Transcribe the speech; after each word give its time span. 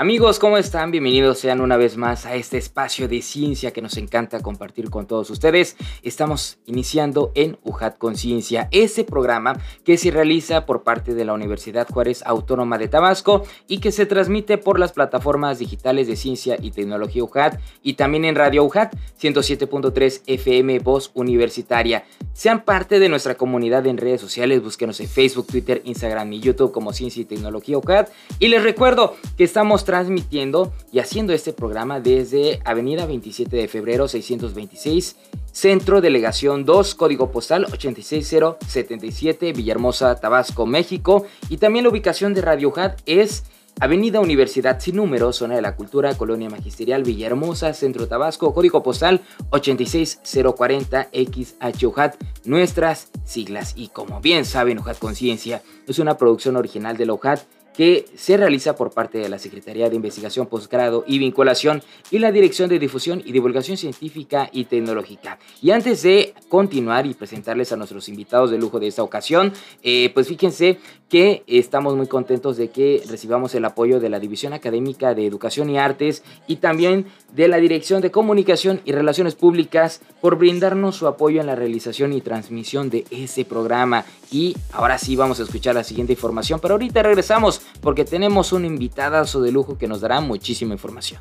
Amigos, 0.00 0.38
¿cómo 0.38 0.58
están? 0.58 0.92
Bienvenidos 0.92 1.40
sean 1.40 1.60
una 1.60 1.76
vez 1.76 1.96
más 1.96 2.24
a 2.24 2.36
este 2.36 2.56
espacio 2.56 3.08
de 3.08 3.20
ciencia 3.20 3.72
que 3.72 3.82
nos 3.82 3.96
encanta 3.96 4.38
compartir 4.38 4.90
con 4.90 5.08
todos 5.08 5.28
ustedes. 5.28 5.76
Estamos 6.04 6.60
iniciando 6.66 7.32
en 7.34 7.58
UJAT 7.64 7.98
Conciencia, 7.98 8.68
ese 8.70 9.02
programa 9.02 9.58
que 9.82 9.98
se 9.98 10.12
realiza 10.12 10.66
por 10.66 10.84
parte 10.84 11.16
de 11.16 11.24
la 11.24 11.32
Universidad 11.32 11.88
Juárez 11.88 12.22
Autónoma 12.24 12.78
de 12.78 12.86
Tabasco 12.86 13.42
y 13.66 13.78
que 13.78 13.90
se 13.90 14.06
transmite 14.06 14.56
por 14.56 14.78
las 14.78 14.92
plataformas 14.92 15.58
digitales 15.58 16.06
de 16.06 16.14
ciencia 16.14 16.56
y 16.62 16.70
tecnología 16.70 17.24
UJAT 17.24 17.58
y 17.82 17.94
también 17.94 18.24
en 18.24 18.36
Radio 18.36 18.62
UJAT 18.66 18.94
107.3 19.20 20.22
FM 20.28 20.78
Voz 20.78 21.10
Universitaria. 21.14 22.04
Sean 22.34 22.64
parte 22.64 23.00
de 23.00 23.08
nuestra 23.08 23.34
comunidad 23.34 23.84
en 23.88 23.96
redes 23.96 24.20
sociales, 24.20 24.62
búsquenos 24.62 25.00
en 25.00 25.08
Facebook, 25.08 25.48
Twitter, 25.48 25.82
Instagram 25.84 26.32
y 26.34 26.38
YouTube 26.38 26.70
como 26.70 26.92
Ciencia 26.92 27.20
y 27.22 27.24
Tecnología 27.24 27.78
UJAT. 27.78 28.10
Y 28.38 28.46
les 28.46 28.62
recuerdo 28.62 29.16
que 29.36 29.42
estamos 29.42 29.87
transmitiendo 29.88 30.74
y 30.92 30.98
haciendo 30.98 31.32
este 31.32 31.54
programa 31.54 31.98
desde 31.98 32.60
Avenida 32.66 33.06
27 33.06 33.56
de 33.56 33.68
Febrero 33.68 34.06
626, 34.06 35.16
Centro 35.50 36.02
Delegación 36.02 36.66
2, 36.66 36.94
Código 36.94 37.30
Postal 37.30 37.64
86077, 37.72 39.54
Villahermosa, 39.54 40.16
Tabasco, 40.16 40.66
México. 40.66 41.24
Y 41.48 41.56
también 41.56 41.84
la 41.84 41.90
ubicación 41.90 42.34
de 42.34 42.42
Radio 42.42 42.70
Hat 42.76 43.00
es 43.06 43.44
Avenida 43.80 44.20
Universidad 44.20 44.78
Sin 44.78 44.96
Número, 44.96 45.32
Zona 45.32 45.54
de 45.54 45.62
la 45.62 45.74
Cultura, 45.74 46.14
Colonia 46.18 46.50
Magisterial, 46.50 47.02
Villahermosa, 47.02 47.72
Centro 47.72 48.08
Tabasco, 48.08 48.52
Código 48.52 48.82
Postal 48.82 49.22
86040 49.48 51.08
XHUHAT, 51.14 52.16
nuestras 52.44 53.08
siglas. 53.24 53.72
Y 53.74 53.88
como 53.88 54.20
bien 54.20 54.44
saben, 54.44 54.80
UJAT 54.80 54.98
Conciencia 54.98 55.62
es 55.86 55.98
una 55.98 56.18
producción 56.18 56.56
original 56.56 56.98
de 56.98 57.06
la 57.06 57.14
UJAT 57.14 57.40
que 57.78 58.06
se 58.16 58.36
realiza 58.36 58.74
por 58.74 58.90
parte 58.90 59.18
de 59.18 59.28
la 59.28 59.38
Secretaría 59.38 59.88
de 59.88 59.94
Investigación, 59.94 60.48
Postgrado 60.48 61.04
y 61.06 61.20
Vinculación 61.20 61.80
y 62.10 62.18
la 62.18 62.32
Dirección 62.32 62.68
de 62.68 62.80
Difusión 62.80 63.22
y 63.24 63.30
Divulgación 63.30 63.76
Científica 63.76 64.50
y 64.52 64.64
Tecnológica. 64.64 65.38
Y 65.62 65.70
antes 65.70 66.02
de 66.02 66.34
continuar 66.48 67.06
y 67.06 67.14
presentarles 67.14 67.70
a 67.70 67.76
nuestros 67.76 68.08
invitados 68.08 68.50
de 68.50 68.58
lujo 68.58 68.80
de 68.80 68.88
esta 68.88 69.04
ocasión, 69.04 69.52
eh, 69.84 70.10
pues 70.12 70.26
fíjense 70.26 70.80
que 71.08 71.44
estamos 71.46 71.94
muy 71.94 72.08
contentos 72.08 72.56
de 72.56 72.70
que 72.70 73.00
recibamos 73.08 73.54
el 73.54 73.64
apoyo 73.64 74.00
de 74.00 74.08
la 74.08 74.18
División 74.18 74.54
Académica 74.54 75.14
de 75.14 75.24
Educación 75.24 75.70
y 75.70 75.78
Artes 75.78 76.24
y 76.48 76.56
también 76.56 77.06
de 77.32 77.46
la 77.46 77.58
Dirección 77.58 78.02
de 78.02 78.10
Comunicación 78.10 78.80
y 78.84 78.92
Relaciones 78.92 79.36
Públicas 79.36 80.00
por 80.20 80.36
brindarnos 80.36 80.96
su 80.96 81.06
apoyo 81.06 81.40
en 81.40 81.46
la 81.46 81.54
realización 81.54 82.12
y 82.12 82.22
transmisión 82.22 82.90
de 82.90 83.04
ese 83.12 83.44
programa. 83.44 84.04
Y 84.30 84.56
ahora 84.72 84.98
sí 84.98 85.16
vamos 85.16 85.40
a 85.40 85.44
escuchar 85.44 85.76
la 85.76 85.84
siguiente 85.84 86.12
información, 86.12 86.58
pero 86.60 86.74
ahorita 86.74 87.02
regresamos 87.02 87.62
porque 87.80 88.04
tenemos 88.04 88.52
un 88.52 88.64
invitadazo 88.64 89.40
de 89.40 89.52
lujo 89.52 89.78
que 89.78 89.88
nos 89.88 90.00
dará 90.00 90.20
muchísima 90.20 90.74
información. 90.74 91.20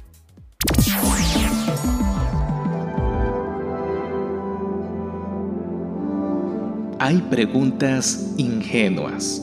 Hay 7.00 7.22
preguntas 7.30 8.34
ingenuas, 8.38 9.42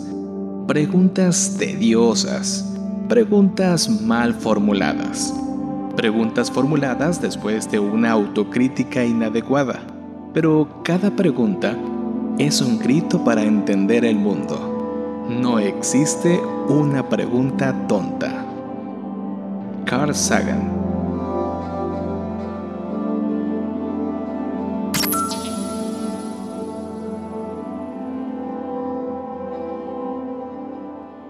preguntas 0.66 1.54
tediosas, 1.56 2.64
preguntas 3.09 3.88
mal 3.88 4.34
formuladas, 4.34 5.32
preguntas 5.94 6.50
formuladas 6.50 7.22
después 7.22 7.70
de 7.70 7.78
una 7.78 8.10
autocrítica 8.10 9.04
inadecuada, 9.04 9.81
pero 10.32 10.82
cada 10.82 11.14
pregunta 11.14 11.78
es 12.38 12.60
un 12.60 12.81
grito 12.81 13.22
para 13.22 13.44
entender 13.44 14.04
el 14.04 14.16
mundo. 14.16 14.74
No 15.29 15.59
existe 15.59 16.39
una 16.69 17.09
pregunta 17.09 17.75
tonta. 17.89 18.45
Carl 19.87 20.15
Sagan 20.15 20.84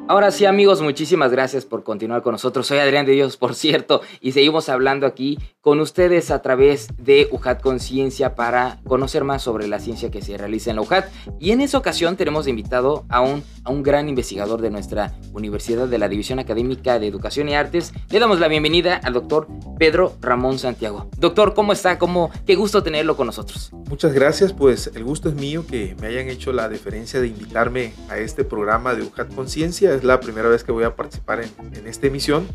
Ahora 0.06 0.30
sí 0.30 0.44
amigos, 0.44 0.82
muchísimas 0.82 1.32
gracias 1.32 1.64
por 1.64 1.82
continuar 1.82 2.20
con 2.20 2.32
nosotros. 2.32 2.66
Soy 2.66 2.76
Adrián 2.76 3.06
de 3.06 3.12
Dios, 3.12 3.38
por 3.38 3.54
cierto, 3.54 4.02
y 4.20 4.32
seguimos 4.32 4.68
hablando 4.68 5.06
aquí 5.06 5.38
con 5.62 5.80
ustedes 5.80 6.30
a 6.30 6.42
través 6.42 6.88
de 6.98 7.26
UJAT 7.30 7.62
Conciencia 7.62 8.34
para 8.34 8.80
conocer 8.86 9.24
más 9.24 9.40
sobre 9.40 9.66
la 9.66 9.80
ciencia 9.80 10.10
que 10.10 10.20
se 10.20 10.36
realiza 10.36 10.68
en 10.68 10.76
la 10.76 10.82
UJAT. 10.82 11.06
Y 11.40 11.52
en 11.52 11.62
esa 11.62 11.78
ocasión 11.78 12.16
tenemos 12.16 12.46
invitado 12.46 13.06
a 13.08 13.22
un, 13.22 13.42
a 13.64 13.70
un 13.70 13.82
gran 13.82 14.10
investigador 14.10 14.60
de 14.60 14.68
nuestra 14.68 15.14
Universidad 15.32 15.88
de 15.88 15.96
la 15.96 16.10
División 16.10 16.38
Académica 16.38 16.98
de 16.98 17.06
Educación 17.06 17.48
y 17.48 17.54
Artes. 17.54 17.94
Le 18.10 18.18
damos 18.18 18.40
la 18.40 18.48
bienvenida 18.48 19.00
al 19.02 19.14
doctor 19.14 19.48
Pedro 19.78 20.16
Ramón 20.20 20.58
Santiago. 20.58 21.08
Doctor, 21.18 21.54
¿cómo 21.54 21.72
está? 21.72 21.98
¿Cómo? 21.98 22.30
Qué 22.46 22.54
gusto 22.54 22.82
tenerlo 22.82 23.16
con 23.16 23.26
nosotros. 23.26 23.70
Muchas 23.88 24.12
gracias, 24.12 24.52
pues 24.52 24.90
el 24.94 25.04
gusto 25.04 25.28
es 25.28 25.34
mío 25.34 25.66
que 25.66 25.96
me 26.00 26.06
hayan 26.06 26.28
hecho 26.28 26.52
la 26.52 26.68
deferencia 26.68 27.20
de 27.20 27.28
invitarme 27.28 27.92
a 28.08 28.18
este 28.18 28.44
programa 28.44 28.94
de 28.94 29.02
UJAT 29.02 29.34
Conciencia 29.34 29.94
es 29.94 30.04
la 30.04 30.20
primera 30.20 30.48
vez 30.48 30.64
que 30.64 30.72
voy 30.72 30.84
a 30.84 30.94
participar 30.94 31.42
en, 31.42 31.86
esta 31.86 32.06
emisión 32.06 32.46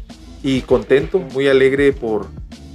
y 0.44 0.62
contento, 0.62 1.20
muy 1.20 1.48
alegre 1.48 1.94
por, 1.94 2.28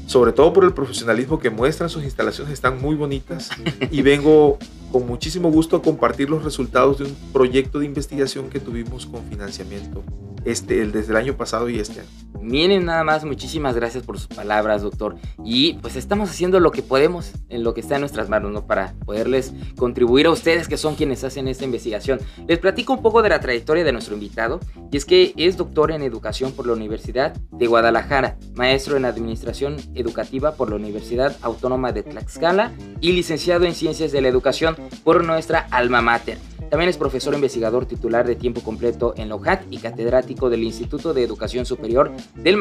sobre 0.07 0.33
todo 0.33 0.53
por 0.53 0.65
el 0.65 0.73
profesionalismo 0.73 1.39
que 1.39 1.51
muestran 1.51 1.89
sus 1.89 2.05
instalaciones, 2.05 2.53
están 2.53 2.81
muy 2.81 2.95
bonitas 2.95 3.51
y 3.91 4.03
vengo 4.03 4.59
con 4.95 5.09
muchísimo 5.09 5.51
gusto 5.51 5.75
a 5.75 5.83
compartir 5.83 6.31
los 6.31 6.45
resultados 6.45 6.99
de 6.99 7.07
un 7.07 7.17
proyecto 7.33 7.81
de 7.81 7.87
investigación 7.87 8.49
que 8.49 8.61
tuvimos 8.61 9.07
con 9.07 9.25
financiamiento 9.25 10.05
este, 10.45 10.83
el, 10.83 10.93
desde 10.93 11.11
el 11.11 11.17
año 11.17 11.37
pasado 11.37 11.69
y 11.69 11.81
este 11.81 12.01
año. 12.01 12.09
Miren 12.41 12.85
nada 12.85 13.05
más, 13.05 13.25
muchísimas 13.25 13.75
gracias 13.75 14.05
por 14.05 14.19
sus 14.19 14.29
palabras, 14.29 14.83
doctor. 14.83 15.17
Y 15.43 15.75
pues 15.75 15.97
estamos 15.97 16.29
haciendo 16.29 16.61
lo 16.61 16.73
que 16.73 16.83
podemos, 16.83 17.33
en 17.49 17.65
lo 17.65 17.73
que 17.73 17.81
está 17.81 17.95
en 17.95 18.03
nuestras 18.03 18.29
manos, 18.29 18.53
¿no? 18.53 18.67
Para 18.67 18.95
poderles 19.07 19.55
contribuir 19.77 20.27
a 20.27 20.31
ustedes 20.31 20.69
que 20.69 20.77
son 20.77 20.95
quienes 20.95 21.25
hacen 21.25 21.49
esta 21.49 21.65
investigación. 21.65 22.21
Les 22.47 22.59
platico 22.59 22.93
un 22.93 23.01
poco 23.01 23.23
de 23.23 23.31
la 23.31 23.41
trayectoria 23.41 23.83
de 23.83 23.93
nuestro 23.93 24.13
invitado, 24.15 24.61
y 24.93 24.97
es 24.99 25.07
que 25.07 25.33
es 25.39 25.57
doctor 25.57 25.91
en 25.91 26.03
educación 26.03 26.53
por 26.53 26.67
la 26.67 26.75
Universidad 26.75 27.35
de 27.51 27.67
Guadalajara, 27.67 28.37
maestro 28.55 28.99
en 28.99 29.07
administración 29.07 29.77
educativa 29.95 30.55
por 30.55 30.69
la 30.69 30.77
Universidad 30.77 31.35
Autónoma 31.41 31.93
de 31.93 32.03
Tlaxcala 32.03 32.73
y 33.01 33.13
licenciado 33.13 33.65
en 33.65 33.75
ciencias 33.75 34.13
de 34.13 34.21
la 34.21 34.29
educación 34.29 34.77
por 35.03 35.25
nuestra 35.25 35.67
alma 35.71 36.01
mater. 36.01 36.39
También 36.71 36.89
es 36.89 36.97
profesor 36.97 37.35
investigador 37.35 37.87
titular 37.87 38.27
de 38.27 38.35
tiempo 38.35 38.61
completo 38.61 39.15
en 39.17 39.29
la 39.29 39.35
y 39.71 39.79
catedrático 39.79 40.51
del 40.51 40.65
Instituto 40.65 41.15
de 41.15 41.23
Educación 41.23 41.67
Superior 41.67 42.11
del, 42.35 42.59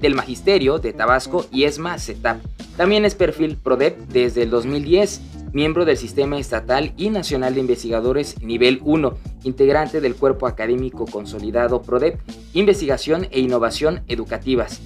del 0.00 0.14
Magisterio 0.14 0.78
de 0.78 0.92
Tabasco 0.92 1.46
y 1.50 1.64
ESMA 1.64 1.98
CETAP. 1.98 2.40
También 2.76 3.04
es 3.04 3.14
perfil 3.14 3.56
PRODEP 3.56 3.98
desde 4.08 4.42
el 4.42 4.50
2010, 4.50 5.20
miembro 5.52 5.84
del 5.84 5.96
Sistema 5.96 6.38
Estatal 6.38 6.92
y 6.96 7.10
Nacional 7.10 7.54
de 7.54 7.60
Investigadores 7.60 8.40
Nivel 8.40 8.80
1, 8.84 9.14
integrante 9.44 10.00
del 10.00 10.14
Cuerpo 10.14 10.46
Académico 10.46 11.06
Consolidado 11.06 11.82
PRODEP, 11.82 12.20
Investigación 12.52 13.26
e 13.30 13.40
Innovación 13.40 14.02
Educativas. 14.06 14.80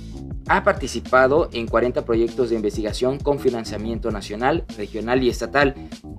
Ha 0.46 0.62
participado 0.62 1.48
en 1.52 1.66
40 1.66 2.04
proyectos 2.04 2.50
de 2.50 2.56
investigación 2.56 3.18
con 3.18 3.38
financiamiento 3.38 4.10
nacional, 4.10 4.64
regional 4.76 5.22
y 5.22 5.30
estatal. 5.30 5.74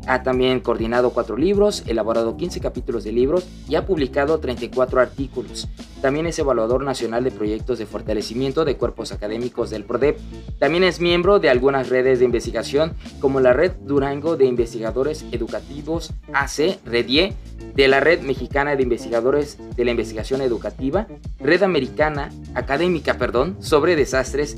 Ha 0.07 0.24
también 0.24 0.62
coordinado 0.62 1.12
cuatro 1.12 1.38
libros, 1.38 1.83
elaborado 1.86 2.36
15 2.36 2.60
capítulos 2.60 3.04
de 3.04 3.12
libros 3.12 3.48
y 3.69 3.75
ha 3.75 3.86
publicado 3.86 4.39
34 4.39 5.00
artículos. 5.00 5.68
También 6.01 6.25
es 6.25 6.38
evaluador 6.39 6.83
nacional 6.83 7.24
de 7.24 7.31
proyectos 7.31 7.80
de 7.80 7.86
fortalecimiento 7.86 8.66
de 8.66 8.77
cuerpos 8.77 9.12
académicos 9.12 9.69
del 9.69 9.86
PRODEP. 9.86 10.19
También 10.60 10.83
es 10.83 11.00
miembro 11.00 11.39
de 11.39 11.50
algunas 11.50 11.89
redes 11.89 12.19
de 12.19 12.25
investigación 12.25 12.94
como 13.19 13.39
la 13.39 13.54
Red 13.54 13.74
Durango 13.81 14.38
de 14.38 14.45
Investigadores 14.45 15.25
Educativos 15.31 16.13
AC, 16.33 16.80
REDIE, 16.86 17.33
de 17.75 17.88
la 17.88 18.00
Red 18.00 18.21
Mexicana 18.21 18.75
de 18.75 18.83
Investigadores 18.83 19.57
de 19.75 19.86
la 19.86 19.92
Investigación 19.92 20.42
Educativa, 20.42 21.07
Red 21.39 21.63
Americana, 21.63 22.30
Académica, 22.54 23.16
perdón, 23.16 23.57
sobre 23.60 23.95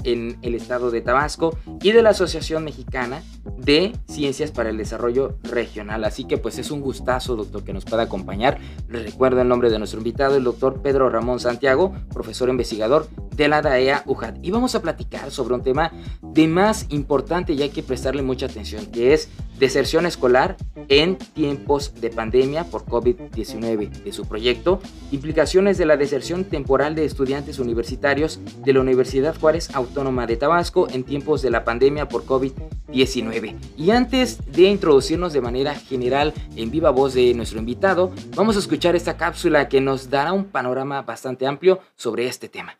en 0.04 0.38
el 0.42 0.56
estado 0.56 0.92
de 0.92 1.02
Tabasco 1.02 1.58
y 1.82 1.92
de 1.92 2.02
la 2.02 2.12
Asociación 2.12 2.64
Mexicana 2.64 3.22
de 3.58 3.94
Ciencias 4.08 4.52
para 4.52 4.70
el 4.70 4.78
Desarrollo 4.78 5.38
Regional. 5.44 6.04
Así 6.04 6.26
que 6.26 6.38
pues 6.38 6.58
es 6.60 6.72
un 6.72 6.82
gustazo, 6.82 7.36
doctor, 7.36 7.64
que 7.64 7.74
nos 7.74 7.86
pueda 7.86 8.04
acompañar. 8.04 8.60
Les 8.90 9.04
recuerdo 9.04 9.42
el 9.42 9.48
nombre 9.48 9.70
de 9.70 9.80
nuestro 9.80 10.00
invitado, 10.00 10.36
el 10.36 10.44
doctor 10.44 10.82
Pedro 10.82 11.10
Ramón 11.10 11.40
Santiago, 11.40 11.94
profesor 12.14 12.50
investigador 12.50 13.08
de 13.36 13.48
la 13.48 13.62
DAEA 13.62 14.04
UJAT. 14.06 14.40
Y 14.42 14.52
vamos 14.52 14.76
a 14.76 14.82
platicar 14.82 15.32
sobre 15.32 15.54
un 15.54 15.64
tema 15.64 15.92
de 16.22 16.48
más 16.48 16.88
importante 16.90 17.54
y 17.54 17.62
hay 17.62 17.70
que 17.70 17.84
prestarle 17.84 18.24
mucha 18.24 18.48
atención, 18.48 18.88
que 18.88 19.14
es 19.14 19.30
deserción 19.60 20.06
escolar 20.06 20.58
en 20.90 21.18
tiempos 21.18 21.94
de 22.00 22.10
pandemia 22.10 22.66
por 22.66 22.86
COVID-19 22.86 23.90
de 24.04 24.12
su 24.12 24.26
proyecto, 24.26 24.80
implicaciones 25.12 25.78
de 25.78 25.86
la 25.86 25.98
deserción 25.98 26.46
temporal 26.46 26.96
de 26.96 27.06
estudiantes 27.06 27.60
universitarios 27.60 28.40
de 28.64 28.74
la 28.74 28.82
Universidad 28.82 29.36
Juárez 29.40 29.70
Autónoma 29.74 30.28
de 30.28 30.38
Tabasco 30.38 30.88
en 30.90 31.04
tiempos 31.04 31.42
de 31.42 31.52
la 31.52 31.64
pandemia 31.64 32.08
por 32.08 32.26
COVID-19. 32.26 33.37
Y 33.78 33.92
antes 33.92 34.40
de 34.52 34.64
introducirnos 34.64 35.34
de 35.34 35.42
manera 35.42 35.76
general 35.76 36.34
en 36.56 36.72
viva 36.72 36.90
voz 36.90 37.14
de 37.14 37.34
nuestro 37.34 37.60
invitado, 37.60 38.12
vamos 38.36 38.56
a 38.56 38.60
escuchar 38.60 38.96
esta 38.96 39.18
cápsula 39.18 39.70
que 39.70 39.82
nos 39.82 40.10
dará 40.10 40.34
un 40.34 40.46
panorama 40.46 41.02
bastante 41.02 41.46
amplio 41.46 41.80
sobre 41.96 42.28
este 42.28 42.50
tema. 42.50 42.78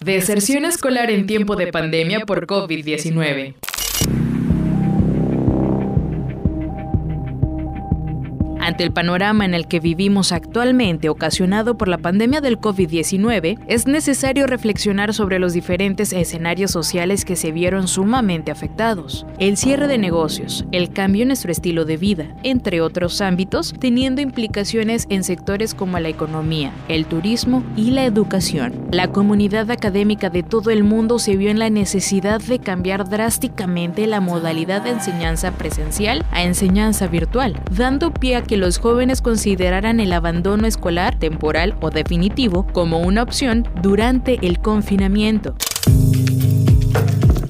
Deserción 0.00 0.64
escolar 0.64 1.10
en 1.10 1.26
tiempo 1.26 1.56
de 1.56 1.68
pandemia 1.68 2.20
por 2.20 2.46
COVID-19. 2.46 3.54
El 8.78 8.92
panorama 8.92 9.44
en 9.44 9.54
el 9.54 9.66
que 9.66 9.80
vivimos 9.80 10.30
actualmente 10.30 11.08
ocasionado 11.08 11.76
por 11.76 11.88
la 11.88 11.98
pandemia 11.98 12.40
del 12.40 12.60
COVID-19, 12.60 13.58
es 13.66 13.88
necesario 13.88 14.46
reflexionar 14.46 15.12
sobre 15.12 15.40
los 15.40 15.52
diferentes 15.52 16.12
escenarios 16.12 16.70
sociales 16.70 17.24
que 17.24 17.34
se 17.34 17.50
vieron 17.50 17.88
sumamente 17.88 18.52
afectados. 18.52 19.26
El 19.40 19.56
cierre 19.56 19.88
de 19.88 19.98
negocios, 19.98 20.64
el 20.70 20.92
cambio 20.92 21.22
en 21.22 21.28
nuestro 21.28 21.50
estilo 21.50 21.84
de 21.86 21.96
vida, 21.96 22.36
entre 22.44 22.80
otros 22.80 23.20
ámbitos, 23.20 23.74
teniendo 23.80 24.20
implicaciones 24.20 25.06
en 25.10 25.24
sectores 25.24 25.74
como 25.74 25.98
la 25.98 26.08
economía, 26.08 26.70
el 26.86 27.06
turismo 27.06 27.64
y 27.76 27.90
la 27.90 28.04
educación. 28.04 28.86
La 28.92 29.08
comunidad 29.08 29.72
académica 29.72 30.30
de 30.30 30.44
todo 30.44 30.70
el 30.70 30.84
mundo 30.84 31.18
se 31.18 31.36
vio 31.36 31.50
en 31.50 31.58
la 31.58 31.68
necesidad 31.68 32.40
de 32.40 32.60
cambiar 32.60 33.08
drásticamente 33.08 34.06
la 34.06 34.20
modalidad 34.20 34.82
de 34.82 34.90
enseñanza 34.90 35.50
presencial 35.50 36.24
a 36.30 36.44
enseñanza 36.44 37.08
virtual, 37.08 37.60
dando 37.72 38.12
pie 38.12 38.36
a 38.36 38.42
que 38.42 38.56
los 38.56 38.67
jóvenes 38.76 39.22
consideraran 39.22 40.00
el 40.00 40.12
abandono 40.12 40.66
escolar 40.66 41.18
temporal 41.18 41.74
o 41.80 41.88
definitivo 41.88 42.66
como 42.66 42.98
una 42.98 43.22
opción 43.22 43.66
durante 43.80 44.46
el 44.46 44.58
confinamiento. 44.58 45.54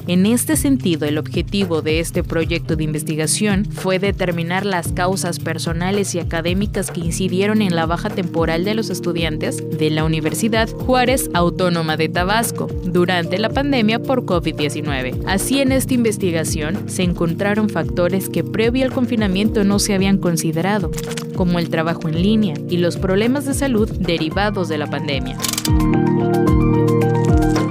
En 0.08 0.25
este 0.25 0.56
sentido, 0.56 1.06
el 1.06 1.19
objetivo 1.19 1.82
de 1.82 2.00
este 2.00 2.25
proyecto 2.25 2.76
de 2.76 2.84
investigación 2.84 3.66
fue 3.66 3.99
determinar 3.99 4.64
las 4.64 4.90
causas 4.90 5.38
personales 5.38 6.14
y 6.14 6.19
académicas 6.19 6.90
que 6.90 7.00
incidieron 7.00 7.60
en 7.60 7.76
la 7.76 7.84
baja 7.84 8.08
temporal 8.08 8.64
de 8.64 8.72
los 8.72 8.88
estudiantes 8.88 9.62
de 9.78 9.90
la 9.90 10.05
Universidad 10.05 10.70
Juárez 10.70 11.28
Autónoma 11.34 11.99
de 11.99 12.08
Tabasco 12.08 12.69
durante 12.84 13.38
la 13.38 13.50
pandemia 13.50 13.99
por 14.02 14.25
COVID-19. 14.25 15.25
Así, 15.26 15.60
en 15.60 15.72
esta 15.72 15.93
investigación 15.93 16.88
se 16.88 17.02
encontraron 17.02 17.69
factores 17.69 18.31
que 18.31 18.43
previo 18.43 18.87
al 18.87 18.93
confinamiento 18.94 19.62
no 19.62 19.78
se 19.78 19.93
habían 19.93 20.16
considerado, 20.16 20.90
como 21.37 21.58
el 21.58 21.69
trabajo 21.69 22.08
en 22.08 22.22
línea 22.22 22.54
y 22.70 22.78
los 22.78 22.96
problemas 22.96 23.44
de 23.44 23.52
salud 23.52 23.90
derivados 23.90 24.70
de 24.70 24.78
la 24.78 24.87
pandemia. 24.87 25.37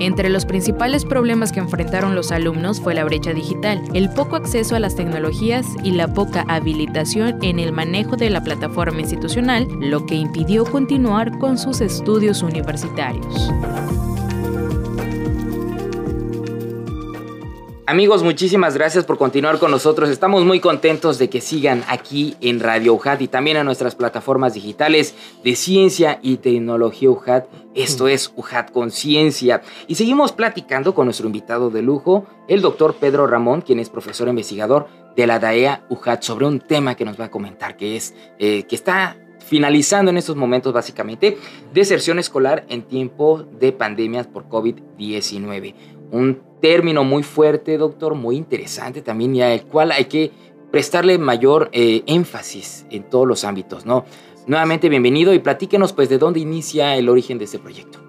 Entre 0.08 0.30
los 0.30 0.46
principales 0.46 1.04
problemas 1.04 1.52
que 1.52 1.60
enfrentaron 1.60 2.16
los 2.16 2.32
alumnos 2.32 2.80
fue 2.80 2.94
la 2.94 3.04
brecha 3.04 3.34
digital, 3.34 3.84
el 3.94 4.10
poco 4.10 4.38
acceso 4.38 4.78
a 4.78 4.80
las 4.80 4.96
tecnologías 4.96 5.66
y 5.84 5.92
la 5.92 6.08
poca 6.08 6.46
habilitación 6.48 7.44
en 7.44 7.60
el 7.60 7.74
manejo 7.74 8.16
de 8.16 8.30
la 8.30 8.42
plataforma 8.42 9.02
institucional, 9.02 9.68
lo 9.82 10.06
que 10.06 10.16
impidió 10.16 10.64
continuar 10.64 11.38
con 11.40 11.58
sus 11.58 11.82
estudios 11.82 12.42
universitarios. 12.42 13.52
Amigos, 17.90 18.22
muchísimas 18.22 18.74
gracias 18.74 19.06
por 19.06 19.18
continuar 19.18 19.60
con 19.60 19.72
nosotros. 19.72 20.10
Estamos 20.10 20.44
muy 20.44 20.60
contentos 20.60 21.18
de 21.20 21.30
que 21.30 21.40
sigan 21.40 21.86
aquí 21.88 22.36
en 22.42 22.60
Radio 22.60 22.94
UJAT 22.94 23.22
y 23.22 23.30
también 23.30 23.56
en 23.56 23.66
nuestras 23.66 23.96
plataformas 23.96 24.56
digitales 24.56 25.16
de 25.42 25.56
ciencia 25.56 26.20
y 26.22 26.36
tecnología 26.36 27.10
UJAT. 27.10 27.46
Esto 27.76 28.10
es 28.10 28.34
UJAT 28.36 28.72
Conciencia. 28.72 29.62
Y 29.88 29.96
seguimos 29.96 30.34
platicando 30.34 30.94
con 30.94 31.06
nuestro 31.06 31.28
invitado 31.28 31.70
de 31.70 31.82
lujo, 31.82 32.26
el 32.50 32.62
doctor 32.62 32.96
Pedro 32.96 33.26
Ramón, 33.26 33.62
quien 33.62 33.80
es 33.80 33.90
profesor 33.90 34.28
investigador 34.28 34.90
de 35.16 35.26
la 35.26 35.40
DAEA 35.40 35.86
UJAT, 35.88 36.24
sobre 36.24 36.46
un 36.46 36.60
tema 36.60 36.96
que 36.96 37.06
nos 37.06 37.18
va 37.18 37.26
a 37.26 37.32
comentar, 37.32 37.78
que 37.78 37.96
es 37.96 38.14
eh, 38.38 38.64
que 38.64 38.76
está 38.76 39.16
finalizando 39.46 40.12
en 40.12 40.18
estos 40.18 40.36
momentos 40.36 40.74
básicamente, 40.74 41.38
deserción 41.74 42.20
escolar 42.20 42.66
en 42.68 42.82
tiempo 42.82 43.46
de 43.58 43.72
pandemias 43.72 44.28
por 44.28 44.50
COVID-19. 44.50 45.74
Un 46.12 46.47
término 46.62 47.04
muy 47.04 47.24
fuerte, 47.24 47.78
doctor, 47.78 48.16
muy 48.16 48.36
interesante 48.36 49.02
también 49.02 49.36
y 49.36 49.42
al 49.42 49.64
cual 49.64 49.92
hay 49.92 50.06
que 50.06 50.32
prestarle 50.72 51.18
mayor 51.18 51.70
eh, 51.72 52.04
énfasis 52.08 52.86
en 52.90 53.04
todos 53.04 53.28
los 53.28 53.44
ámbitos, 53.44 53.86
¿no? 53.86 54.06
Nuevamente 54.48 54.90
bienvenido 54.90 55.34
y 55.34 55.40
platíquenos 55.40 55.94
pues 55.94 56.10
de 56.10 56.18
dónde 56.18 56.40
inicia 56.40 56.96
el 56.96 57.10
origen 57.10 57.38
de 57.38 57.46
este 57.46 57.60
proyecto. 57.60 58.00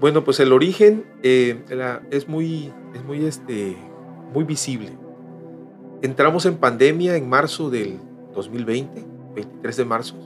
Bueno, 0.00 0.24
pues 0.24 0.40
el 0.40 0.52
origen 0.52 1.04
eh, 1.22 1.62
es 2.10 2.28
muy, 2.28 2.72
es 2.94 3.04
muy, 3.04 3.24
este, 3.24 3.76
muy 4.32 4.44
visible. 4.44 4.90
Entramos 6.02 6.44
en 6.44 6.56
pandemia 6.56 7.16
en 7.16 7.28
marzo 7.28 7.70
del 7.70 7.98
2020, 8.34 9.04
23 9.34 9.76
de 9.76 9.84
marzo, 9.84 10.16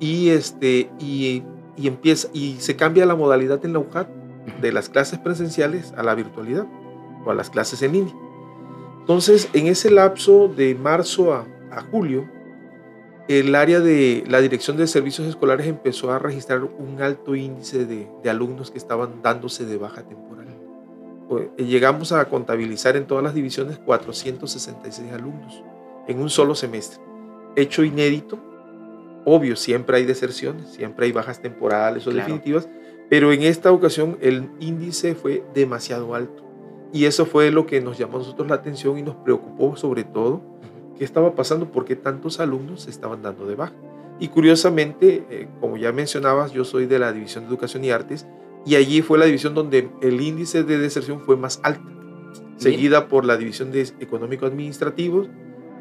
y, 0.00 0.30
este, 0.30 0.90
y, 0.98 1.42
y 1.76 1.88
empieza, 1.88 2.28
y 2.32 2.56
se 2.60 2.76
cambia 2.76 3.04
la 3.04 3.14
modalidad 3.14 3.62
en 3.64 3.74
la 3.74 3.80
UJAT 3.80 4.08
de 4.60 4.72
las 4.72 4.88
clases 4.88 5.18
presenciales 5.18 5.92
a 5.96 6.02
la 6.02 6.14
virtualidad 6.14 6.66
o 7.24 7.30
a 7.30 7.34
las 7.34 7.50
clases 7.50 7.82
en 7.82 7.92
línea. 7.92 8.14
Entonces, 9.00 9.48
en 9.52 9.66
ese 9.66 9.90
lapso 9.90 10.48
de 10.48 10.74
marzo 10.74 11.34
a, 11.34 11.46
julio, 11.90 12.30
el 13.28 13.54
área 13.54 13.80
de 13.80 14.24
la 14.28 14.40
Dirección 14.40 14.76
de 14.76 14.86
Servicios 14.86 15.26
Escolares 15.26 15.66
empezó 15.66 16.12
a 16.12 16.18
registrar 16.18 16.62
un 16.62 17.02
alto 17.02 17.34
índice 17.34 17.84
de, 17.84 18.08
de 18.22 18.30
alumnos 18.30 18.70
que 18.70 18.78
estaban 18.78 19.22
dándose 19.22 19.64
de 19.66 19.76
baja 19.76 20.02
temporal. 20.02 20.34
Pues, 21.28 21.48
eh, 21.56 21.64
llegamos 21.64 22.12
a 22.12 22.24
contabilizar 22.26 22.96
en 22.96 23.06
todas 23.06 23.24
las 23.24 23.34
divisiones 23.34 23.78
466 23.78 25.12
alumnos 25.12 25.62
en 26.06 26.20
un 26.20 26.30
solo 26.30 26.54
semestre. 26.54 27.02
Hecho 27.56 27.82
inédito, 27.82 28.38
obvio, 29.24 29.56
siempre 29.56 29.96
hay 29.96 30.04
deserciones, 30.04 30.68
siempre 30.68 31.06
hay 31.06 31.12
bajas 31.12 31.40
temporales 31.40 32.06
o 32.06 32.10
definitivas, 32.10 32.68
pero 33.14 33.32
en 33.32 33.44
esta 33.44 33.70
ocasión 33.70 34.18
el 34.20 34.48
índice 34.58 35.14
fue 35.14 35.44
demasiado 35.54 36.16
alto. 36.16 36.42
Y 36.92 37.04
eso 37.04 37.26
fue 37.26 37.52
lo 37.52 37.64
que 37.64 37.80
nos 37.80 37.96
llamó 37.96 38.16
a 38.16 38.18
nosotros 38.18 38.48
la 38.48 38.56
atención 38.56 38.98
y 38.98 39.02
nos 39.02 39.14
preocupó 39.14 39.76
sobre 39.76 40.02
todo 40.02 40.42
qué 40.98 41.04
estaba 41.04 41.36
pasando, 41.36 41.70
por 41.70 41.84
qué 41.84 41.94
tantos 41.94 42.40
alumnos 42.40 42.82
se 42.82 42.90
estaban 42.90 43.22
dando 43.22 43.46
de 43.46 43.54
baja. 43.54 43.72
Y 44.18 44.26
curiosamente, 44.26 45.24
eh, 45.30 45.46
como 45.60 45.76
ya 45.76 45.92
mencionabas, 45.92 46.50
yo 46.50 46.64
soy 46.64 46.86
de 46.86 46.98
la 46.98 47.12
División 47.12 47.44
de 47.44 47.50
Educación 47.50 47.84
y 47.84 47.92
Artes 47.92 48.26
y 48.66 48.74
allí 48.74 49.00
fue 49.00 49.16
la 49.16 49.26
división 49.26 49.54
donde 49.54 49.90
el 50.02 50.20
índice 50.20 50.64
de 50.64 50.76
deserción 50.78 51.20
fue 51.20 51.36
más 51.36 51.60
alto, 51.62 51.88
seguida 52.56 53.06
por 53.06 53.24
la 53.24 53.36
División 53.36 53.70
de 53.70 53.82
Económico-Administrativos, 54.00 55.28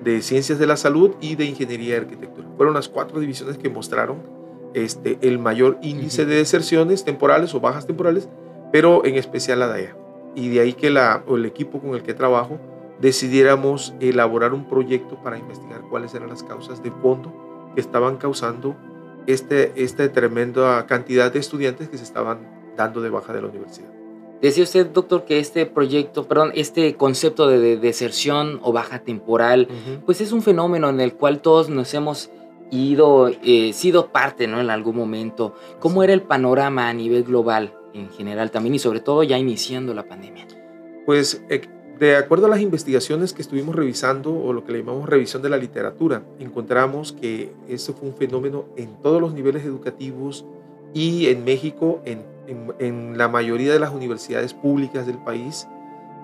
de 0.03 0.21
Ciencias 0.21 0.59
de 0.59 0.67
la 0.67 0.77
Salud 0.77 1.15
y 1.19 1.33
de 1.33 1.45
Ingeniería 1.45 1.95
y 1.95 1.97
Arquitectura. 1.97 2.47
Fueron 2.57 2.75
las 2.75 2.89
cuatro 2.89 3.19
divisiones 3.19 3.57
que 3.57 3.69
mostraron 3.69 4.42
este, 4.73 5.17
el 5.21 5.39
mayor 5.39 5.77
índice 5.81 6.25
de 6.25 6.35
deserciones 6.35 7.03
temporales 7.03 7.53
o 7.53 7.59
bajas 7.59 7.87
temporales, 7.87 8.29
pero 8.71 9.05
en 9.05 9.15
especial 9.15 9.59
la 9.59 9.67
DAEA. 9.67 9.95
Y 10.35 10.49
de 10.49 10.59
ahí 10.61 10.73
que 10.73 10.89
la, 10.89 11.23
el 11.27 11.45
equipo 11.45 11.79
con 11.79 11.93
el 11.93 12.03
que 12.03 12.13
trabajo 12.13 12.59
decidiéramos 12.99 13.93
elaborar 13.99 14.53
un 14.53 14.67
proyecto 14.67 15.21
para 15.21 15.37
investigar 15.37 15.81
cuáles 15.89 16.13
eran 16.13 16.29
las 16.29 16.43
causas 16.43 16.81
de 16.81 16.91
fondo 16.91 17.33
que 17.75 17.81
estaban 17.81 18.17
causando 18.17 18.75
este, 19.27 19.71
esta 19.75 20.11
tremenda 20.11 20.85
cantidad 20.85 21.31
de 21.31 21.39
estudiantes 21.39 21.89
que 21.89 21.97
se 21.97 22.03
estaban 22.03 22.73
dando 22.75 23.01
de 23.01 23.09
baja 23.09 23.33
de 23.33 23.41
la 23.41 23.47
universidad. 23.47 23.89
Decía 24.41 24.63
usted, 24.65 24.87
doctor, 24.87 25.23
que 25.23 25.39
este 25.39 25.65
proyecto, 25.65 26.27
perdón, 26.27 26.51
este 26.53 26.95
concepto 26.95 27.47
de, 27.47 27.77
deserción 27.77 28.59
o 28.61 28.73
baja 28.73 28.99
temporal, 28.99 29.69
pues 30.05 30.19
es 30.19 30.33
un 30.33 30.41
fenómeno 30.41 30.89
en 30.89 30.99
el 30.99 31.13
cual 31.13 31.41
todos 31.41 31.69
nos 31.69 31.93
hemos 31.93 32.29
ido, 32.73 33.29
eh, 33.43 33.71
sido 33.73 34.07
parte, 34.07 34.47
¿no? 34.47 34.59
En 34.59 34.69
algún 34.69 34.95
momento. 34.95 35.53
¿Cómo 35.79 36.03
era 36.03 36.13
el 36.13 36.21
panorama 36.21 36.89
a 36.89 36.93
nivel 36.93 37.23
global 37.23 37.73
en 37.93 38.09
general 38.09 38.51
también 38.51 38.75
y 38.75 38.79
sobre 38.79 38.99
todo 38.99 39.23
ya 39.23 39.37
iniciando 39.37 39.93
la 39.93 40.03
pandemia? 40.03 40.47
Pues 41.05 41.43
eh, 41.49 41.61
de 41.99 42.15
acuerdo 42.15 42.47
a 42.47 42.49
las 42.49 42.61
investigaciones 42.61 43.33
que 43.33 43.41
estuvimos 43.41 43.75
revisando 43.75 44.33
o 44.35 44.53
lo 44.53 44.63
que 44.63 44.71
le 44.71 44.79
llamamos 44.79 45.07
revisión 45.07 45.41
de 45.41 45.49
la 45.49 45.57
literatura, 45.57 46.23
encontramos 46.39 47.11
que 47.13 47.51
este 47.67 47.93
fue 47.93 48.09
un 48.09 48.15
fenómeno 48.15 48.65
en 48.77 49.01
todos 49.01 49.21
los 49.21 49.33
niveles 49.33 49.63
educativos 49.63 50.45
y 50.93 51.27
en 51.27 51.43
México, 51.43 52.01
en, 52.05 52.23
en, 52.79 53.17
la 53.17 53.27
mayoría 53.27 53.73
de 53.73 53.79
las 53.79 53.91
universidades 53.91 54.53
públicas 54.53 55.07
del 55.07 55.17
país, 55.17 55.67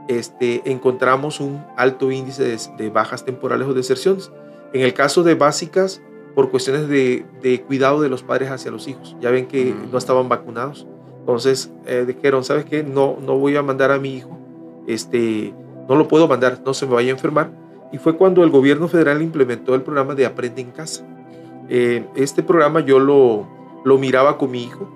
este, 0.07 0.61
encontramos 0.65 1.39
un 1.39 1.63
alto 1.75 2.11
índice 2.11 2.43
de, 2.43 2.59
de 2.77 2.89
bajas 2.89 3.25
temporales 3.25 3.67
o 3.67 3.73
deserciones. 3.73 4.31
En 4.73 4.81
el 4.81 4.93
caso 4.93 5.23
de 5.23 5.33
básicas, 5.35 6.01
por 6.39 6.51
cuestiones 6.51 6.87
de, 6.87 7.25
de, 7.43 7.59
cuidado 7.63 7.99
de 7.99 8.07
los 8.07 8.23
padres 8.23 8.49
hacia 8.49 8.71
los 8.71 8.87
hijos. 8.87 9.13
Ya 9.19 9.29
ven 9.29 9.45
que 9.45 9.75
no 9.91 9.97
estaban 9.97 10.29
vacunados. 10.29 10.87
Entonces 11.19 11.69
eh, 11.85 12.05
dijeron, 12.07 12.45
¿sabes 12.45 12.63
qué? 12.63 12.81
No, 12.81 13.17
no 13.21 13.37
voy 13.37 13.57
a 13.57 13.61
mandar 13.61 13.91
a 13.91 13.99
mi 13.99 14.15
hijo, 14.15 14.39
este, 14.87 15.53
no 15.89 15.97
lo 15.97 16.07
puedo 16.07 16.29
mandar, 16.29 16.61
no 16.65 16.73
se 16.73 16.85
me 16.85 16.93
vaya 16.93 17.09
a 17.09 17.15
enfermar. 17.15 17.51
Y 17.91 17.97
fue 17.97 18.15
cuando 18.15 18.41
el 18.45 18.51
gobierno 18.51 18.87
federal 18.87 19.21
implementó 19.21 19.75
el 19.75 19.81
programa 19.81 20.15
de 20.15 20.25
Aprende 20.25 20.61
en 20.61 20.71
Casa. 20.71 21.05
Eh, 21.67 22.05
este 22.15 22.41
programa 22.41 22.79
yo 22.79 22.99
lo, 22.99 23.45
lo 23.83 23.97
miraba 23.97 24.37
con 24.37 24.49
mi 24.51 24.63
hijo 24.63 24.89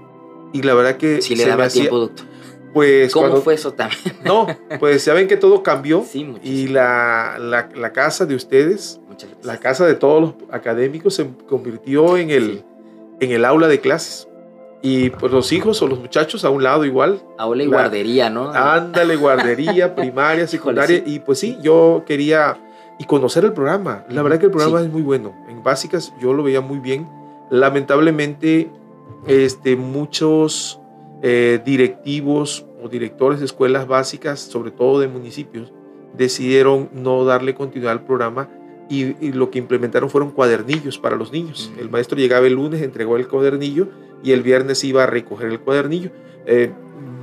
y 0.54 0.62
la 0.62 0.76
verdad 0.76 0.96
que... 0.96 1.22
Si 1.22 1.36
le 1.36 1.46
daba 1.46 1.68
tiempo, 1.68 2.00
doctor. 2.00 2.26
Pues 2.74 3.14
¿Cómo 3.14 3.38
fue 3.38 3.54
eso 3.54 3.74
también? 3.74 4.16
No, 4.24 4.48
pues 4.80 5.06
ya 5.06 5.14
ven 5.14 5.28
que 5.28 5.38
todo 5.38 5.62
cambió 5.62 6.04
y 6.44 6.68
la, 6.68 7.38
la, 7.40 7.70
la, 7.76 7.94
casa 7.94 8.26
de 8.26 8.36
ustedes, 8.36 9.00
la 9.44 9.60
casa 9.60 9.86
de 9.86 9.94
todos 9.94 10.22
los 10.22 10.34
académicos 10.52 11.16
se 11.16 11.28
convirtió 11.48 12.18
en 12.18 12.32
el, 12.32 12.64
en 13.20 13.32
el 13.32 13.46
aula 13.46 13.68
de 13.68 13.80
clases. 13.80 14.28
Y 14.82 15.12
pues 15.12 15.32
los 15.32 15.54
hijos 15.54 15.82
o 15.82 15.88
los 15.88 15.98
muchachos 15.98 16.44
a 16.44 16.50
un 16.50 16.62
lado 16.62 16.84
igual. 16.84 17.24
Aula 17.38 17.64
y 17.64 17.68
guardería, 17.68 18.30
¿no? 18.30 18.52
Ándale, 18.52 19.16
guardería, 19.16 19.96
primaria, 19.96 20.46
secundaria. 20.46 21.02
Y 21.06 21.20
pues 21.20 21.40
sí, 21.40 21.58
yo 21.62 22.04
quería 22.06 22.58
y 23.00 23.06
conocer 23.06 23.46
el 23.46 23.54
programa. 23.54 24.06
La 24.10 24.22
verdad 24.22 24.40
que 24.40 24.46
el 24.48 24.52
programa 24.52 24.82
es 24.82 24.90
muy 24.90 25.02
bueno. 25.02 25.34
En 25.48 25.64
básicas 25.64 26.14
yo 26.20 26.34
lo 26.34 26.44
veía 26.44 26.60
muy 26.60 26.80
bien. 26.80 27.08
Lamentablemente, 27.50 28.70
este, 29.26 29.78
muchos 29.78 30.82
eh, 31.26 31.62
directivos 31.66 32.66
o 32.84 32.90
directores 32.90 33.40
de 33.40 33.46
escuelas 33.46 33.88
básicas, 33.88 34.42
sobre 34.42 34.72
todo 34.72 35.00
de 35.00 35.08
municipios, 35.08 35.72
decidieron 36.18 36.90
no 36.94 37.24
darle 37.24 37.56
continuidad 37.56 37.94
al 37.94 38.04
programa 38.04 38.50
y, 38.90 39.32
lo 39.32 39.50
que 39.50 39.58
implementaron 39.58 40.10
fueron 40.10 40.32
cuadernillos 40.32 41.00
para 41.00 41.16
los 41.16 41.32
niños. 41.32 41.72
El 41.80 41.90
maestro 41.90 42.18
llegaba 42.18 42.46
el 42.46 42.56
lunes, 42.56 42.82
entregó 42.82 43.16
el 43.16 43.30
cuadernillo 43.30 43.88
y 44.22 44.34
el 44.34 44.44
viernes 44.44 44.84
iba 44.84 45.04
a 45.04 45.08
recoger 45.08 45.48
el 45.48 45.62
cuadernillo. 45.62 46.12
Eh, 46.46 46.72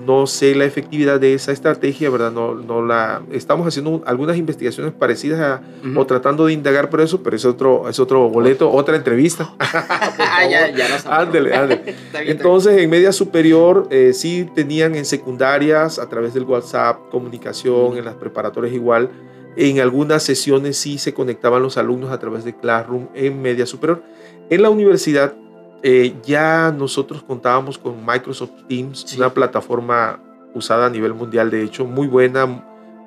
no 0.06 0.26
sé 0.26 0.54
la 0.54 0.64
efectividad 0.64 1.20
de 1.20 1.34
esa 1.34 1.52
estrategia, 1.52 2.10
¿verdad? 2.10 2.32
No, 2.32 2.54
no 2.54 2.84
la 2.84 3.22
estamos 3.30 3.66
haciendo 3.66 4.02
algunas 4.06 4.36
investigaciones 4.36 4.92
parecidas 4.92 5.60
o 5.96 6.06
tratando 6.06 6.46
de 6.46 6.52
indagar 6.52 6.90
por 6.90 7.00
eso, 7.00 7.22
pero 7.22 7.36
es 7.36 7.44
otro 7.44 7.88
es 7.88 7.98
otro 7.98 8.28
boleto, 8.28 8.70
otra 8.70 8.96
entrevista. 8.96 9.54
ah, 9.58 10.44
ya, 10.48 10.70
ya 10.70 10.86
ándele, 11.06 11.54
ándele. 11.54 11.94
Entonces, 12.14 12.80
en 12.80 12.90
media 12.90 13.12
superior 13.12 13.88
eh, 13.90 14.12
sí 14.14 14.48
tenían 14.54 14.94
en 14.94 15.04
secundarias 15.04 15.98
a 15.98 16.08
través 16.08 16.34
del 16.34 16.44
WhatsApp 16.44 17.10
comunicación, 17.10 17.96
en 17.96 18.04
las 18.04 18.14
preparatorias 18.14 18.74
igual. 18.74 19.10
En 19.56 19.80
algunas 19.80 20.22
sesiones 20.22 20.76
sí 20.76 20.98
se 20.98 21.12
conectaban 21.12 21.62
los 21.62 21.76
alumnos 21.76 22.10
a 22.12 22.18
través 22.18 22.44
de 22.44 22.56
Classroom 22.56 23.08
en 23.14 23.42
media 23.42 23.66
superior. 23.66 24.02
En 24.48 24.62
la 24.62 24.70
universidad 24.70 25.34
eh, 25.82 26.14
ya 26.24 26.74
nosotros 26.76 27.22
contábamos 27.22 27.78
con 27.78 28.04
Microsoft 28.04 28.66
Teams, 28.68 29.16
una 29.16 29.32
plataforma 29.32 30.20
usada 30.54 30.86
a 30.86 30.90
nivel 30.90 31.14
mundial, 31.14 31.50
de 31.50 31.62
hecho, 31.62 31.84
muy 31.86 32.06
buena, 32.06 32.64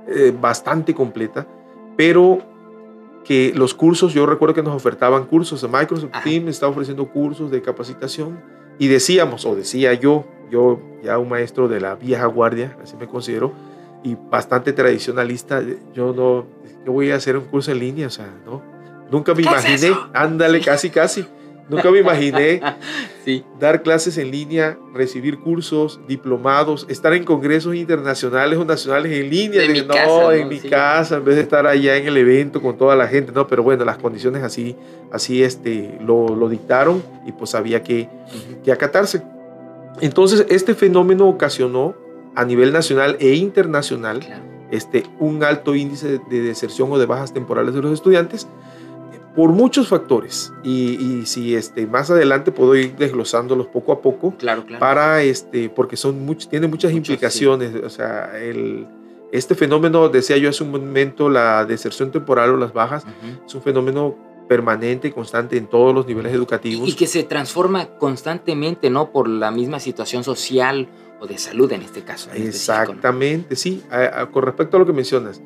eh, 0.07 0.33
bastante 0.39 0.93
completa, 0.93 1.45
pero 1.95 2.39
que 3.23 3.53
los 3.55 3.73
cursos, 3.73 4.13
yo 4.13 4.25
recuerdo 4.25 4.55
que 4.55 4.63
nos 4.63 4.75
ofertaban 4.75 5.25
cursos, 5.25 5.63
Microsoft 5.63 6.11
Teams 6.23 6.49
estaba 6.49 6.71
ofreciendo 6.71 7.07
cursos 7.07 7.51
de 7.51 7.61
capacitación 7.61 8.41
y 8.79 8.87
decíamos, 8.87 9.45
o 9.45 9.55
decía 9.55 9.93
yo, 9.93 10.25
yo 10.51 10.79
ya 11.03 11.17
un 11.17 11.29
maestro 11.29 11.67
de 11.67 11.79
la 11.79 11.95
vieja 11.95 12.25
guardia, 12.25 12.77
así 12.81 12.95
me 12.97 13.07
considero, 13.07 13.53
y 14.03 14.15
bastante 14.15 14.73
tradicionalista, 14.73 15.61
yo 15.93 16.13
no, 16.13 16.45
yo 16.85 16.91
voy 16.91 17.11
a 17.11 17.15
hacer 17.15 17.37
un 17.37 17.45
curso 17.45 17.71
en 17.71 17.79
línea, 17.79 18.07
o 18.07 18.09
sea, 18.09 18.27
no, 18.45 18.61
nunca 19.09 19.33
me 19.33 19.43
imaginé, 19.43 19.95
ándale, 20.13 20.59
casi, 20.59 20.89
casi. 20.89 21.25
Nunca 21.69 21.89
me 21.91 21.99
imaginé 21.99 22.61
sí. 23.25 23.43
dar 23.59 23.83
clases 23.83 24.17
en 24.17 24.31
línea, 24.31 24.77
recibir 24.93 25.39
cursos, 25.39 25.99
diplomados, 26.07 26.85
estar 26.89 27.13
en 27.13 27.23
congresos 27.23 27.75
internacionales 27.75 28.59
o 28.59 28.65
nacionales 28.65 29.11
en 29.11 29.29
línea. 29.29 29.83
no, 29.83 29.93
casa, 29.93 30.35
en 30.35 30.47
mi 30.49 30.59
casa, 30.59 31.17
en 31.17 31.25
vez 31.25 31.35
de 31.35 31.41
estar 31.41 31.65
allá 31.65 31.95
en 31.95 32.07
el 32.07 32.17
evento 32.17 32.61
con 32.61 32.77
toda 32.77 32.95
la 32.95 33.07
gente. 33.07 33.31
No, 33.31 33.47
pero 33.47 33.63
bueno, 33.63 33.85
las 33.85 33.97
condiciones 33.97 34.43
así, 34.43 34.75
así 35.11 35.43
este, 35.43 35.97
lo, 36.01 36.35
lo 36.35 36.49
dictaron 36.49 37.01
y 37.25 37.31
pues 37.31 37.55
había 37.55 37.81
que, 37.81 38.09
que 38.63 38.71
acatarse. 38.71 39.23
Entonces, 40.01 40.45
este 40.49 40.75
fenómeno 40.75 41.27
ocasionó 41.27 41.95
a 42.35 42.45
nivel 42.45 42.73
nacional 42.73 43.15
e 43.19 43.35
internacional 43.35 44.21
este, 44.71 45.03
un 45.19 45.43
alto 45.43 45.75
índice 45.75 46.19
de 46.29 46.41
deserción 46.41 46.91
o 46.91 46.97
de 46.97 47.05
bajas 47.05 47.31
temporales 47.31 47.75
de 47.75 47.81
los 47.81 47.93
estudiantes 47.93 48.47
por 49.35 49.49
muchos 49.49 49.87
factores. 49.87 50.53
Y, 50.63 51.23
si 51.25 51.55
este 51.55 51.87
más 51.87 52.09
adelante 52.09 52.51
puedo 52.51 52.75
ir 52.75 52.95
desglosándolos 52.95 53.67
poco 53.67 53.91
a 53.91 54.01
poco 54.01 54.35
claro, 54.37 54.65
claro. 54.65 54.79
para 54.79 55.21
este 55.23 55.69
porque 55.69 55.95
son 55.95 56.25
much, 56.25 56.47
tiene 56.47 56.67
muchas 56.67 56.91
implicaciones. 56.91 57.73
O 57.83 57.89
sea 57.89 58.37
el 58.39 58.87
este 59.31 59.55
fenómeno 59.55 60.09
decía 60.09 60.37
yo 60.37 60.49
hace 60.49 60.63
un 60.63 60.71
momento 60.71 61.29
la 61.29 61.65
deserción 61.65 62.11
temporal 62.11 62.51
o 62.51 62.57
las 62.57 62.73
bajas 62.73 63.05
es 63.45 63.55
un 63.55 63.61
fenómeno 63.61 64.15
permanente 64.47 65.07
y 65.07 65.11
constante 65.11 65.57
en 65.57 65.67
todos 65.67 65.95
los 65.95 66.05
niveles 66.05 66.33
educativos. 66.33 66.87
Y 66.87 66.93
que 66.93 67.07
se 67.07 67.23
transforma 67.23 67.97
constantemente 67.97 68.89
no 68.89 69.11
por 69.11 69.27
la 69.27 69.49
misma 69.49 69.79
situación 69.79 70.23
social 70.23 70.89
o 71.21 71.25
de 71.25 71.37
salud 71.37 71.71
en 71.71 71.81
este 71.81 72.03
caso 72.03 72.29
exactamente 72.33 73.55
sí. 73.55 73.81
Con 74.31 74.43
respecto 74.43 74.77
a 74.77 74.79
lo 74.81 74.85
que 74.85 74.93
mencionas 74.93 75.41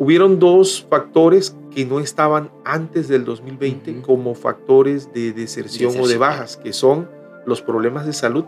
hubieron 0.00 0.38
dos 0.38 0.86
factores 0.88 1.54
que 1.70 1.84
no 1.84 2.00
estaban 2.00 2.50
antes 2.64 3.06
del 3.06 3.26
2020 3.26 4.00
como 4.00 4.34
factores 4.34 5.12
de 5.12 5.32
deserción, 5.32 5.92
o 6.00 6.08
de 6.08 6.16
bajas, 6.16 6.56
que 6.56 6.72
son 6.72 7.08
los 7.44 7.60
problemas 7.60 8.06
de 8.06 8.14
salud, 8.14 8.46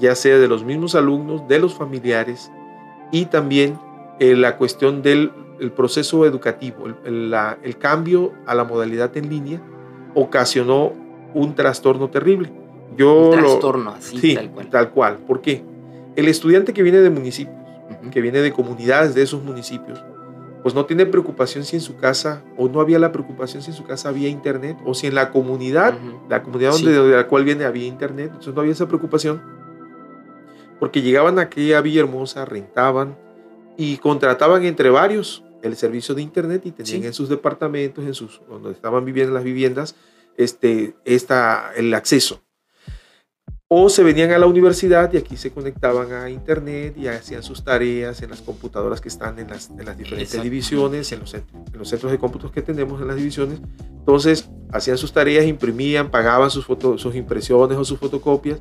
ya 0.00 0.14
sea 0.14 0.38
de 0.38 0.48
los 0.48 0.64
mismos 0.64 0.94
alumnos, 0.94 1.46
de 1.46 1.58
los 1.58 1.74
familiares 1.74 2.50
y 3.12 3.26
también 3.26 3.78
eh, 4.18 4.34
la 4.34 4.56
cuestión 4.56 5.02
del 5.02 5.30
proceso 5.76 6.24
educativo. 6.24 6.86
El, 7.04 7.34
el, 7.62 7.76
cambio 7.76 8.32
a 8.46 8.54
la 8.54 8.64
modalidad 8.64 9.14
en 9.18 9.28
línea 9.28 9.60
ocasionó 10.14 10.92
un 11.34 11.54
trastorno 11.54 12.08
terrible. 12.08 12.50
Yo 12.96 13.28
un 13.28 13.38
trastorno, 13.38 13.90
así, 13.90 14.34
tal 14.34 14.50
cual. 14.50 14.70
Tal 14.70 14.90
cual. 14.90 15.16
¿Por 15.18 15.42
qué? 15.42 15.62
El 16.16 16.28
estudiante 16.28 16.72
que 16.72 16.82
viene 16.82 16.98
de 16.98 17.10
municipios, 17.10 17.54
que 18.10 18.22
viene 18.22 18.38
de 18.38 18.52
comunidades 18.52 19.14
de 19.14 19.22
esos 19.22 19.44
municipios, 19.44 20.02
pues 20.62 20.74
no 20.74 20.86
tiene 20.86 21.06
preocupación 21.06 21.64
si 21.64 21.76
en 21.76 21.82
su 21.82 21.96
casa, 21.96 22.44
o 22.56 22.68
no 22.68 22.80
había 22.80 22.98
la 22.98 23.12
preocupación 23.12 23.62
si 23.62 23.70
en 23.70 23.76
su 23.76 23.84
casa 23.84 24.08
había 24.08 24.28
internet, 24.28 24.78
o 24.84 24.94
si 24.94 25.06
en 25.06 25.14
la 25.14 25.30
comunidad, 25.30 25.98
la 26.28 26.42
comunidad 26.42 26.72
donde, 26.72 26.92
de 26.92 27.16
la 27.16 27.26
cual 27.26 27.44
viene 27.44 27.64
había 27.64 27.86
internet, 27.86 28.26
entonces 28.26 28.54
no 28.54 28.60
había 28.60 28.72
esa 28.72 28.88
preocupación, 28.88 29.42
porque 30.80 31.02
llegaban 31.02 31.38
a 31.38 31.42
aquella 31.42 31.80
villa 31.80 32.00
hermosa, 32.00 32.44
rentaban 32.44 33.16
y 33.76 33.98
contrataban 33.98 34.64
entre 34.64 34.90
varios 34.90 35.44
el 35.62 35.76
servicio 35.76 36.14
de 36.14 36.22
internet 36.22 36.62
y 36.64 36.72
tenían 36.72 37.04
en 37.04 37.12
sus 37.12 37.28
departamentos, 37.28 38.04
en 38.04 38.14
sus, 38.14 38.40
donde 38.48 38.70
estaban 38.70 39.04
viviendo 39.04 39.34
las 39.34 39.44
viviendas, 39.44 39.96
este, 40.36 40.94
esta, 41.04 41.72
el 41.76 41.92
acceso 41.94 42.42
o 43.70 43.90
se 43.90 44.02
venían 44.02 44.30
a 44.30 44.38
la 44.38 44.46
universidad 44.46 45.12
y 45.12 45.18
aquí 45.18 45.36
se 45.36 45.50
conectaban 45.50 46.10
a 46.14 46.30
internet 46.30 46.96
y 46.96 47.06
hacían 47.06 47.42
sus 47.42 47.62
tareas 47.62 48.22
en 48.22 48.30
las 48.30 48.40
computadoras 48.40 49.02
que 49.02 49.08
están 49.08 49.38
en 49.38 49.48
las, 49.48 49.68
en 49.68 49.84
las 49.84 49.98
diferentes 49.98 50.42
divisiones, 50.42 51.12
en 51.12 51.20
los, 51.20 51.34
en 51.34 51.44
los, 51.74 51.86
centros 51.86 52.10
de 52.10 52.18
cómputos 52.18 52.50
que 52.50 52.62
tenemos 52.62 52.98
en 53.02 53.08
las 53.08 53.16
divisiones. 53.16 53.60
Entonces 53.98 54.48
hacían 54.72 54.96
sus 54.96 55.12
tareas, 55.12 55.44
imprimían, 55.44 56.10
pagaban 56.10 56.50
sus, 56.50 56.64
fotos, 56.64 57.02
sus 57.02 57.14
impresiones 57.14 57.76
o 57.76 57.84
sus 57.84 57.98
fotocopias 57.98 58.58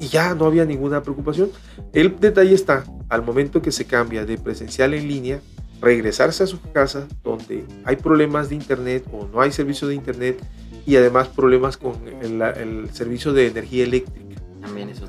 y 0.00 0.08
ya 0.08 0.34
no 0.34 0.46
había 0.46 0.64
ninguna 0.64 1.02
preocupación. 1.02 1.50
El 1.92 2.18
detalle 2.18 2.54
está, 2.54 2.84
al 3.10 3.22
momento 3.22 3.60
que 3.60 3.72
se 3.72 3.84
cambia 3.84 4.24
de 4.24 4.38
presencial 4.38 4.94
en 4.94 5.06
línea, 5.06 5.40
regresarse 5.82 6.44
a 6.44 6.46
su 6.46 6.62
casa 6.72 7.06
donde 7.22 7.66
hay 7.84 7.96
problemas 7.96 8.48
de 8.48 8.54
internet 8.54 9.04
o 9.12 9.26
no 9.26 9.42
hay 9.42 9.52
servicio 9.52 9.86
de 9.86 9.96
internet 9.96 10.42
y 10.86 10.96
además 10.96 11.28
problemas 11.28 11.76
con 11.76 11.96
el, 12.22 12.40
el 12.40 12.88
servicio 12.94 13.34
de 13.34 13.48
energía 13.48 13.84
eléctrica 13.84 14.25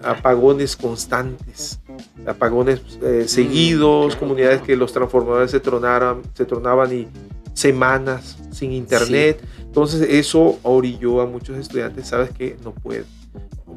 apagones 0.03 0.75
constantes, 0.75 1.79
apagones 2.25 2.81
eh, 3.01 3.23
mm, 3.23 3.27
seguidos, 3.27 4.15
comunidades 4.15 4.61
que 4.61 4.75
los 4.75 4.93
transformadores 4.93 5.51
se 5.51 5.59
tronaran, 5.59 6.21
se 6.33 6.45
tronaban 6.45 6.93
y 6.93 7.07
semanas 7.53 8.37
sin 8.51 8.71
internet. 8.71 9.41
Entonces 9.59 10.01
eso 10.09 10.59
orilló 10.63 11.21
a 11.21 11.25
muchos 11.25 11.57
estudiantes, 11.57 12.07
sabes 12.07 12.31
que 12.31 12.57
no 12.63 12.71
pueden. 12.71 13.05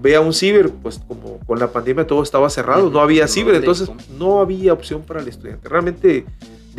Ve 0.02 0.16
a 0.16 0.20
un 0.20 0.32
ciber, 0.32 0.70
pues 0.70 0.99
como 1.06 1.38
con 1.40 1.58
la 1.58 1.72
pandemia 1.72 2.06
todo 2.06 2.22
estaba 2.22 2.49
cerrado, 2.49 2.88
no 2.90 3.00
había 3.00 3.28
ciber, 3.28 3.54
entonces 3.56 3.90
no 4.18 4.40
había 4.40 4.72
opción 4.72 5.02
para 5.02 5.20
el 5.20 5.28
estudiante. 5.28 5.68
Realmente, 5.68 6.25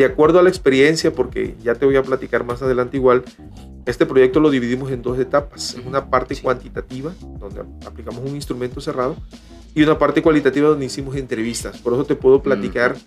de 0.02 0.08
acuerdo 0.08 0.40
a 0.40 0.44
la 0.44 0.50
experiencia, 0.50 1.14
porque 1.14 1.56
ya 1.64 1.76
te 1.76 1.86
voy 1.86 1.96
a 1.96 2.04
platicar 2.04 2.44
más 2.44 2.62
adelante 2.62 2.98
igual, 2.98 3.24
este 3.86 4.06
proyecto 4.06 4.40
lo 4.40 4.50
dividimos 4.50 4.92
en 4.92 5.02
dos 5.02 5.20
etapas. 5.20 5.78
Una 5.86 6.10
parte 6.10 6.36
cuantitativa, 6.42 7.14
donde 7.40 7.62
aplicamos 7.86 8.22
un 8.22 8.36
instrumento 8.36 8.82
cerrado, 8.82 9.16
y 9.74 9.84
una 9.84 9.98
parte 9.98 10.22
cualitativa 10.22 10.68
donde 10.68 10.86
hicimos 10.86 11.16
entrevistas. 11.16 11.78
Por 11.78 11.94
eso 11.94 12.04
te 12.04 12.16
puedo 12.16 12.42
platicar 12.42 12.98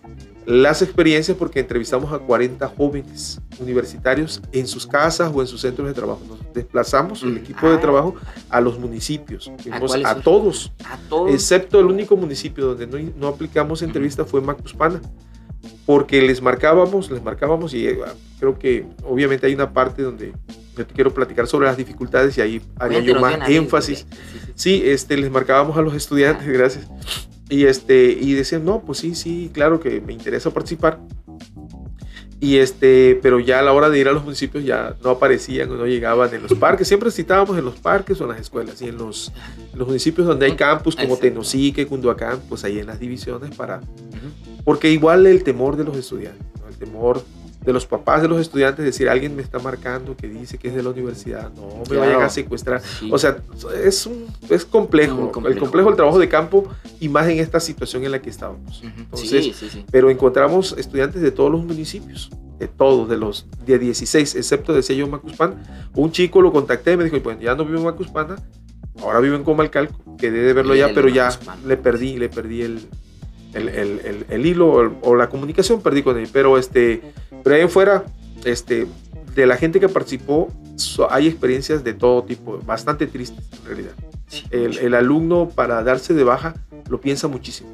las 0.47 0.83
experiencias 0.83 1.37
porque 1.37 1.61
entrevistamos 1.61 2.13
a 2.13 2.19
40 2.19 2.67
jóvenes 2.69 3.41
universitarios 3.59 4.41
en 4.53 4.67
sus 4.67 4.87
casas 4.87 5.31
o 5.35 5.41
en 5.43 5.47
sus 5.47 5.61
centros 5.61 5.89
de 5.89 5.95
trabajo. 5.95 6.23
Nos 6.27 6.55
desplazamos 6.55 7.23
el 7.23 7.37
equipo 7.37 7.69
de 7.69 7.77
ah. 7.77 7.81
trabajo 7.81 8.15
a 8.49 8.61
los 8.61 8.79
municipios. 8.79 9.51
¿A, 9.71 9.77
a, 9.77 9.81
todos, 10.21 10.73
a, 10.85 10.97
todos, 11.09 11.35
excepto 11.35 11.81
el 11.81 11.87
único 11.87 12.17
municipio 12.17 12.75
donde 12.75 12.87
no, 12.87 13.13
no 13.19 13.29
aplicamos 13.29 13.83
entrevista 13.83 14.25
fue 14.25 14.41
Macuspana 14.41 15.03
porque 15.87 16.23
les 16.23 16.41
marcábamos, 16.41 17.11
les 17.11 17.23
marcábamos 17.23 17.75
y 17.75 17.87
eh, 17.87 17.99
creo 18.39 18.59
que 18.59 18.87
obviamente 19.05 19.47
hay 19.47 19.55
una 19.55 19.73
parte 19.73 20.03
donde 20.03 20.33
yo 20.77 20.87
te 20.87 20.95
quiero 20.95 21.13
platicar 21.13 21.47
sobre 21.47 21.67
las 21.67 21.77
dificultades 21.77 22.37
y 22.39 22.41
ahí 22.41 22.63
haría 22.79 23.01
yo 23.01 23.21
más 23.21 23.49
énfasis. 23.49 24.07
Sí, 24.55 24.83
este, 24.85 25.17
les 25.17 25.31
marcábamos 25.31 25.77
a 25.77 25.83
los 25.83 25.95
estudiantes, 25.95 26.47
gracias. 26.49 26.89
Y, 27.49 27.67
este, 27.67 28.07
y 28.07 28.33
decían, 28.33 28.65
no, 28.65 28.81
pues 28.81 28.99
sí, 28.99 29.15
sí, 29.15 29.51
claro 29.53 29.79
que 29.79 30.01
me 30.01 30.13
interesa 30.13 30.51
participar. 30.51 31.01
Y 32.45 32.59
este, 32.59 33.19
pero 33.23 33.41
ya 33.41 33.61
a 33.61 33.63
la 33.63 33.73
hora 33.73 33.89
de 33.89 33.99
ir 33.99 34.07
a 34.07 34.13
los 34.13 34.23
municipios 34.23 34.63
ya 34.63 34.95
no 35.03 35.09
aparecían 35.09 35.71
o 35.71 35.77
no 35.77 35.87
llegaban 35.87 36.35
en 36.35 36.43
los 36.43 36.53
parques. 36.53 36.87
Siempre 36.87 37.11
citábamos 37.11 37.57
en 37.57 37.65
los 37.65 37.77
parques 37.77 38.21
o 38.21 38.25
en 38.25 38.33
las 38.33 38.41
escuelas 38.41 38.83
y 38.83 38.89
en 38.89 38.99
los, 38.99 39.33
los 39.73 39.87
municipios 39.87 40.27
donde 40.27 40.45
hay 40.45 40.53
campus 40.53 40.95
como 40.95 41.17
Tenosique, 41.17 41.87
Cunduacán, 41.87 42.43
pues 42.47 42.63
ahí 42.65 42.79
en 42.79 42.87
las 42.87 43.01
divisiones 43.01 43.57
para... 43.57 43.81
Porque 44.63 44.91
igual 44.91 45.27
el 45.27 45.43
temor 45.43 45.79
de 45.79 45.85
los 45.85 45.97
estudiantes, 45.97 46.47
el 46.69 46.77
temor 46.77 47.23
de 47.65 47.73
los 47.73 47.87
papás 47.87 48.21
de 48.23 48.29
los 48.29 48.41
estudiantes, 48.41 48.85
decir, 48.85 49.09
alguien 49.09 49.35
me 49.35 49.43
está 49.43 49.59
marcando 49.59 50.17
que 50.17 50.29
dice 50.29 50.59
que 50.59 50.69
es 50.69 50.75
de 50.75 50.83
la 50.83 50.91
universidad, 50.91 51.51
no 51.55 51.83
me 51.89 51.97
vayan 51.97 52.23
a 52.23 52.29
secuestrar. 52.29 52.83
O 53.11 53.19
sea, 53.19 53.39
es, 53.83 54.07
un, 54.07 54.27
es 54.51 54.65
complejo, 54.65 55.33
el 55.47 55.59
complejo. 55.59 55.89
el 55.89 55.97
trabajo 55.97 56.19
de 56.19 56.29
campo 56.29 56.69
y 57.01 57.09
más 57.09 57.27
en 57.29 57.39
esta 57.39 57.61
situación 57.61 58.05
en 58.05 58.13
la 58.13 58.21
que 58.21 58.31
estábamos. 58.31 58.83
Entonces, 58.83 59.77
pero 59.91 60.11
encontramos 60.11 60.75
estudiantes 60.77 61.23
de 61.23 61.31
todos 61.31 61.51
los 61.51 61.65
municipios, 61.65 62.31
de 62.59 62.69
todos, 62.69 63.09
de 63.09 63.17
los 63.17 63.47
de 63.65 63.79
16, 63.79 64.35
excepto 64.35 64.75
de 64.75 64.83
Sello 64.83 65.07
Macuspana. 65.09 65.91
Un 65.95 66.13
chico 66.13 66.43
lo 66.43 66.53
contacté 66.53 66.93
y 66.93 66.97
me 66.99 67.05
dijo, 67.05 67.19
bueno, 67.21 67.41
ya 67.41 67.55
no 67.55 67.65
vivo 67.65 67.79
en 67.79 67.85
Macuspana, 67.85 68.37
ahora 69.01 69.21
vivo 69.21 69.37
en 69.37 69.45
Comalcalco, 69.45 70.17
quedé 70.19 70.43
de 70.43 70.53
verlo 70.53 70.75
ya, 70.75 70.93
pero 70.95 71.09
ya 71.09 71.31
le 71.67 71.79
perdí, 71.79 72.19
le 72.19 72.29
perdí 72.29 72.63
el, 72.63 72.81
el, 73.55 73.69
el, 73.69 74.27
el, 74.29 74.47
hilo 74.47 74.99
o, 75.03 75.15
la 75.17 75.29
comunicación, 75.29 75.81
perdí 75.81 76.03
con 76.03 76.19
él. 76.19 76.29
Pero, 76.33 76.59
este, 76.59 77.03
pero 77.43 77.57
ahí 77.57 77.69
fuera, 77.69 78.05
este, 78.45 78.87
de 79.35 79.47
la 79.47 79.57
gente 79.57 79.81
que 79.81 79.89
participó, 79.89 80.49
hay 81.11 81.29
experiencias 81.29 81.85
de 81.85 81.95
todo 81.95 82.25
tipo, 82.25 82.59
bastante 82.65 83.07
tristes 83.07 83.45
en 83.61 83.67
realidad. 83.67 83.93
el, 84.51 84.95
alumno 84.95 85.49
para 85.49 85.83
darse 85.83 86.15
de 86.15 86.25
baja 86.25 86.55
lo 86.89 87.01
piensa 87.01 87.29
muchísimo. 87.29 87.71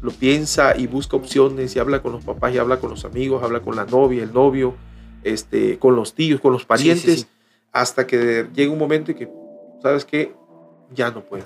Lo 0.00 0.12
piensa 0.12 0.76
y 0.76 0.86
busca 0.86 1.16
opciones 1.16 1.74
y 1.74 1.78
habla 1.78 2.02
con 2.02 2.12
los 2.12 2.24
papás 2.24 2.54
y 2.54 2.58
habla 2.58 2.78
con 2.78 2.90
los 2.90 3.04
amigos, 3.04 3.42
habla 3.42 3.60
con 3.60 3.76
la 3.76 3.84
novia, 3.84 4.22
el 4.22 4.32
novio, 4.32 4.74
este, 5.24 5.78
con 5.78 5.96
los 5.96 6.14
tíos, 6.14 6.40
con 6.40 6.52
los 6.52 6.64
parientes, 6.64 7.26
hasta 7.72 8.06
que 8.06 8.46
llega 8.54 8.72
un 8.72 8.78
momento 8.78 9.10
en 9.10 9.18
que, 9.18 9.28
¿sabes 9.82 10.04
qué? 10.04 10.34
Ya 10.94 11.10
no 11.10 11.22
puedo. 11.22 11.44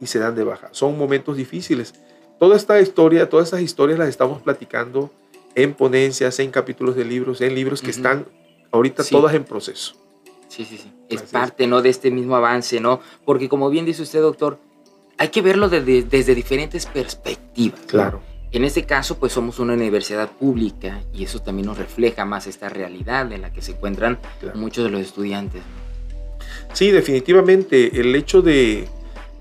Y 0.00 0.06
se 0.06 0.18
dan 0.18 0.34
de 0.34 0.44
baja. 0.44 0.68
Son 0.72 0.96
momentos 0.96 1.36
difíciles 1.36 1.92
Toda 2.40 2.56
esta 2.56 2.80
historia, 2.80 3.28
todas 3.28 3.48
estas 3.48 3.60
historias 3.60 3.98
las 3.98 4.08
estamos 4.08 4.40
platicando 4.40 5.10
en 5.54 5.74
ponencias, 5.74 6.38
en 6.38 6.50
capítulos 6.50 6.96
de 6.96 7.04
libros, 7.04 7.42
en 7.42 7.54
libros 7.54 7.82
que 7.82 7.90
están 7.90 8.24
ahorita 8.72 9.04
todas 9.04 9.34
en 9.34 9.44
proceso. 9.44 9.94
Sí, 10.48 10.64
sí, 10.64 10.78
sí. 10.78 10.90
Es 11.10 11.20
parte, 11.20 11.66
¿no? 11.66 11.82
De 11.82 11.90
este 11.90 12.10
mismo 12.10 12.34
avance, 12.34 12.80
¿no? 12.80 13.00
Porque 13.26 13.50
como 13.50 13.68
bien 13.68 13.84
dice 13.84 14.00
usted, 14.00 14.22
doctor, 14.22 14.58
hay 15.18 15.28
que 15.28 15.42
verlo 15.42 15.68
desde, 15.68 16.34
diferentes 16.34 16.86
perspectivas. 16.86 17.80
Claro. 17.86 18.22
En 18.52 18.64
este 18.64 18.86
caso, 18.86 19.18
pues 19.18 19.34
somos 19.34 19.58
una 19.58 19.74
universidad 19.74 20.30
pública 20.30 21.02
y 21.12 21.24
eso 21.24 21.40
también 21.40 21.66
nos 21.66 21.76
refleja 21.76 22.24
más 22.24 22.46
esta 22.46 22.70
realidad 22.70 23.30
en 23.32 23.42
la 23.42 23.52
que 23.52 23.60
se 23.60 23.72
encuentran 23.72 24.18
muchos 24.54 24.84
de 24.84 24.90
los 24.90 25.02
estudiantes. 25.02 25.60
Sí, 26.72 26.90
definitivamente. 26.90 28.00
El 28.00 28.14
hecho 28.14 28.40
de, 28.40 28.88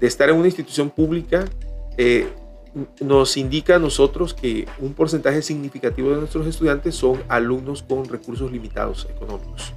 estar 0.02 0.30
en 0.30 0.36
una 0.36 0.48
institución 0.48 0.90
pública 0.90 1.46
eh, 1.98 2.28
nos 3.02 3.38
indica 3.38 3.76
a 3.76 3.80
nosotros 3.80 4.34
que 4.34 4.68
un 4.80 4.94
porcentaje 4.94 5.42
significativo 5.42 6.12
de 6.12 6.18
nuestros 6.18 6.48
estudiantes 6.48 6.96
son 6.96 7.22
alumnos 7.28 7.84
con 7.84 8.06
recursos 8.06 8.52
limitados 8.52 9.08
económicos. 9.10 9.74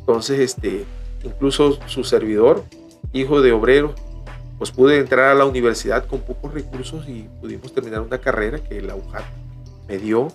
Entonces, 0.00 0.40
este, 0.40 0.84
incluso 1.22 1.78
su 1.86 2.04
servidor, 2.04 2.64
hijo 3.12 3.40
de 3.40 3.52
obrero, 3.52 3.94
pues 4.58 4.70
pude 4.70 4.98
entrar 4.98 5.30
a 5.30 5.34
la 5.34 5.44
universidad 5.44 6.06
con 6.06 6.20
pocos 6.20 6.52
recursos 6.52 7.08
y 7.08 7.28
pudimos 7.40 7.72
terminar 7.72 8.00
una 8.00 8.18
carrera 8.18 8.58
que 8.58 8.80
la 8.82 8.94
UJAT 8.94 9.24
me 9.88 9.98
dio. 9.98 10.28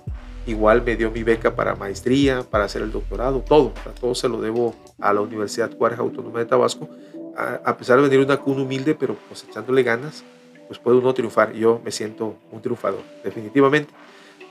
Igual 0.47 0.81
me 0.83 0.95
dio 0.95 1.11
mi 1.11 1.23
beca 1.23 1.55
para 1.55 1.75
maestría, 1.75 2.43
para 2.43 2.65
hacer 2.65 2.81
el 2.81 2.91
doctorado, 2.91 3.43
todo. 3.47 3.73
todo 3.99 4.15
se 4.15 4.27
lo 4.27 4.41
debo 4.41 4.73
a 4.99 5.13
la 5.13 5.21
Universidad 5.21 5.75
Juárez 5.77 5.99
Autónoma 5.99 6.39
de 6.39 6.45
Tabasco, 6.45 6.89
a, 7.37 7.59
a 7.63 7.77
pesar 7.77 7.97
de 7.97 8.09
venir 8.09 8.25
una 8.25 8.37
cuna 8.37 8.63
humilde, 8.63 8.95
pero 8.95 9.15
pues 9.27 9.45
echándole 9.47 9.83
ganas 9.83 10.23
pues 10.69 10.79
puede 10.79 10.99
uno 10.99 11.13
triunfar. 11.15 11.51
Yo 11.53 11.81
me 11.83 11.91
siento 11.91 12.35
un 12.51 12.61
triunfador, 12.61 13.01
definitivamente. 13.23 13.91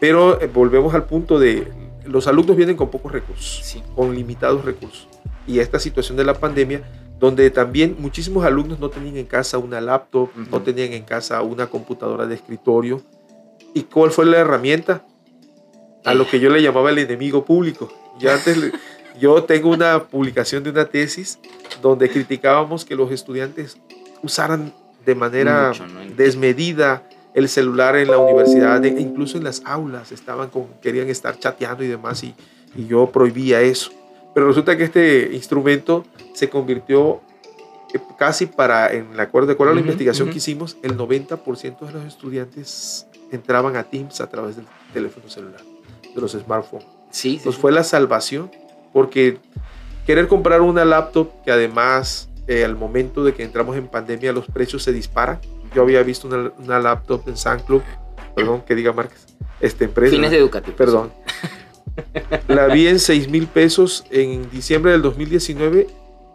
Pero 0.01 0.41
eh, 0.41 0.51
volvemos 0.53 0.93
al 0.93 1.05
punto 1.05 1.39
de 1.39 1.73
los 2.05 2.27
alumnos 2.27 2.57
vienen 2.57 2.77
con 2.77 2.91
pocos 2.91 3.13
recursos, 3.13 3.81
con 3.95 4.15
limitados 4.15 4.65
recursos. 4.65 5.09
Y 5.47 5.61
esta 5.61 5.79
situación 5.79 6.17
de 6.17 6.25
la 6.25 6.35
pandemia, 6.35 6.83
donde 7.21 7.51
también 7.51 7.97
muchísimos 8.01 8.45
alumnos 8.45 8.81
no 8.81 8.91
tenían 8.91 9.17
en 9.17 9.27
casa 9.27 9.59
una 9.59 9.81
laptop, 9.81 10.31
no 10.51 10.61
tenían 10.61 10.93
en 10.93 11.05
casa 11.05 11.41
una 11.43 11.69
computadora 11.69 12.27
de 12.27 12.35
escritorio. 12.35 13.01
¿Y 13.75 13.83
cuál 13.83 14.11
fue 14.11 14.27
la 14.27 14.39
herramienta? 14.39 15.05
A 16.05 16.15
lo 16.15 16.27
que 16.27 16.41
yo 16.41 16.51
le 16.51 16.63
llamaba 16.63 16.91
el 16.91 16.99
enemigo 16.99 17.45
público. 17.45 17.93
Ya 18.19 18.35
antes, 18.35 18.73
yo 19.21 19.45
tengo 19.45 19.71
una 19.71 20.05
publicación 20.05 20.65
de 20.65 20.71
una 20.71 20.87
tesis 20.87 21.39
donde 21.81 22.11
criticábamos 22.11 22.85
que 22.85 22.97
los 22.97 23.13
estudiantes 23.13 23.79
usaran 24.23 24.75
de 25.09 25.15
manera 25.15 25.73
desmedida 26.19 27.03
el 27.33 27.49
celular 27.49 27.97
en 27.97 28.11
la 28.11 28.19
universidad, 28.19 28.85
e 28.85 28.89
incluso 29.01 29.39
en 29.39 29.45
las 29.45 29.63
aulas, 29.65 30.13
estaban 30.13 30.51
con, 30.51 30.67
querían 30.83 31.09
estar 31.09 31.39
chateando 31.39 31.83
y 31.83 31.87
demás, 31.87 32.23
y, 32.23 32.35
y 32.77 32.87
yo 32.87 33.11
prohibía 33.11 33.63
eso. 33.63 33.91
Pero 34.35 34.49
resulta 34.49 34.77
que 34.77 34.85
este 34.85 35.31
instrumento 35.33 36.05
se 36.35 36.51
convirtió 36.51 37.23
eh, 37.95 37.99
casi 38.19 38.45
para, 38.45 38.93
en 38.93 39.13
el 39.15 39.21
acuerdo 39.21 39.47
de 39.47 39.55
acuerdo 39.55 39.73
a 39.73 39.77
la 39.77 39.81
investigación 39.81 40.29
que 40.29 40.37
hicimos, 40.37 40.77
el 40.83 40.99
90% 40.99 41.87
de 41.87 41.93
los 41.93 42.05
estudiantes 42.05 43.07
entraban 43.33 43.77
a 43.77 43.85
Teams 43.85 44.21
a 44.21 44.29
través 44.29 44.57
del 44.57 44.67
teléfono 44.93 45.31
celular, 45.31 45.63
de 46.15 46.21
los 46.21 46.33
smartphones. 46.33 46.87
Sí, 47.11 47.37
Entonces 47.39 47.59
fue 47.59 47.73
la 47.73 47.83
salvación, 47.83 48.51
porque 48.93 49.39
querer 50.05 50.29
comprar 50.29 50.61
una 50.61 50.85
laptop 50.85 51.31
que 51.47 51.51
además 51.51 52.29
eh, 52.49 52.65
al 52.65 52.77
momento 52.77 53.23
de 53.23 53.35
que 53.35 53.45
entramos 53.45 53.77
en 53.77 53.87
pandemia 53.89 54.33
los 54.33 54.47
precios 54.47 54.83
se 54.83 54.93
disparan. 54.93 55.39
Yo 55.75 55.83
había 55.83 56.03
visto 56.03 56.27
una, 56.27 56.51
una 56.59 56.81
laptop 56.81 57.29
en 57.29 57.37
San 57.37 57.61
Club, 57.61 57.83
perdón, 58.35 58.63
que 58.67 58.75
diga 58.75 58.93
marcas, 58.93 59.27
este 59.61 59.85
empresa. 59.85 60.17
Fines 60.17 60.33
educativos. 60.33 60.77
Perdón. 60.77 61.13
La 62.49 62.67
vi 62.67 62.87
en 62.87 62.99
6 62.99 63.29
mil 63.29 63.47
pesos 63.47 64.05
en 64.11 64.49
diciembre 64.51 64.93
del 64.93 65.03
2019 65.03 65.89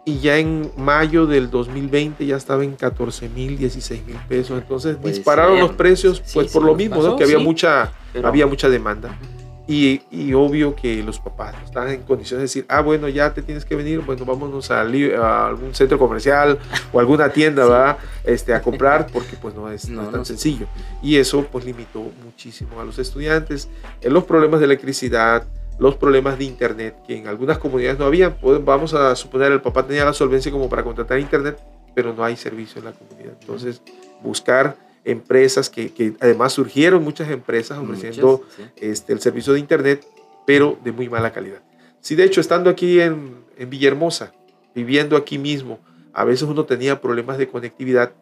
y 0.04 0.18
ya 0.18 0.38
en 0.38 0.70
mayo 0.76 1.26
del 1.26 1.50
2020 1.50 2.26
ya 2.26 2.36
estaba 2.36 2.62
en 2.62 2.74
14 2.74 3.28
mil, 3.30 3.56
16 3.56 4.06
mil 4.06 4.16
pesos. 4.28 4.60
Entonces 4.60 5.02
dispararon 5.02 5.58
los 5.58 5.72
precios, 5.72 6.22
pues 6.32 6.52
por 6.52 6.62
lo 6.62 6.74
mismo, 6.74 7.02
¿no? 7.02 7.16
que 7.16 7.24
había, 7.24 7.38
mucha, 7.38 7.92
había 8.22 8.46
mucha 8.46 8.68
demanda. 8.68 9.18
Y, 9.66 10.02
y, 10.10 10.34
obvio 10.34 10.76
que 10.76 11.02
los 11.02 11.18
papás 11.18 11.54
no 11.58 11.64
están 11.64 11.88
en 11.88 12.02
condiciones 12.02 12.40
de 12.40 12.44
decir, 12.44 12.66
ah, 12.68 12.82
bueno, 12.82 13.08
ya 13.08 13.32
te 13.32 13.40
tienes 13.40 13.64
que 13.64 13.74
venir, 13.74 14.00
bueno, 14.00 14.26
vámonos 14.26 14.70
a, 14.70 14.80
a 14.80 15.46
algún 15.46 15.74
centro 15.74 15.98
comercial 15.98 16.58
o 16.92 17.00
alguna 17.00 17.30
tienda, 17.30 17.64
¿verdad? 17.68 17.96
Este, 18.24 18.52
a 18.52 18.60
comprar, 18.60 19.06
porque 19.10 19.36
pues 19.40 19.54
no 19.54 19.70
es, 19.70 19.88
no, 19.88 20.02
tan 20.08 20.26
sencillo. 20.26 20.66
Y 21.02 21.16
eso 21.16 21.46
pues 21.50 21.64
limitó 21.64 22.00
muchísimo 22.22 22.78
a 22.78 22.84
los 22.84 22.98
estudiantes. 22.98 23.70
En 24.02 24.12
los 24.12 24.24
problemas 24.24 24.60
de 24.60 24.66
electricidad, 24.66 25.44
los 25.78 25.96
problemas 25.96 26.38
de 26.38 26.44
internet, 26.44 26.96
que 27.06 27.16
en 27.16 27.26
algunas 27.26 27.56
comunidades 27.56 27.98
no 27.98 28.04
había, 28.04 28.36
pues, 28.36 28.62
vamos 28.62 28.92
a 28.92 29.16
suponer 29.16 29.50
el 29.50 29.62
papá 29.62 29.86
tenía 29.86 30.04
la 30.04 30.12
solvencia 30.12 30.52
como 30.52 30.68
para 30.68 30.84
contratar 30.84 31.18
internet, 31.18 31.58
pero 31.94 32.12
no 32.12 32.22
hay 32.22 32.36
servicio 32.36 32.80
en 32.80 32.84
la 32.84 32.92
comunidad. 32.92 33.32
Entonces, 33.40 33.80
buscar 34.22 34.76
empresas 35.04 35.70
que, 35.70 35.92
que, 35.92 36.14
además 36.20 36.52
surgieron 36.52 37.02
muchas 37.02 37.30
empresas 37.30 37.78
ofreciendo 37.78 38.42
este, 38.76 39.12
el 39.12 39.20
servicio 39.20 39.52
de 39.52 39.60
Internet, 39.60 40.06
pero 40.46 40.78
de 40.82 40.92
muy 40.92 41.08
mala 41.08 41.32
calidad. 41.32 41.62
Sí, 42.00 42.14
de 42.14 42.24
hecho, 42.24 42.40
estando 42.40 42.70
aquí 42.70 43.00
en, 43.00 43.36
en 43.56 43.70
Villahermosa, 43.70 44.32
viviendo 44.74 45.16
aquí 45.16 45.38
mismo, 45.38 45.78
a 46.12 46.24
veces 46.24 46.48
uno 46.48 46.64
tenía 46.64 47.00
problemas 47.00 47.38
de 47.38 47.48
conectividad 47.48 48.12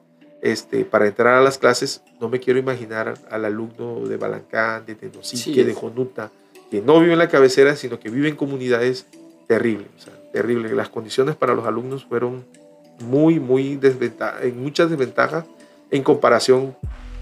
este, 0.40 0.84
para 0.84 1.06
entrar 1.06 1.34
a 1.34 1.40
las 1.40 1.58
clases. 1.58 2.02
No 2.20 2.28
me 2.28 2.40
quiero 2.40 2.58
imaginar 2.58 3.14
al 3.30 3.44
alumno 3.44 4.06
de 4.06 4.16
Balancán, 4.16 4.84
de 4.86 4.94
Tenosique, 4.94 5.64
de 5.64 5.74
Jonuta, 5.74 6.30
que 6.70 6.80
no 6.80 7.00
vive 7.00 7.12
en 7.12 7.18
la 7.18 7.28
cabecera, 7.28 7.76
sino 7.76 8.00
que 8.00 8.10
vive 8.10 8.28
en 8.28 8.36
comunidades 8.36 9.06
terribles. 9.46 9.88
O 9.96 10.00
sea, 10.00 10.14
terribles. 10.32 10.72
Las 10.72 10.88
condiciones 10.88 11.36
para 11.36 11.54
los 11.54 11.66
alumnos 11.66 12.04
fueron 12.04 12.44
muy, 13.00 13.38
muy 13.38 13.76
desventajas, 13.76 14.42
en 14.42 14.62
muchas 14.62 14.90
desventajas 14.90 15.44
en 15.92 16.02
comparación 16.02 16.76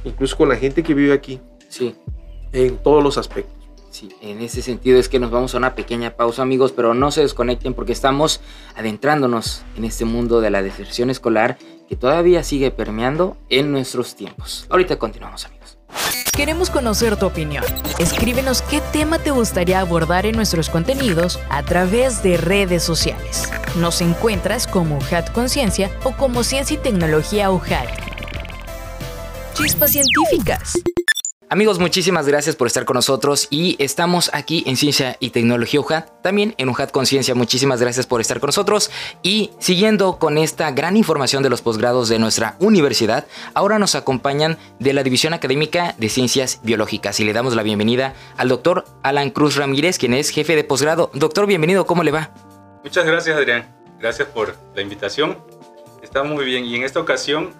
incluso 0.04 0.36
con 0.36 0.48
la 0.48 0.56
gente 0.56 0.82
que 0.82 0.94
vive 0.94 1.12
aquí. 1.12 1.40
Sí. 1.68 1.94
En 2.52 2.78
todos 2.78 3.04
los 3.04 3.18
aspectos. 3.18 3.54
Sí, 3.90 4.08
en 4.22 4.40
ese 4.40 4.62
sentido 4.62 5.00
es 5.00 5.08
que 5.08 5.18
nos 5.18 5.32
vamos 5.32 5.54
a 5.54 5.58
una 5.58 5.74
pequeña 5.74 6.12
pausa, 6.12 6.42
amigos, 6.42 6.72
pero 6.72 6.94
no 6.94 7.10
se 7.10 7.22
desconecten 7.22 7.74
porque 7.74 7.92
estamos 7.92 8.40
adentrándonos 8.76 9.62
en 9.76 9.84
este 9.84 10.04
mundo 10.04 10.40
de 10.40 10.50
la 10.50 10.62
deserción 10.62 11.10
escolar 11.10 11.58
que 11.88 11.96
todavía 11.96 12.44
sigue 12.44 12.70
permeando 12.70 13.36
en 13.48 13.72
nuestros 13.72 14.14
tiempos. 14.14 14.64
Ahorita 14.70 14.96
continuamos, 14.96 15.44
amigos. 15.44 15.76
Queremos 16.32 16.70
conocer 16.70 17.16
tu 17.16 17.26
opinión. 17.26 17.64
Escríbenos 17.98 18.62
qué 18.62 18.80
tema 18.92 19.18
te 19.18 19.32
gustaría 19.32 19.80
abordar 19.80 20.24
en 20.24 20.36
nuestros 20.36 20.70
contenidos 20.70 21.40
a 21.50 21.64
través 21.64 22.22
de 22.22 22.36
redes 22.36 22.84
sociales. 22.84 23.50
Nos 23.76 24.00
encuentras 24.00 24.68
como 24.68 24.98
UJAT 24.98 25.32
Conciencia 25.32 25.90
o 26.04 26.12
como 26.12 26.44
Ciencia 26.44 26.76
y 26.76 26.78
Tecnología 26.78 27.50
UJAT. 27.50 28.09
Chispas 29.54 29.92
científicas. 29.92 30.74
Amigos, 31.48 31.80
muchísimas 31.80 32.28
gracias 32.28 32.54
por 32.54 32.68
estar 32.68 32.84
con 32.84 32.94
nosotros 32.94 33.48
y 33.50 33.74
estamos 33.80 34.30
aquí 34.32 34.62
en 34.66 34.76
Ciencia 34.76 35.16
y 35.18 35.30
Tecnología 35.30 35.80
UJAT, 35.80 36.22
también 36.22 36.54
en 36.58 36.68
UJAT 36.68 36.92
Conciencia. 36.92 37.34
Muchísimas 37.34 37.80
gracias 37.80 38.06
por 38.06 38.20
estar 38.20 38.38
con 38.38 38.48
nosotros 38.48 38.90
y 39.22 39.50
siguiendo 39.58 40.18
con 40.18 40.38
esta 40.38 40.70
gran 40.70 40.96
información 40.96 41.42
de 41.42 41.50
los 41.50 41.60
posgrados 41.60 42.08
de 42.08 42.20
nuestra 42.20 42.56
universidad, 42.60 43.26
ahora 43.54 43.80
nos 43.80 43.96
acompañan 43.96 44.58
de 44.78 44.92
la 44.92 45.02
División 45.02 45.34
Académica 45.34 45.96
de 45.98 46.08
Ciencias 46.08 46.60
Biológicas 46.62 47.18
y 47.18 47.24
le 47.24 47.32
damos 47.32 47.56
la 47.56 47.64
bienvenida 47.64 48.14
al 48.36 48.48
doctor 48.48 48.84
Alan 49.02 49.30
Cruz 49.30 49.56
Ramírez, 49.56 49.98
quien 49.98 50.14
es 50.14 50.30
jefe 50.30 50.54
de 50.54 50.62
posgrado. 50.62 51.10
Doctor, 51.14 51.46
bienvenido, 51.46 51.84
¿cómo 51.84 52.04
le 52.04 52.12
va? 52.12 52.30
Muchas 52.84 53.04
gracias, 53.04 53.36
Adrián. 53.36 53.66
Gracias 53.98 54.28
por 54.28 54.56
la 54.74 54.82
invitación. 54.82 55.38
Está 56.00 56.22
muy 56.22 56.44
bien 56.44 56.64
y 56.64 56.76
en 56.76 56.84
esta 56.84 57.00
ocasión 57.00 57.50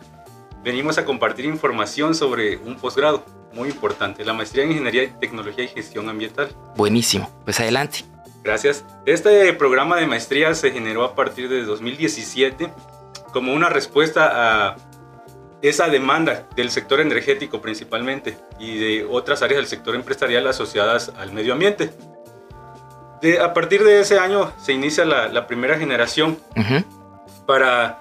venimos 0.63 0.99
a 0.99 1.05
compartir 1.05 1.45
información 1.45 2.15
sobre 2.15 2.57
un 2.59 2.77
posgrado 2.77 3.25
muy 3.53 3.69
importante, 3.69 4.25
la 4.25 4.33
maestría 4.33 4.65
en 4.65 4.73
Ingeniería, 4.73 5.19
Tecnología 5.19 5.65
y 5.65 5.69
Gestión 5.69 6.09
Ambiental. 6.09 6.55
Buenísimo, 6.77 7.31
pues 7.45 7.59
adelante. 7.61 8.05
Gracias. 8.43 8.85
Este 9.07 9.53
programa 9.53 9.97
de 9.97 10.07
maestría 10.07 10.55
se 10.55 10.71
generó 10.71 11.05
a 11.05 11.15
partir 11.15 11.49
de 11.49 11.63
2017 11.63 12.71
como 13.33 13.53
una 13.53 13.69
respuesta 13.69 14.71
a 14.71 14.77
esa 15.63 15.89
demanda 15.89 16.47
del 16.57 16.71
sector 16.71 17.01
energético 17.01 17.61
principalmente 17.61 18.39
y 18.59 18.79
de 18.79 19.05
otras 19.05 19.43
áreas 19.43 19.59
del 19.59 19.67
sector 19.67 19.95
empresarial 19.95 20.47
asociadas 20.47 21.13
al 21.19 21.33
medio 21.33 21.53
ambiente. 21.53 21.91
De, 23.21 23.41
a 23.41 23.53
partir 23.53 23.85
de 23.85 24.01
ese 24.01 24.19
año 24.19 24.53
se 24.59 24.73
inicia 24.73 25.05
la, 25.05 25.47
primera 25.47 25.79
generación 25.79 26.39
para 27.47 27.99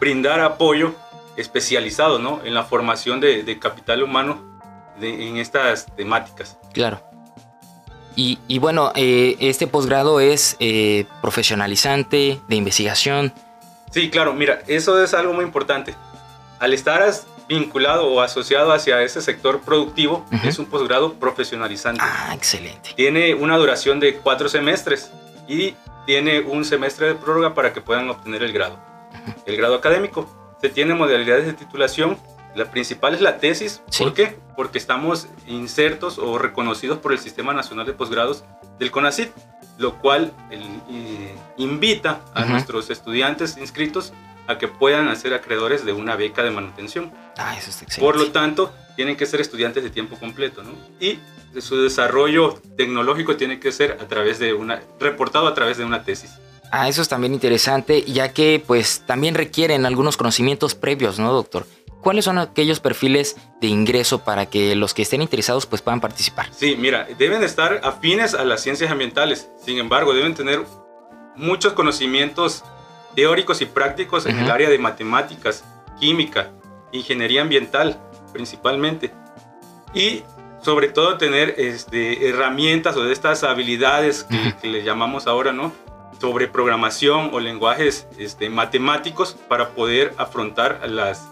brindar 0.00 0.40
apoyo 0.40 0.94
especializado 1.36 2.18
¿no? 2.18 2.40
en 2.44 2.54
la 2.54 2.64
formación 2.64 3.20
de, 3.20 3.42
de 3.42 3.58
capital 3.58 4.02
humano 4.02 4.60
en 5.00 5.36
estas 5.36 5.86
temáticas. 5.94 6.58
Claro. 6.72 7.02
Y, 8.14 8.38
y 8.48 8.58
bueno, 8.58 8.92
eh, 8.94 9.36
este 9.40 9.66
posgrado 9.66 10.20
es 10.20 10.56
eh, 10.58 11.04
profesionalizante, 11.20 12.40
de 12.48 12.56
investigación. 12.56 13.32
Sí, 13.90 14.08
claro, 14.10 14.32
mira, 14.32 14.62
eso 14.66 15.02
es 15.02 15.12
algo 15.12 15.34
muy 15.34 15.44
importante. 15.44 15.94
Al 16.58 16.72
estar 16.72 17.04
vinculado 17.48 18.08
o 18.08 18.22
asociado 18.22 18.72
hacia 18.72 19.02
ese 19.02 19.20
sector 19.20 19.60
productivo, 19.60 20.24
es 20.42 20.58
un 20.58 20.66
posgrado 20.66 21.14
profesionalizante. 21.14 22.00
Ah, 22.02 22.32
excelente. 22.34 22.90
Tiene 22.96 23.34
una 23.34 23.56
duración 23.56 24.00
de 24.00 24.16
cuatro 24.16 24.48
semestres 24.48 25.12
y 25.46 25.74
tiene 26.06 26.40
un 26.40 26.64
semestre 26.64 27.08
de 27.08 27.14
prórroga 27.14 27.54
para 27.54 27.72
que 27.72 27.80
puedan 27.80 28.08
obtener 28.08 28.42
el 28.42 28.52
grado. 28.52 28.78
El 29.44 29.56
grado 29.56 29.74
académico. 29.74 30.28
Se 30.60 30.68
tiene 30.68 30.94
modalidades 30.94 31.46
de 31.46 31.52
titulación 31.52 32.18
la 32.56 32.70
principal 32.70 33.14
es 33.14 33.20
la 33.20 33.36
tesis. 33.36 33.82
¿Por 33.98 34.14
qué? 34.14 34.38
Porque 34.56 34.78
estamos 34.78 35.28
insertos 35.46 36.18
o 36.18 36.38
reconocidos 36.38 36.98
por 36.98 37.12
el 37.12 37.18
Sistema 37.18 37.52
Nacional 37.52 37.84
de 37.84 37.92
Posgrados 37.92 38.44
del 38.78 38.90
CONACYT, 38.90 39.30
lo 39.76 39.98
cual 39.98 40.32
eh, 40.50 41.34
invita 41.58 42.22
a 42.32 42.46
nuestros 42.46 42.88
estudiantes 42.88 43.58
inscritos 43.58 44.14
a 44.48 44.56
que 44.56 44.68
puedan 44.68 45.14
ser 45.16 45.34
acreedores 45.34 45.84
de 45.84 45.92
una 45.92 46.16
beca 46.16 46.42
de 46.42 46.50
manutención. 46.50 47.12
Ah, 47.36 47.56
eso 47.58 47.68
excelente. 47.68 48.00
Por 48.00 48.16
lo 48.16 48.32
tanto, 48.32 48.72
tienen 48.94 49.16
que 49.16 49.26
ser 49.26 49.42
estudiantes 49.42 49.82
de 49.82 49.90
tiempo 49.90 50.16
completo, 50.18 50.62
¿no? 50.62 50.70
Y 50.98 51.18
su 51.60 51.76
desarrollo 51.82 52.60
tecnológico 52.76 53.36
tiene 53.36 53.60
que 53.60 53.70
ser 53.70 53.98
a 54.00 54.08
través 54.08 54.38
de 54.38 54.54
una, 54.54 54.80
reportado 54.98 55.46
a 55.46 55.54
través 55.54 55.76
de 55.76 55.84
una 55.84 56.04
tesis. 56.04 56.30
Ah, 56.70 56.88
eso 56.88 57.02
es 57.02 57.08
también 57.08 57.32
interesante, 57.32 58.02
ya 58.02 58.32
que 58.32 58.62
pues 58.66 59.02
también 59.06 59.34
requieren 59.34 59.86
algunos 59.86 60.16
conocimientos 60.16 60.74
previos, 60.74 61.18
¿no, 61.18 61.32
doctor? 61.32 61.66
¿cuáles 62.06 62.24
son 62.24 62.38
aquellos 62.38 62.78
perfiles 62.78 63.36
de 63.60 63.66
ingreso 63.66 64.22
para 64.22 64.46
que 64.46 64.76
los 64.76 64.94
que 64.94 65.02
estén 65.02 65.22
interesados 65.22 65.66
pues 65.66 65.82
puedan 65.82 66.00
participar? 66.00 66.46
Sí, 66.52 66.76
mira, 66.78 67.08
deben 67.18 67.42
estar 67.42 67.80
afines 67.82 68.32
a 68.32 68.44
las 68.44 68.62
ciencias 68.62 68.92
ambientales. 68.92 69.50
Sin 69.64 69.78
embargo, 69.78 70.14
deben 70.14 70.32
tener 70.32 70.64
muchos 71.34 71.72
conocimientos 71.72 72.62
teóricos 73.16 73.60
y 73.60 73.66
prácticos 73.66 74.24
en 74.26 74.38
el 74.38 74.52
área 74.52 74.70
de 74.70 74.78
matemáticas, 74.78 75.64
química, 75.98 76.52
ingeniería 76.92 77.42
ambiental 77.42 78.00
principalmente. 78.32 79.12
Y 79.92 80.22
sobre 80.62 80.90
todo 80.90 81.18
tener 81.18 81.56
este, 81.58 82.28
herramientas 82.28 82.96
o 82.96 83.02
de 83.02 83.12
estas 83.12 83.42
habilidades 83.42 84.28
que, 84.62 84.68
le 84.68 84.84
llamamos 84.84 85.26
ahora, 85.26 85.52
¿no? 85.52 85.72
Sobre 86.20 86.48
programación 86.48 87.30
o 87.32 87.40
lenguajes 87.40 88.06
este, 88.18 88.48
matemáticos 88.48 89.36
para 89.48 89.70
poder 89.70 90.14
afrontar 90.16 90.88
las 90.88 91.28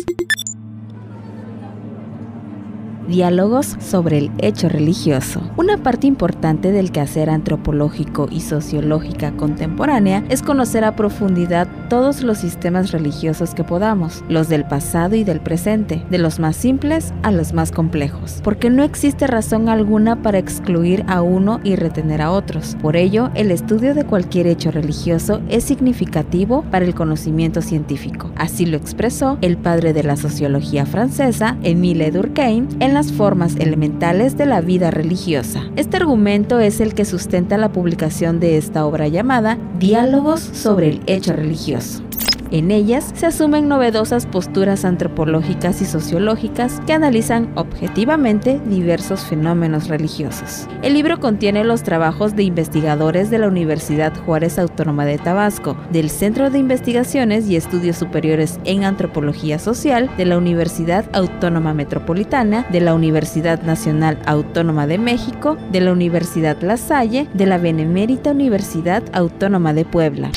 Diálogos 3.09 3.77
sobre 3.81 4.18
el 4.18 4.31
hecho 4.37 4.68
religioso. 4.68 5.40
Una 5.57 5.79
parte 5.79 6.07
importante 6.07 6.73
del 6.73 6.92
quehacer 6.92 7.31
antropológico 7.31 8.29
y 8.31 8.42
sociológica 8.42 9.33
contemporánea 9.33 10.25
es 10.29 10.42
conocer 10.42 10.85
a 10.85 10.94
profundidad 10.94 11.66
todos 11.88 12.23
los 12.23 12.37
sistemas 12.37 12.92
religiosos 12.92 13.55
que 13.55 13.64
podamos, 13.64 14.23
los 14.29 14.51
del 14.51 14.66
pasado 14.66 15.16
y 15.16 15.25
del 15.25 15.40
presente, 15.40 16.05
de 16.11 16.18
los 16.18 16.38
más 16.38 16.55
simples 16.57 17.14
a 17.23 17.33
los 17.33 17.55
más 17.55 17.73
complejos, 17.73 18.40
porque 18.44 18.68
no 18.68 18.83
existe 18.83 19.27
razón 19.27 19.71
alguna 19.71 20.23
para 20.23 20.37
excluir 20.37 21.03
a 21.09 21.23
uno 21.23 21.61
y 21.64 21.77
retener 21.77 22.21
a 22.21 22.31
otros. 22.31 22.77
Por 22.83 22.97
ello, 22.97 23.31
el 23.35 23.51
estudio 23.51 23.94
de 23.94 24.05
cualquier 24.05 24.47
hecho 24.47 24.71
religioso 24.71 25.40
es 25.49 25.64
significativo 25.64 26.62
para 26.71 26.85
el 26.85 26.94
conocimiento 26.94 27.62
científico. 27.62 28.31
Así 28.37 28.66
lo 28.66 28.77
expresó 28.77 29.38
el 29.40 29.57
padre 29.57 29.94
de 29.94 30.03
la 30.03 30.16
sociología 30.18 30.85
francesa, 30.85 31.57
Émile 31.62 32.11
Durkheim, 32.11 32.68
en 32.81 32.97
formas 33.06 33.56
elementales 33.56 34.37
de 34.37 34.46
la 34.46 34.61
vida 34.61 34.90
religiosa. 34.90 35.62
Este 35.76 35.96
argumento 35.96 36.58
es 36.58 36.80
el 36.80 36.94
que 36.94 37.04
sustenta 37.04 37.56
la 37.56 37.72
publicación 37.72 38.40
de 38.40 38.58
esta 38.58 38.84
obra 38.84 39.08
llamada 39.08 39.56
Diálogos 39.78 40.40
sobre 40.40 40.88
el 40.88 41.00
hecho 41.06 41.32
religioso. 41.32 42.02
En 42.50 42.70
ellas 42.70 43.12
se 43.14 43.26
asumen 43.26 43.68
novedosas 43.68 44.24
posturas 44.24 44.87
antropológicas 44.87 45.82
y 45.82 45.84
sociológicas 45.84 46.80
que 46.87 46.94
analizan 46.94 47.52
objetivamente 47.56 48.58
diversos 48.66 49.24
fenómenos 49.24 49.88
religiosos. 49.88 50.66
El 50.82 50.94
libro 50.94 51.20
contiene 51.20 51.62
los 51.64 51.82
trabajos 51.82 52.37
de 52.37 52.44
investigadores 52.44 53.30
de 53.30 53.38
la 53.38 53.48
Universidad 53.48 54.14
Juárez 54.24 54.58
Autónoma 54.58 55.04
de 55.04 55.18
Tabasco, 55.18 55.76
del 55.92 56.08
Centro 56.08 56.48
de 56.48 56.58
Investigaciones 56.58 57.48
y 57.48 57.56
Estudios 57.56 57.96
Superiores 57.96 58.58
en 58.64 58.84
Antropología 58.84 59.58
Social 59.58 60.11
de 60.16 60.24
la 60.24 60.38
Universidad 60.38 61.04
Autónoma 61.12 61.74
Metropolitana, 61.74 62.66
de 62.70 62.80
la 62.80 62.94
Universidad 62.94 63.62
Nacional 63.62 64.18
Autónoma 64.24 64.87
de 64.87 64.96
México, 64.96 65.58
de 65.70 65.82
la 65.82 65.92
Universidad 65.92 66.61
La 66.62 66.78
Salle, 66.78 67.28
de 67.34 67.46
la 67.46 67.58
Benemérita 67.58 68.30
Universidad 68.30 69.02
Autónoma 69.12 69.74
de 69.74 69.84
Puebla. 69.84 70.30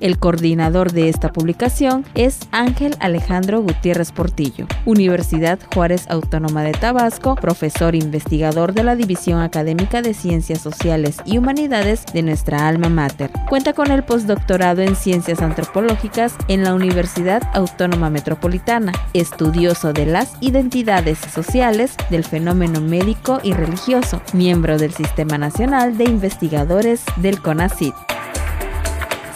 El 0.00 0.18
coordinador 0.18 0.92
de 0.92 1.08
esta 1.08 1.32
publicación 1.32 2.04
es 2.14 2.40
Ángel 2.50 2.96
Alejandro 3.00 3.62
Gutiérrez 3.62 4.12
Portillo, 4.12 4.66
Universidad 4.84 5.58
Juárez 5.72 6.06
Autónoma 6.08 6.62
de 6.62 6.72
Tabasco, 6.72 7.36
profesor 7.36 7.94
investigador 7.94 8.74
de 8.74 8.82
la 8.82 8.96
División 8.96 9.40
Académica 9.40 10.02
de 10.02 10.14
Ciencias 10.14 10.60
Sociales 10.60 11.18
y 11.24 11.38
Humanidades 11.38 12.04
de 12.12 12.22
nuestra 12.22 12.68
alma 12.68 12.88
mater. 12.88 13.30
Cuenta 13.48 13.72
con 13.72 13.90
el 13.90 14.04
postdoctorado 14.04 14.82
en 14.82 14.96
Ciencias 14.96 15.40
Antropológicas 15.40 16.34
en 16.48 16.64
la 16.64 16.74
Universidad 16.74 17.42
Autónoma 17.54 18.10
Metropolitana, 18.10 18.92
estudioso 19.12 19.92
de 19.92 20.06
las 20.06 20.32
identidades 20.40 21.18
sociales 21.18 21.96
del 22.10 22.24
fenómeno 22.24 22.80
médico 22.80 23.40
y 23.42 23.52
religioso, 23.52 24.20
miembro 24.32 24.78
del 24.78 24.92
Sistema 24.92 25.38
Nacional 25.38 25.96
de 25.96 26.04
Investigadores 26.04 27.02
del 27.16 27.40
CONACYT. 27.40 28.13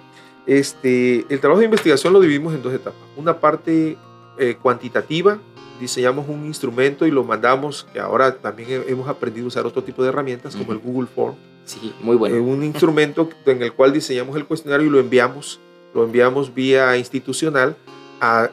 este, 0.47 1.25
el 1.29 1.39
trabajo 1.39 1.59
de 1.59 1.65
investigación 1.65 2.13
lo 2.13 2.19
dividimos 2.19 2.55
en 2.55 2.63
dos 2.63 2.73
etapas. 2.73 2.99
Una 3.15 3.39
parte 3.39 3.97
eh, 4.39 4.57
cuantitativa, 4.59 5.37
diseñamos 5.79 6.27
un 6.27 6.45
instrumento 6.45 7.05
y 7.05 7.11
lo 7.11 7.23
mandamos, 7.23 7.85
que 7.93 7.99
ahora 7.99 8.35
también 8.35 8.83
hemos 8.87 9.07
aprendido 9.07 9.45
a 9.45 9.47
usar 9.49 9.65
otro 9.67 9.83
tipo 9.83 10.01
de 10.01 10.09
herramientas 10.09 10.55
como 10.55 10.71
el 10.71 10.79
Google 10.79 11.07
Form. 11.13 11.35
Sí, 11.65 11.93
muy 12.01 12.15
bueno. 12.15 12.37
Eh, 12.37 12.39
un 12.39 12.63
instrumento 12.63 13.29
en 13.45 13.61
el 13.61 13.73
cual 13.73 13.93
diseñamos 13.93 14.35
el 14.35 14.45
cuestionario 14.45 14.87
y 14.87 14.89
lo 14.89 14.99
enviamos, 14.99 15.59
lo 15.93 16.05
enviamos 16.05 16.53
vía 16.53 16.97
institucional 16.97 17.75
a, 18.19 18.49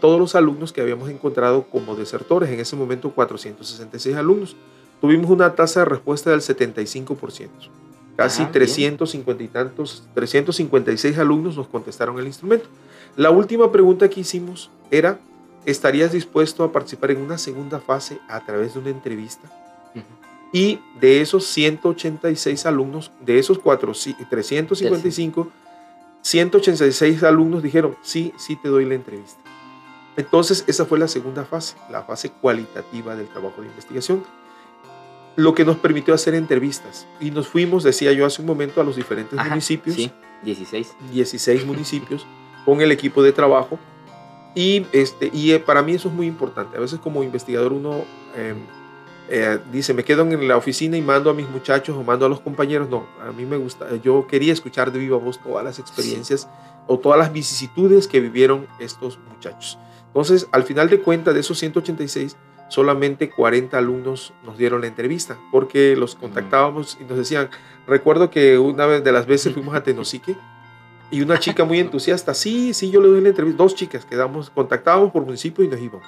todos 0.00 0.18
los 0.18 0.34
alumnos 0.34 0.72
que 0.72 0.80
habíamos 0.80 1.10
encontrado 1.10 1.64
como 1.64 1.94
desertores, 1.94 2.50
en 2.50 2.60
ese 2.60 2.76
momento 2.76 3.10
466 3.10 4.16
alumnos. 4.16 4.56
Tuvimos 5.00 5.30
una 5.30 5.54
tasa 5.54 5.80
de 5.80 5.86
respuesta 5.86 6.30
del 6.30 6.40
75%. 6.40 7.48
Casi 8.16 8.44
350 8.46 9.42
y 9.44 9.48
tantos, 9.48 10.02
356 10.14 11.18
alumnos 11.18 11.56
nos 11.56 11.68
contestaron 11.68 12.18
el 12.18 12.26
instrumento. 12.26 12.68
La 13.16 13.30
última 13.30 13.70
pregunta 13.70 14.10
que 14.10 14.20
hicimos 14.20 14.70
era, 14.90 15.20
¿estarías 15.64 16.10
dispuesto 16.10 16.64
a 16.64 16.72
participar 16.72 17.12
en 17.12 17.18
una 17.18 17.38
segunda 17.38 17.78
fase 17.78 18.18
a 18.28 18.44
través 18.44 18.74
de 18.74 18.80
una 18.80 18.90
entrevista? 18.90 19.48
Y 20.52 20.80
de 21.00 21.20
esos 21.20 21.46
186 21.46 22.66
alumnos, 22.66 23.12
de 23.20 23.38
esos 23.38 23.58
4, 23.58 23.92
355, 24.28 25.48
186 26.28 27.22
alumnos 27.22 27.62
dijeron, 27.62 27.96
sí, 28.02 28.34
sí 28.36 28.54
te 28.54 28.68
doy 28.68 28.84
la 28.84 28.94
entrevista. 28.94 29.40
Entonces, 30.14 30.62
esa 30.66 30.84
fue 30.84 30.98
la 30.98 31.08
segunda 31.08 31.46
fase, 31.46 31.74
la 31.90 32.02
fase 32.02 32.30
cualitativa 32.30 33.16
del 33.16 33.28
trabajo 33.28 33.62
de 33.62 33.68
investigación, 33.68 34.22
lo 35.36 35.54
que 35.54 35.64
nos 35.64 35.78
permitió 35.78 36.12
hacer 36.12 36.34
entrevistas. 36.34 37.06
Y 37.18 37.30
nos 37.30 37.48
fuimos, 37.48 37.82
decía 37.82 38.12
yo 38.12 38.26
hace 38.26 38.42
un 38.42 38.46
momento, 38.46 38.82
a 38.82 38.84
los 38.84 38.96
diferentes 38.96 39.42
municipios. 39.42 39.96
Sí, 39.96 40.12
16. 40.42 40.96
16 41.12 41.64
municipios 41.64 42.26
con 42.66 42.82
el 42.82 42.92
equipo 42.92 43.22
de 43.22 43.32
trabajo. 43.32 43.78
Y, 44.54 44.84
este, 44.92 45.30
y 45.32 45.52
eh, 45.52 45.60
para 45.60 45.82
mí 45.82 45.94
eso 45.94 46.08
es 46.08 46.14
muy 46.14 46.26
importante. 46.26 46.76
A 46.76 46.80
veces 46.80 46.98
como 46.98 47.22
investigador 47.22 47.72
uno... 47.72 48.04
Em, 48.36 48.58
eh, 49.30 49.58
dice, 49.70 49.92
me 49.92 50.04
quedo 50.04 50.22
en 50.22 50.48
la 50.48 50.56
oficina 50.56 50.96
y 50.96 51.02
mando 51.02 51.30
a 51.30 51.34
mis 51.34 51.48
muchachos 51.48 51.96
o 51.96 52.02
mando 52.02 52.26
a 52.26 52.28
los 52.28 52.40
compañeros. 52.40 52.88
No, 52.88 53.06
a 53.20 53.30
mí 53.32 53.44
me 53.44 53.56
gusta, 53.56 53.94
yo 53.96 54.26
quería 54.26 54.52
escuchar 54.52 54.90
de 54.90 54.98
viva 54.98 55.18
voz 55.18 55.38
todas 55.42 55.64
las 55.64 55.78
experiencias 55.78 56.48
o 56.86 56.98
todas 56.98 57.18
las 57.18 57.32
vicisitudes 57.32 58.08
que 58.08 58.20
vivieron 58.20 58.66
estos 58.78 59.18
muchachos. 59.28 59.78
Entonces, 60.06 60.48
al 60.52 60.64
final 60.64 60.88
de 60.88 61.00
cuentas, 61.00 61.34
de 61.34 61.40
esos 61.40 61.58
186, 61.58 62.36
solamente 62.68 63.30
40 63.30 63.76
alumnos 63.76 64.32
nos 64.44 64.56
dieron 64.56 64.80
la 64.80 64.86
entrevista 64.86 65.38
porque 65.52 65.96
los 65.96 66.14
contactábamos 66.14 66.96
y 67.00 67.04
nos 67.04 67.18
decían, 67.18 67.50
recuerdo 67.86 68.30
que 68.30 68.58
una 68.58 68.86
vez 68.86 69.04
de 69.04 69.12
las 69.12 69.26
veces 69.26 69.52
fuimos 69.52 69.74
a 69.74 69.82
Tenosique 69.82 70.36
y 71.10 71.20
una 71.20 71.38
chica 71.38 71.64
muy 71.64 71.78
entusiasta, 71.80 72.34
sí, 72.34 72.72
sí, 72.72 72.90
yo 72.90 73.00
le 73.00 73.08
doy 73.08 73.20
la 73.20 73.30
entrevista, 73.30 73.62
dos 73.62 73.74
chicas 73.74 74.04
quedamos, 74.04 74.50
contactábamos 74.50 75.12
por 75.12 75.24
municipio 75.24 75.64
y 75.64 75.68
nos 75.68 75.80
íbamos. 75.80 76.06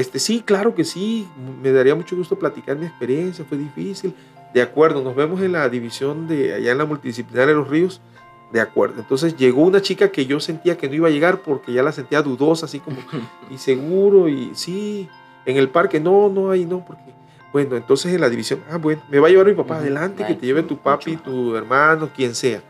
Este, 0.00 0.18
sí, 0.18 0.42
claro 0.42 0.74
que 0.74 0.82
sí, 0.82 1.28
me 1.62 1.72
daría 1.72 1.94
mucho 1.94 2.16
gusto 2.16 2.38
platicar 2.38 2.74
mi 2.78 2.86
experiencia, 2.86 3.44
fue 3.46 3.58
difícil. 3.58 4.14
De 4.54 4.62
acuerdo, 4.62 5.02
nos 5.02 5.14
vemos 5.14 5.42
en 5.42 5.52
la 5.52 5.68
división 5.68 6.26
de 6.26 6.54
allá 6.54 6.72
en 6.72 6.78
la 6.78 6.86
multidisciplinaria 6.86 7.48
de 7.48 7.60
los 7.60 7.68
ríos. 7.68 8.00
De 8.50 8.62
acuerdo. 8.62 8.98
Entonces 8.98 9.36
llegó 9.36 9.62
una 9.62 9.82
chica 9.82 10.10
que 10.10 10.24
yo 10.24 10.40
sentía 10.40 10.78
que 10.78 10.88
no 10.88 10.94
iba 10.94 11.08
a 11.08 11.10
llegar 11.10 11.42
porque 11.42 11.74
ya 11.74 11.82
la 11.82 11.92
sentía 11.92 12.22
dudosa, 12.22 12.64
así 12.64 12.80
como 12.80 12.96
inseguro 13.50 14.26
y 14.26 14.52
sí, 14.54 15.06
en 15.44 15.58
el 15.58 15.68
parque, 15.68 16.00
no, 16.00 16.30
no, 16.30 16.50
ahí 16.50 16.64
no, 16.64 16.82
porque 16.82 17.12
bueno, 17.52 17.76
entonces 17.76 18.14
en 18.14 18.22
la 18.22 18.30
división, 18.30 18.60
ah, 18.70 18.78
bueno, 18.78 19.02
me 19.10 19.18
va 19.18 19.28
a 19.28 19.30
llevar 19.30 19.46
mi 19.46 19.54
papá, 19.54 19.76
adelante, 19.76 20.24
que 20.26 20.34
te 20.34 20.46
lleve 20.46 20.62
tu 20.62 20.78
papi, 20.78 21.16
tu 21.16 21.54
hermano, 21.54 22.08
quien 22.16 22.34
sea. 22.34 22.62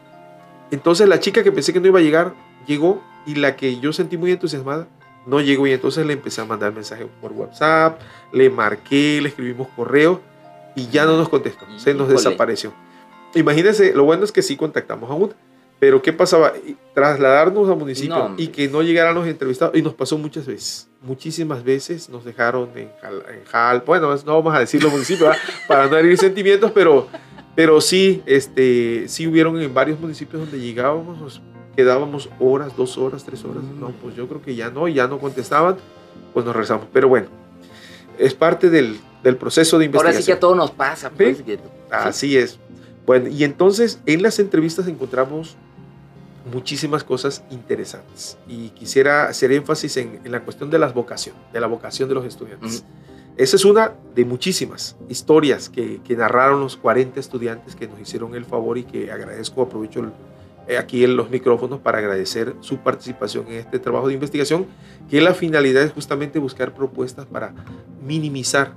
Entonces 0.72 1.08
la 1.08 1.20
chica 1.20 1.44
que 1.44 1.52
pensé 1.52 1.72
que 1.72 1.80
no 1.80 1.86
iba 1.86 2.00
a 2.00 2.02
llegar, 2.02 2.34
llegó 2.66 3.00
y 3.24 3.36
la 3.36 3.54
que 3.54 3.78
yo 3.78 3.92
sentí 3.92 4.18
muy 4.18 4.32
entusiasmada 4.32 4.88
no 5.30 5.40
llegó 5.40 5.66
y 5.66 5.72
entonces 5.72 6.04
le 6.04 6.12
empecé 6.12 6.40
a 6.40 6.44
mandar 6.44 6.72
mensajes 6.72 7.06
por 7.20 7.32
WhatsApp, 7.32 8.00
le 8.32 8.50
marqué, 8.50 9.20
le 9.22 9.28
escribimos 9.28 9.68
correo 9.76 10.20
y 10.74 10.88
ya 10.88 11.06
no 11.06 11.16
nos 11.16 11.28
contestó, 11.28 11.64
se 11.78 11.94
nos 11.94 12.08
desapareció. 12.08 12.74
Imagínense, 13.34 13.94
lo 13.94 14.04
bueno 14.04 14.24
es 14.24 14.32
que 14.32 14.42
sí 14.42 14.56
contactamos 14.56 15.08
a 15.08 15.14
una, 15.14 15.34
pero 15.78 16.02
¿qué 16.02 16.12
pasaba? 16.12 16.52
Trasladarnos 16.94 17.70
a 17.70 17.74
municipio 17.74 18.34
y 18.36 18.48
que 18.48 18.68
no 18.68 18.82
llegaran 18.82 19.14
los 19.14 19.26
entrevistados 19.26 19.76
y 19.76 19.82
nos 19.82 19.94
pasó 19.94 20.18
muchas 20.18 20.46
veces, 20.46 20.88
muchísimas 21.00 21.62
veces 21.62 22.08
nos 22.08 22.24
dejaron 22.24 22.70
en 22.74 22.90
Jal, 23.46 23.84
bueno, 23.86 24.14
no 24.26 24.34
vamos 24.34 24.54
a 24.54 24.58
decir 24.58 24.82
los 24.82 24.92
municipios 24.92 25.36
para 25.68 25.86
no 25.86 25.96
herir 25.96 26.18
sentimientos, 26.18 26.72
pero, 26.72 27.06
pero 27.54 27.80
sí, 27.80 28.20
este, 28.26 29.04
sí 29.06 29.28
hubieron 29.28 29.60
en 29.60 29.72
varios 29.72 30.00
municipios 30.00 30.42
donde 30.42 30.58
llegábamos, 30.58 31.40
quedábamos 31.76 32.28
horas, 32.38 32.76
dos 32.76 32.98
horas, 32.98 33.24
tres 33.24 33.44
horas. 33.44 33.62
No, 33.78 33.90
mm. 33.90 33.94
pues 34.02 34.16
yo 34.16 34.28
creo 34.28 34.42
que 34.42 34.54
ya 34.54 34.70
no, 34.70 34.88
ya 34.88 35.06
no 35.06 35.18
contestaban, 35.18 35.76
pues 36.32 36.44
nos 36.44 36.54
rezamos. 36.54 36.86
Pero 36.92 37.08
bueno, 37.08 37.28
es 38.18 38.34
parte 38.34 38.70
del, 38.70 39.00
del 39.22 39.36
proceso 39.36 39.78
de 39.78 39.86
investigación. 39.86 40.14
Ahora 40.14 40.22
sí 40.22 40.26
que 40.26 40.32
a 40.32 40.40
todos 40.40 40.56
nos 40.56 40.70
pasa. 40.70 41.10
Pues, 41.10 41.42
Así 41.90 42.36
es. 42.36 42.58
Bueno, 43.06 43.28
y 43.28 43.44
entonces 43.44 44.00
en 44.06 44.22
las 44.22 44.38
entrevistas 44.38 44.86
encontramos 44.86 45.56
muchísimas 46.52 47.04
cosas 47.04 47.42
interesantes. 47.50 48.38
Y 48.48 48.70
quisiera 48.70 49.26
hacer 49.26 49.52
énfasis 49.52 49.96
en, 49.96 50.20
en 50.24 50.32
la 50.32 50.40
cuestión 50.42 50.70
de 50.70 50.78
la 50.78 50.88
vocación, 50.88 51.34
de 51.52 51.60
la 51.60 51.66
vocación 51.66 52.08
de 52.08 52.14
los 52.14 52.24
estudiantes. 52.24 52.84
Esa 53.36 53.56
es 53.56 53.64
una 53.64 53.94
de 54.14 54.24
muchísimas 54.24 54.96
historias 55.08 55.68
que, 55.70 56.00
que, 56.04 56.16
narraron 56.16 56.60
los 56.60 56.76
40 56.76 57.18
estudiantes 57.18 57.74
que 57.74 57.88
nos 57.88 57.98
hicieron 57.98 58.34
el 58.34 58.44
favor 58.44 58.76
y 58.76 58.84
que 58.84 59.10
agradezco, 59.10 59.62
aprovecho 59.62 60.00
el, 60.00 60.12
aquí 60.78 61.04
en 61.04 61.16
los 61.16 61.30
micrófonos 61.30 61.80
para 61.80 61.98
agradecer 61.98 62.54
su 62.60 62.78
participación 62.78 63.46
en 63.48 63.54
este 63.54 63.78
trabajo 63.78 64.08
de 64.08 64.14
investigación, 64.14 64.66
que 65.08 65.20
la 65.20 65.34
finalidad 65.34 65.82
es 65.82 65.92
justamente 65.92 66.38
buscar 66.38 66.74
propuestas 66.74 67.26
para 67.26 67.54
minimizar 68.04 68.74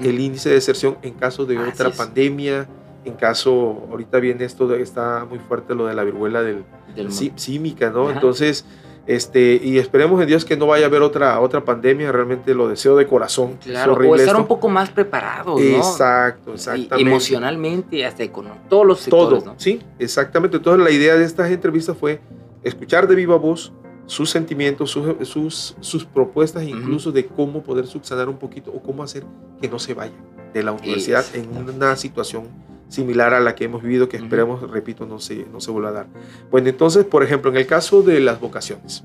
el 0.00 0.18
índice 0.18 0.48
de 0.48 0.56
deserción 0.56 0.98
en 1.02 1.14
caso 1.14 1.46
de 1.46 1.58
otra 1.58 1.90
pandemia, 1.90 2.68
en 3.04 3.14
caso, 3.14 3.86
ahorita 3.90 4.18
viene 4.18 4.44
esto, 4.44 4.66
de, 4.66 4.82
está 4.82 5.24
muy 5.24 5.38
fuerte 5.38 5.74
lo 5.76 5.86
de 5.86 5.94
la 5.94 6.02
viruela 6.02 6.42
del, 6.42 6.64
del 6.96 7.12
símica, 7.12 7.90
¿no? 7.90 8.10
Entonces, 8.10 8.64
este, 9.06 9.60
y 9.62 9.78
esperemos 9.78 10.20
en 10.20 10.26
Dios 10.26 10.44
que 10.44 10.56
no 10.56 10.66
vaya 10.66 10.86
a 10.86 10.88
haber 10.88 11.02
otra, 11.02 11.38
otra 11.40 11.64
pandemia, 11.64 12.10
realmente 12.10 12.54
lo 12.54 12.68
deseo 12.68 12.96
de 12.96 13.06
corazón. 13.06 13.56
Claro, 13.62 13.94
o 13.94 14.16
estar 14.16 14.36
un 14.36 14.46
poco 14.46 14.68
más 14.68 14.90
preparados, 14.90 15.60
¿no? 15.60 15.76
Exacto, 15.76 16.54
exactamente. 16.54 17.08
emocionalmente, 17.08 18.04
hasta 18.04 18.26
con 18.32 18.48
todos 18.68 18.86
los 18.86 19.00
sectores, 19.00 19.44
Todo, 19.44 19.54
sí, 19.58 19.80
exactamente. 19.98 20.56
Entonces 20.56 20.84
la 20.84 20.90
idea 20.90 21.14
de 21.16 21.24
estas 21.24 21.50
entrevistas 21.50 21.96
fue 21.96 22.20
escuchar 22.64 23.06
de 23.06 23.14
viva 23.14 23.36
voz 23.36 23.72
sus 24.06 24.30
sentimientos, 24.30 24.90
sus, 24.90 25.76
sus, 25.80 26.04
propuestas, 26.04 26.64
incluso 26.64 27.12
de 27.12 27.26
cómo 27.26 27.62
poder 27.62 27.86
subsanar 27.86 28.28
un 28.28 28.38
poquito 28.38 28.70
o 28.72 28.80
cómo 28.80 29.02
hacer 29.02 29.24
que 29.60 29.68
no 29.68 29.78
se 29.78 29.94
vaya 29.94 30.14
de 30.52 30.62
la 30.62 30.72
universidad 30.72 31.24
en 31.34 31.68
una 31.68 31.96
situación 31.96 32.44
similar 32.88 33.34
a 33.34 33.40
la 33.40 33.54
que 33.54 33.64
hemos 33.64 33.82
vivido, 33.82 34.08
que 34.08 34.16
esperemos, 34.16 34.70
repito, 34.70 35.06
no 35.06 35.18
se, 35.18 35.46
no 35.52 35.60
se 35.60 35.70
vuelva 35.70 35.90
a 35.90 35.92
dar. 35.92 36.06
Bueno, 36.50 36.68
entonces, 36.68 37.04
por 37.04 37.22
ejemplo, 37.22 37.50
en 37.50 37.56
el 37.56 37.66
caso 37.66 38.02
de 38.02 38.20
las 38.20 38.40
vocaciones, 38.40 39.04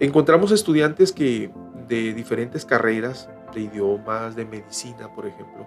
encontramos 0.00 0.52
estudiantes 0.52 1.12
que 1.12 1.50
de 1.88 2.14
diferentes 2.14 2.64
carreras, 2.64 3.28
de 3.54 3.62
idiomas, 3.62 4.36
de 4.36 4.44
medicina, 4.44 5.12
por 5.14 5.26
ejemplo, 5.26 5.66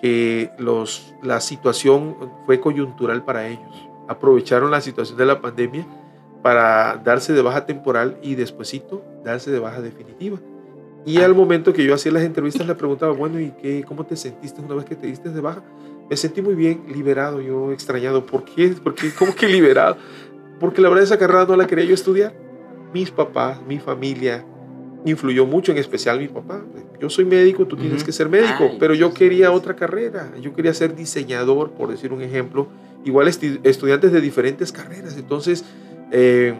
que 0.00 0.50
los, 0.58 1.14
la 1.22 1.40
situación 1.40 2.16
fue 2.44 2.60
coyuntural 2.60 3.24
para 3.24 3.46
ellos. 3.46 3.88
Aprovecharon 4.08 4.70
la 4.70 4.80
situación 4.80 5.16
de 5.16 5.26
la 5.26 5.40
pandemia 5.40 5.86
para 6.42 6.96
darse 6.96 7.32
de 7.32 7.40
baja 7.40 7.66
temporal 7.66 8.18
y 8.20 8.34
despuesito 8.34 9.04
darse 9.24 9.50
de 9.52 9.60
baja 9.60 9.80
definitiva. 9.80 10.38
Y 11.04 11.18
al 11.18 11.34
momento 11.34 11.72
que 11.72 11.84
yo 11.84 11.94
hacía 11.94 12.12
las 12.12 12.22
entrevistas 12.22 12.66
le 12.66 12.74
preguntaba, 12.74 13.12
bueno, 13.12 13.40
¿y 13.40 13.50
qué, 13.52 13.84
cómo 13.86 14.04
te 14.04 14.16
sentiste 14.16 14.60
una 14.60 14.74
vez 14.74 14.84
que 14.84 14.94
te 14.94 15.06
diste 15.06 15.30
de 15.30 15.40
baja? 15.40 15.62
Me 16.12 16.16
sentí 16.18 16.42
muy 16.42 16.54
bien, 16.54 16.82
liberado, 16.92 17.40
yo 17.40 17.72
extrañado. 17.72 18.26
¿Por 18.26 18.44
qué? 18.44 18.74
Porque, 18.84 19.10
¿Cómo 19.18 19.34
que 19.34 19.48
liberado? 19.48 19.96
Porque 20.60 20.82
la 20.82 20.90
verdad 20.90 21.04
esa 21.04 21.18
carrera 21.18 21.46
no 21.46 21.56
la 21.56 21.66
quería 21.66 21.86
yo 21.86 21.94
estudiar. 21.94 22.34
Mis 22.92 23.10
papás, 23.10 23.62
mi 23.66 23.78
familia, 23.78 24.44
influyó 25.06 25.46
mucho, 25.46 25.72
en 25.72 25.78
especial 25.78 26.18
mi 26.18 26.28
papá. 26.28 26.60
Yo 27.00 27.08
soy 27.08 27.24
médico, 27.24 27.66
tú 27.66 27.78
tienes 27.78 28.04
que 28.04 28.12
ser 28.12 28.28
médico, 28.28 28.72
pero 28.78 28.92
yo 28.92 29.14
quería 29.14 29.52
otra 29.52 29.74
carrera. 29.74 30.30
Yo 30.38 30.52
quería 30.52 30.74
ser 30.74 30.94
diseñador, 30.94 31.70
por 31.70 31.88
decir 31.88 32.12
un 32.12 32.20
ejemplo. 32.20 32.68
Igual 33.06 33.26
estudiantes 33.28 34.12
de 34.12 34.20
diferentes 34.20 34.70
carreras. 34.70 35.16
Entonces, 35.16 35.64
eh, 36.10 36.52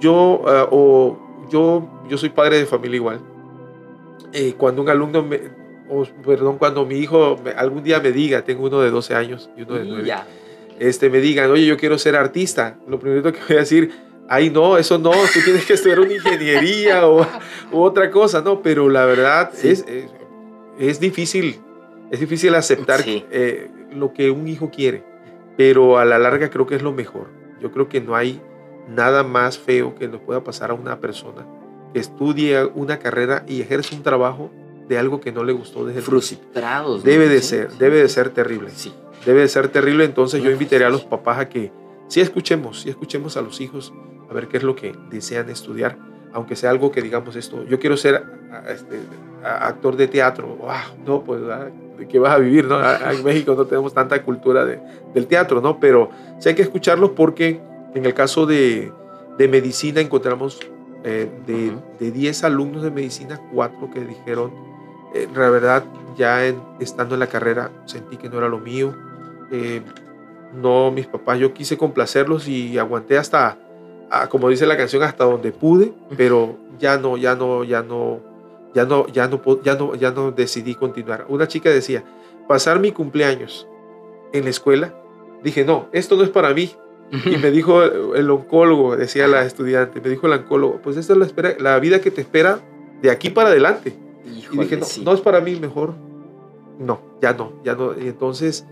yo, 0.00 0.42
ah, 0.48 0.66
o 0.68 1.46
yo, 1.48 1.88
yo 2.10 2.18
soy 2.18 2.30
padre 2.30 2.58
de 2.58 2.66
familia 2.66 2.96
igual. 2.96 3.20
Eh, 4.32 4.54
cuando 4.58 4.82
un 4.82 4.88
alumno 4.88 5.22
me, 5.22 5.61
perdón, 6.24 6.58
cuando 6.58 6.84
mi 6.86 6.96
hijo 6.96 7.40
algún 7.56 7.82
día 7.82 8.00
me 8.00 8.12
diga, 8.12 8.42
tengo 8.42 8.66
uno 8.66 8.80
de 8.80 8.90
12 8.90 9.14
años 9.14 9.50
y 9.56 9.62
uno 9.62 9.74
de 9.74 9.84
9, 9.84 10.14
este, 10.78 11.10
me 11.10 11.20
digan, 11.20 11.50
oye, 11.50 11.66
yo 11.66 11.76
quiero 11.76 11.98
ser 11.98 12.16
artista, 12.16 12.76
lo 12.88 12.98
primero 12.98 13.32
que 13.32 13.38
voy 13.48 13.56
a 13.56 13.60
decir, 13.60 13.92
ay, 14.28 14.50
no, 14.50 14.78
eso 14.78 14.98
no, 14.98 15.10
tú 15.10 15.40
tienes 15.44 15.64
que 15.66 15.74
estudiar 15.74 16.00
una 16.00 16.14
ingeniería 16.14 17.06
o 17.06 17.26
otra 17.72 18.10
cosa, 18.10 18.40
no, 18.40 18.62
pero 18.62 18.88
la 18.88 19.04
verdad 19.04 19.50
es, 19.62 19.84
es, 20.78 21.00
difícil, 21.00 21.60
es 22.10 22.20
difícil 22.20 22.54
aceptar 22.54 23.02
eh, 23.06 23.70
lo 23.94 24.12
que 24.12 24.30
un 24.30 24.48
hijo 24.48 24.70
quiere, 24.70 25.04
pero 25.56 25.98
a 25.98 26.04
la 26.04 26.18
larga 26.18 26.50
creo 26.50 26.66
que 26.66 26.76
es 26.76 26.82
lo 26.82 26.92
mejor. 26.92 27.28
Yo 27.60 27.70
creo 27.70 27.88
que 27.88 28.00
no 28.00 28.16
hay 28.16 28.40
nada 28.88 29.22
más 29.22 29.58
feo 29.58 29.94
que 29.94 30.08
nos 30.08 30.20
pueda 30.20 30.42
pasar 30.42 30.70
a 30.70 30.74
una 30.74 30.98
persona 30.98 31.46
que 31.92 32.00
estudie 32.00 32.64
una 32.74 32.98
carrera 32.98 33.44
y 33.46 33.60
ejerce 33.60 33.94
un 33.94 34.02
trabajo 34.02 34.50
de 34.88 34.98
algo 34.98 35.20
que 35.20 35.32
no 35.32 35.44
le 35.44 35.52
gustó 35.52 35.84
desde 35.84 36.00
frustrados 36.02 37.02
debe 37.02 37.28
de 37.28 37.40
ser 37.42 37.70
debe 37.72 38.02
de 38.02 38.08
ser 38.08 38.30
terrible. 38.30 38.70
Sí. 38.70 38.92
Debe 39.24 39.42
de 39.42 39.48
ser 39.48 39.68
terrible 39.68 40.04
entonces 40.04 40.42
yo 40.42 40.50
invitaría 40.50 40.88
a 40.88 40.90
los 40.90 41.04
papás 41.04 41.38
a 41.38 41.48
que 41.48 41.72
sí 42.08 42.20
escuchemos 42.20 42.82
sí 42.82 42.90
escuchemos 42.90 43.36
a 43.36 43.42
los 43.42 43.60
hijos 43.60 43.92
a 44.28 44.34
ver 44.34 44.48
qué 44.48 44.56
es 44.56 44.62
lo 44.62 44.74
que 44.74 44.94
desean 45.10 45.48
estudiar 45.50 45.96
aunque 46.32 46.56
sea 46.56 46.70
algo 46.70 46.90
que 46.90 47.02
digamos 47.02 47.36
esto 47.36 47.64
yo 47.64 47.78
quiero 47.78 47.96
ser 47.96 48.24
este, 48.68 49.00
actor 49.44 49.96
de 49.96 50.08
teatro 50.08 50.58
no 51.06 51.22
pues 51.22 51.40
de 51.98 52.08
qué 52.08 52.18
vas 52.18 52.34
a 52.34 52.38
vivir 52.38 52.64
no 52.64 52.80
en 52.82 53.24
México 53.24 53.54
no 53.54 53.64
tenemos 53.66 53.94
tanta 53.94 54.22
cultura 54.22 54.64
de, 54.64 54.80
del 55.14 55.26
teatro 55.26 55.60
no 55.60 55.78
pero 55.78 56.10
sí 56.38 56.48
hay 56.48 56.54
que 56.54 56.62
escucharlos 56.62 57.10
porque 57.10 57.60
en 57.94 58.04
el 58.04 58.14
caso 58.14 58.46
de, 58.46 58.92
de 59.38 59.48
medicina 59.48 60.00
encontramos 60.00 60.58
eh, 61.04 61.28
de, 61.46 61.72
de 61.98 62.12
10 62.12 62.44
alumnos 62.44 62.84
de 62.84 62.92
medicina, 62.92 63.40
4 63.52 63.90
que 63.92 64.00
dijeron 64.04 64.52
eh, 65.14 65.28
la 65.34 65.50
verdad, 65.50 65.84
ya 66.16 66.42
estando 66.80 67.14
en 67.14 67.20
la 67.20 67.26
carrera, 67.26 67.70
sentí 67.84 68.16
que 68.16 68.28
no 68.28 68.38
era 68.38 68.48
lo 68.48 68.58
mío. 68.58 68.94
Eh, 69.50 69.82
no, 70.54 70.90
mis 70.90 71.06
papás, 71.06 71.38
yo 71.38 71.52
quise 71.52 71.76
complacerlos 71.76 72.48
y 72.48 72.78
aguanté 72.78 73.18
hasta, 73.18 73.58
como 74.30 74.48
dice 74.48 74.66
la 74.66 74.76
canción, 74.76 75.02
hasta 75.02 75.24
donde 75.24 75.52
pude, 75.52 75.92
pero 76.16 76.56
ya 76.78 76.98
no, 76.98 77.16
ya 77.16 77.34
no, 77.34 77.64
ya 77.64 77.82
no, 77.82 78.20
ya 78.74 78.84
no, 78.84 79.06
ya 79.08 79.28
no, 79.28 79.62
ya 79.62 79.74
no, 79.74 79.94
ya 79.94 80.10
no 80.10 80.30
decidí 80.30 80.74
continuar. 80.74 81.26
Una 81.28 81.48
chica 81.48 81.70
decía, 81.70 82.04
pasar 82.48 82.80
mi 82.80 82.92
cumpleaños 82.92 83.66
en 84.32 84.44
la 84.44 84.50
escuela, 84.50 84.94
dije, 85.42 85.64
no, 85.64 85.88
esto 85.92 86.16
no 86.16 86.22
es 86.22 86.30
para 86.30 86.52
mí. 86.52 86.72
Y 87.26 87.36
me 87.36 87.50
dijo 87.50 87.82
el 87.82 88.30
oncólogo, 88.30 88.96
decía 88.96 89.26
la 89.26 89.44
estudiante, 89.44 90.00
me 90.00 90.10
dijo 90.10 90.26
el 90.26 90.34
oncólogo, 90.34 90.80
pues 90.82 90.96
esta 90.96 91.14
es 91.14 91.18
la, 91.18 91.26
espera, 91.26 91.54
la 91.58 91.78
vida 91.78 92.00
que 92.00 92.10
te 92.10 92.22
espera 92.22 92.60
de 93.00 93.10
aquí 93.10 93.30
para 93.30 93.48
adelante 93.48 93.94
y 94.52 94.58
dije, 94.58 94.76
no, 94.76 94.86
no 95.04 95.12
es 95.14 95.20
para 95.20 95.40
mí, 95.40 95.56
mejor 95.56 95.94
no, 96.78 97.00
ya 97.20 97.32
no, 97.32 97.52
ya 97.64 97.74
no. 97.74 97.92
Y 97.98 98.08
entonces 98.08 98.66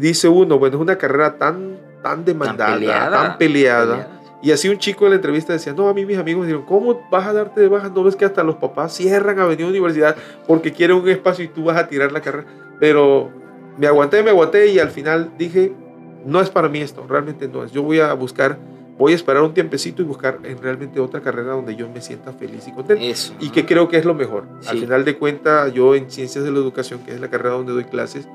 dice 0.00 0.28
uno, 0.28 0.58
bueno, 0.58 0.76
es 0.76 0.82
una 0.82 0.96
carrera 0.96 1.38
tan, 1.38 1.78
tan 2.02 2.24
demandada, 2.24 3.10
tan 3.10 3.38
peleada. 3.38 4.12
Y 4.42 4.52
así 4.52 4.68
un 4.68 4.78
chico 4.78 5.04
en 5.06 5.10
la 5.10 5.16
entrevista 5.16 5.52
decía, 5.52 5.72
no, 5.72 5.88
a 5.88 5.94
mí 5.94 6.04
mis 6.04 6.18
amigos 6.18 6.42
me 6.42 6.46
dijeron, 6.46 6.66
¿cómo 6.66 7.08
vas 7.10 7.26
a 7.26 7.32
darte 7.32 7.60
de 7.60 7.68
baja? 7.68 7.88
No 7.88 8.04
ves 8.04 8.16
que 8.16 8.24
hasta 8.24 8.42
los 8.42 8.56
papás 8.56 8.92
cierran 8.94 9.38
Avenida 9.38 9.66
Universidad 9.66 10.16
porque 10.46 10.72
quieren 10.72 10.96
un 10.96 11.08
espacio 11.08 11.44
y 11.44 11.48
tú 11.48 11.64
vas 11.64 11.76
a 11.76 11.88
tirar 11.88 12.12
la 12.12 12.20
carrera. 12.20 12.46
Pero 12.78 13.30
me 13.78 13.86
aguanté, 13.86 14.22
me 14.22 14.30
aguanté 14.30 14.68
y 14.68 14.78
al 14.78 14.90
final 14.90 15.32
dije, 15.38 15.72
no 16.24 16.40
es 16.40 16.50
para 16.50 16.68
mí 16.68 16.80
esto, 16.80 17.04
realmente 17.08 17.48
no 17.48 17.64
es. 17.64 17.72
Yo 17.72 17.82
voy 17.82 18.00
a 18.00 18.12
buscar 18.12 18.58
voy 18.98 19.12
a 19.12 19.14
esperar 19.14 19.42
un 19.42 19.54
tiempecito 19.54 20.02
y 20.02 20.04
buscar 20.04 20.40
en 20.44 20.58
realmente 20.58 21.00
otra 21.00 21.20
carrera 21.20 21.52
donde 21.52 21.76
yo 21.76 21.88
me 21.88 22.00
sienta 22.00 22.32
feliz 22.32 22.66
y 22.66 22.72
contento. 22.72 23.02
Eso. 23.04 23.34
Y 23.40 23.50
que 23.50 23.66
creo 23.66 23.88
que 23.88 23.96
es 23.96 24.04
lo 24.04 24.14
mejor. 24.14 24.46
Al 24.66 24.78
final 24.78 25.04
de 25.04 25.16
cuentas, 25.16 25.72
yo 25.72 25.94
en 25.94 26.10
Ciencias 26.10 26.44
de 26.44 26.50
la 26.50 26.58
Educación, 26.58 27.00
que 27.00 27.12
es 27.12 27.20
la 27.20 27.28
carrera 27.28 27.54
donde 27.54 27.72
doy 27.72 27.84
clases, 27.84 28.28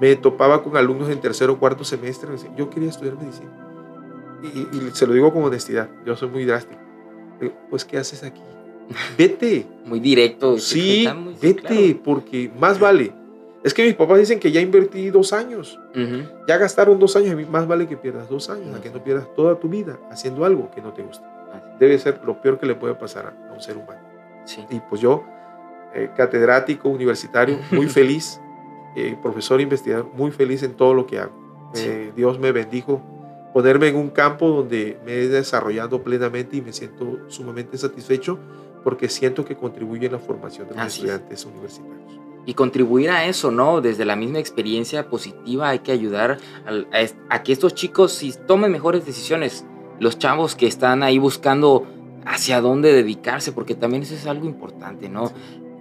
me 0.00 0.14
topaba 0.16 0.62
con 0.62 0.76
alumnos 0.76 1.08
en 1.08 1.20
tercero 1.20 1.54
o 1.54 1.58
cuarto 1.58 1.84
semestre. 1.84 2.28
Me 2.28 2.34
decían, 2.34 2.56
yo 2.56 2.68
quería 2.68 2.90
estudiar 2.90 3.16
medicina. 3.16 3.50
Y, 4.42 4.90
se 4.92 5.06
lo 5.06 5.14
digo 5.14 5.32
con 5.32 5.44
honestidad, 5.44 5.88
yo 6.04 6.16
soy 6.16 6.28
muy 6.28 6.44
drástico. 6.44 6.80
pues, 7.70 7.84
¿qué 7.84 7.98
haces 7.98 8.22
aquí? 8.22 8.42
Vete. 9.18 9.66
Muy 9.86 10.00
directo. 10.00 10.58
Sí, 10.58 11.08
vete, 11.40 11.98
porque 12.02 12.50
más 12.58 12.78
vale 12.78 13.21
es 13.64 13.74
que 13.74 13.84
mis 13.84 13.94
papás 13.94 14.18
dicen 14.18 14.40
que 14.40 14.50
ya 14.50 14.60
invertí 14.60 15.10
dos 15.10 15.32
años. 15.32 15.78
Ya 16.46 16.58
gastaron 16.58 16.98
dos 16.98 17.14
años. 17.16 17.48
Más 17.48 17.66
vale 17.66 17.86
que 17.86 17.96
pierdas 17.96 18.28
dos 18.28 18.50
años, 18.50 18.74
a 18.76 18.80
que 18.80 18.90
no 18.90 19.02
pierdas 19.02 19.32
toda 19.34 19.58
tu 19.58 19.68
vida 19.68 19.98
haciendo 20.10 20.44
algo 20.44 20.70
que 20.70 20.80
no 20.80 20.92
te 20.92 21.02
gusta. 21.02 21.24
Debe 21.78 21.98
ser 21.98 22.20
lo 22.24 22.40
peor 22.40 22.58
que 22.58 22.66
le 22.66 22.74
puede 22.74 22.94
pasar 22.94 23.26
a, 23.26 23.52
un 23.52 23.60
ser 23.60 23.76
humano. 23.76 24.00
Sí. 24.44 24.64
Y 24.70 24.80
pues 24.80 25.00
yo, 25.00 25.24
eh, 25.94 26.10
catedrático, 26.16 26.88
universitario, 26.88 27.58
muy 27.70 27.88
feliz, 27.88 28.40
eh, 28.96 29.16
profesor 29.22 29.60
investigador, 29.60 30.10
muy 30.12 30.30
feliz 30.32 30.62
en 30.62 30.74
todo 30.74 30.94
lo 30.94 31.06
que 31.06 31.18
hago. 31.18 31.70
Sí. 31.74 31.86
Eh, 31.86 32.12
Dios 32.16 32.38
me 32.38 32.50
bendijo 32.52 33.00
ponerme 33.52 33.88
en 33.88 33.96
un 33.96 34.10
campo 34.10 34.48
donde 34.48 34.98
me 35.04 35.12
he 35.12 35.28
desarrollado 35.28 36.02
plenamente 36.02 36.56
y 36.56 36.62
me 36.62 36.72
siento 36.72 37.18
sumamente 37.28 37.76
satisfecho 37.78 38.38
porque 38.82 39.08
siento 39.08 39.44
que 39.44 39.56
contribuye 39.56 40.06
en 40.06 40.12
la 40.12 40.18
formación 40.18 40.68
de 40.68 40.74
los 40.74 40.82
Así 40.82 41.02
es. 41.02 41.10
estudiantes 41.10 41.44
universitarios. 41.44 42.22
Y 42.46 42.54
contribuir 42.54 43.10
a 43.10 43.26
eso, 43.26 43.50
¿no? 43.50 43.80
Desde 43.80 44.04
la 44.04 44.16
misma 44.16 44.38
experiencia 44.38 45.08
positiva 45.08 45.68
hay 45.68 45.80
que 45.80 45.92
ayudar 45.92 46.38
a, 47.30 47.42
que 47.42 47.52
estos 47.52 47.74
chicos 47.74 48.12
sí 48.12 48.34
tomen 48.46 48.72
mejores 48.72 49.06
decisiones. 49.06 49.64
Los 50.00 50.18
chavos 50.18 50.56
que 50.56 50.66
están 50.66 51.02
ahí 51.02 51.18
buscando 51.18 51.86
hacia 52.24 52.60
dónde 52.60 52.92
dedicarse, 52.92 53.52
porque 53.52 53.74
también 53.74 54.02
eso 54.02 54.14
es 54.14 54.26
algo 54.26 54.46
importante, 54.46 55.08
¿no? 55.08 55.30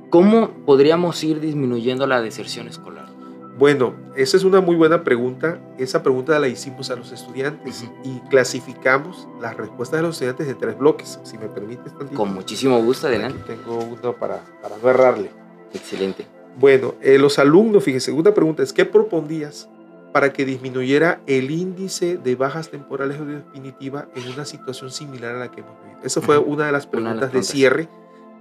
¿Cómo 0.09 0.51
podríamos 0.65 1.23
ir 1.23 1.39
disminuyendo 1.39 2.05
la 2.05 2.21
deserción 2.21 2.67
escolar? 2.67 3.09
Bueno, 3.57 3.93
esa 4.15 4.37
es 4.37 4.43
una 4.43 4.59
muy 4.59 4.75
buena 4.75 5.03
pregunta. 5.03 5.59
Esa 5.77 6.01
pregunta 6.03 6.37
la 6.39 6.47
hicimos 6.47 6.89
a 6.89 6.95
los 6.95 7.11
estudiantes 7.11 7.85
y 8.03 8.19
clasificamos 8.29 9.27
las 9.39 9.55
respuestas 9.55 9.99
de 9.99 10.07
los 10.07 10.15
estudiantes 10.15 10.47
en 10.47 10.57
tres 10.57 10.77
bloques. 10.77 11.19
Si 11.23 11.37
me 11.37 11.47
permites, 11.47 11.95
tantito. 11.95 12.15
Con 12.15 12.33
muchísimo 12.33 12.81
gusto, 12.81 13.07
adelante. 13.07 13.39
Aquí 13.43 13.55
tengo 13.55 13.77
uno 13.77 14.13
para, 14.13 14.41
para 14.61 14.77
no 14.77 14.89
errarle. 14.89 15.31
Excelente. 15.73 16.25
Bueno, 16.59 16.95
eh, 17.01 17.17
los 17.17 17.39
alumnos, 17.39 17.83
fíjense, 17.83 18.07
segunda 18.07 18.33
pregunta 18.33 18.63
es, 18.63 18.73
¿qué 18.73 18.85
propondrías 18.85 19.69
para 20.11 20.33
que 20.33 20.45
disminuyera 20.45 21.21
el 21.25 21.51
índice 21.51 22.17
de 22.17 22.35
bajas 22.35 22.69
temporales 22.69 23.19
o 23.19 23.25
definitiva 23.25 24.07
en 24.15 24.27
una 24.31 24.45
situación 24.45 24.91
similar 24.91 25.35
a 25.35 25.39
la 25.39 25.51
que 25.51 25.61
hemos 25.61 25.73
vivido? 25.83 25.99
Esa 26.03 26.21
fue 26.21 26.37
una 26.37 26.65
de 26.65 26.71
las 26.71 26.85
de 26.85 26.91
preguntas 26.91 27.31
de 27.31 27.43
cierre 27.43 27.87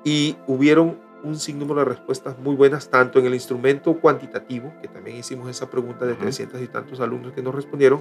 y 0.05 0.37
hubieron 0.47 0.99
un 1.23 1.39
sinnúmero 1.39 1.81
de 1.81 1.85
respuestas 1.85 2.39
muy 2.39 2.57
buenas, 2.57 2.89
tanto 2.89 3.19
en 3.19 3.27
el 3.27 3.35
instrumento 3.35 3.95
cuantitativo, 4.01 4.73
que 4.81 4.89
también 4.89 5.19
hicimos 5.19 5.51
esa 5.51 5.69
pregunta 5.71 6.07
de 6.07 6.13
Ujú. 6.13 6.23
300 6.23 6.63
y 6.63 6.67
tantos 6.67 7.01
alumnos 7.01 7.33
que 7.33 7.43
nos 7.43 7.55
respondieron, 7.55 8.01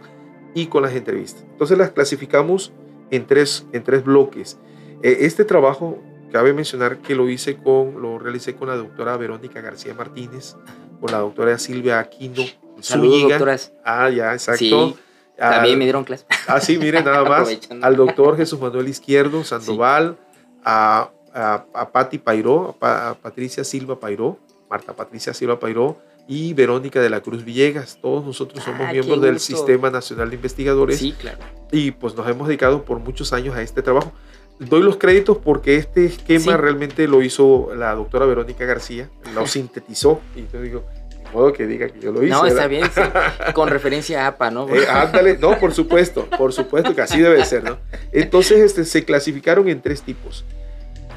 y 0.53 0.67
con 0.67 0.81
las 0.83 0.93
entrevistas. 0.93 1.43
Entonces 1.51 1.77
las 1.77 1.91
clasificamos 1.91 2.71
en 3.11 3.25
tres, 3.25 3.65
en 3.71 3.83
tres 3.83 4.03
bloques. 4.03 4.57
Eh, 5.03 5.17
este 5.21 5.45
trabajo, 5.45 5.99
cabe 6.31 6.53
mencionar 6.53 6.97
que 6.99 7.15
lo 7.15 7.29
hice 7.29 7.57
con, 7.57 8.01
lo 8.01 8.19
realicé 8.19 8.55
con 8.55 8.67
la 8.67 8.75
doctora 8.75 9.17
Verónica 9.17 9.61
García 9.61 9.93
Martínez, 9.93 10.55
con 10.99 11.11
la 11.11 11.19
doctora 11.19 11.57
Silvia 11.57 11.99
Aquino 11.99 12.43
Saludos, 12.81 13.23
doctoras. 13.29 13.73
Ah, 13.83 14.09
ya, 14.09 14.33
exacto. 14.33 14.59
Sí, 14.59 14.95
Al- 15.37 15.53
También 15.55 15.77
me 15.79 15.85
dieron 15.85 16.03
clase. 16.03 16.25
Ah, 16.47 16.59
sí, 16.61 16.77
miren, 16.77 17.03
nada 17.05 17.23
más. 17.29 17.49
Al 17.81 17.95
doctor 17.95 18.37
Jesús 18.37 18.59
Manuel 18.59 18.87
Izquierdo 18.87 19.43
Sandoval, 19.43 20.17
a, 20.63 21.09
a, 21.33 21.65
a 21.73 21.89
Patti 21.91 22.17
Pairó, 22.17 22.69
a, 22.69 22.73
Pa- 22.73 23.09
a 23.09 23.13
Patricia 23.15 23.63
Silva 23.63 23.99
Pairó, 23.99 24.37
Marta 24.69 24.93
Patricia 24.93 25.33
Silva 25.33 25.59
Pairó 25.59 25.97
y 26.27 26.53
Verónica 26.53 27.01
de 27.01 27.09
la 27.09 27.21
Cruz 27.21 27.43
Villegas. 27.43 27.97
Todos 28.01 28.23
nosotros 28.25 28.63
somos 28.63 28.81
Ah, 28.87 28.91
miembros 28.91 29.21
del. 29.21 29.39
Sistema 29.39 29.89
Nacional 29.89 30.29
de 30.29 30.35
Investigadores 30.35 30.99
Sí, 30.99 31.13
claro. 31.13 31.39
y 31.71 31.91
pues 31.91 32.15
nos 32.15 32.27
hemos 32.29 32.47
dedicado 32.47 32.83
por 32.85 32.99
muchos 32.99 33.33
años 33.33 33.55
a 33.55 33.61
este 33.61 33.81
trabajo. 33.81 34.11
Doy 34.59 34.83
los 34.83 34.97
créditos 34.97 35.37
porque 35.37 35.75
este 35.77 36.05
esquema 36.05 36.43
Sí. 36.53 36.57
realmente 36.57 37.07
lo 37.07 37.21
hizo 37.21 37.71
la 37.75 37.95
doctora 37.95 38.25
Verónica 38.25 38.65
García, 38.65 39.09
lo 39.33 39.47
sintetizó 39.47 40.19
y 40.35 40.45
yo 40.51 40.61
digo, 40.61 40.83
de 41.09 41.29
modo 41.31 41.53
que 41.53 41.65
diga 41.65 41.87
que 41.89 41.99
yo 41.99 42.11
lo 42.11 42.21
hice. 42.23 42.31
No, 42.31 42.45
está 42.45 42.67
¿verdad? 42.67 42.69
bien, 42.69 42.85
sí. 42.93 43.51
Con 43.53 43.69
referencia 43.69 44.25
a 44.25 44.27
APA, 44.27 44.51
¿no? 44.51 44.67
Eh, 44.75 44.85
ándale, 44.87 45.37
no, 45.37 45.57
por 45.59 45.73
supuesto, 45.73 46.27
por 46.37 46.51
supuesto 46.51 46.93
que 46.93 47.01
así 47.01 47.21
debe 47.21 47.43
ser, 47.45 47.63
¿no? 47.63 47.77
Entonces 48.11 48.59
este, 48.59 48.83
se 48.85 49.05
clasificaron 49.05 49.69
en 49.69 49.81
tres 49.81 50.01
tipos. 50.01 50.43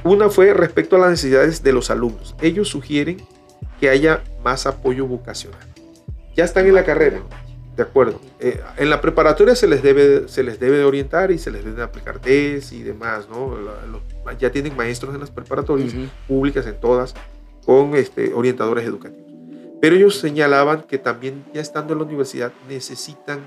Una 0.04 0.28
fue 0.30 0.52
respecto 0.54 0.96
a 0.96 0.98
las 1.00 1.10
necesidades 1.10 1.62
de 1.62 1.72
los 1.72 1.90
alumnos. 1.90 2.34
Ellos 2.40 2.68
sugieren 2.68 3.22
que 3.80 3.88
haya 3.88 4.22
más 4.44 4.66
apoyo 4.66 5.06
vocacional. 5.06 5.60
Ya 6.36 6.44
están 6.44 6.66
en 6.66 6.74
la 6.74 6.84
carrera, 6.84 7.20
de 7.76 7.82
acuerdo. 7.82 8.20
Eh, 8.38 8.60
en 8.76 8.90
la 8.90 9.00
preparatoria 9.00 9.54
se 9.56 9.66
les, 9.66 9.82
debe, 9.82 10.28
se 10.28 10.42
les 10.42 10.60
debe 10.60 10.78
de 10.78 10.84
orientar 10.84 11.30
y 11.30 11.38
se 11.38 11.50
les 11.50 11.62
deben 11.62 11.76
de 11.76 11.82
aplicar 11.82 12.18
test 12.18 12.72
y 12.72 12.82
demás, 12.82 13.28
¿no? 13.30 13.56
La- 13.58 13.86
los- 13.86 14.38
ya 14.38 14.50
tienen 14.50 14.76
maestros 14.76 15.14
en 15.14 15.20
las 15.20 15.30
preparatorias 15.30 15.92
Ujú. 15.94 16.04
públicas 16.28 16.66
en 16.66 16.78
todas, 16.80 17.14
con 17.64 17.94
este, 17.94 18.32
orientadores 18.34 18.84
educativos. 18.84 19.30
Pero 19.80 19.96
ellos 19.96 20.18
señalaban 20.18 20.82
que 20.82 20.98
también 20.98 21.44
ya 21.54 21.60
estando 21.60 21.92
en 21.94 22.00
la 22.00 22.04
universidad 22.04 22.52
necesitan 22.68 23.40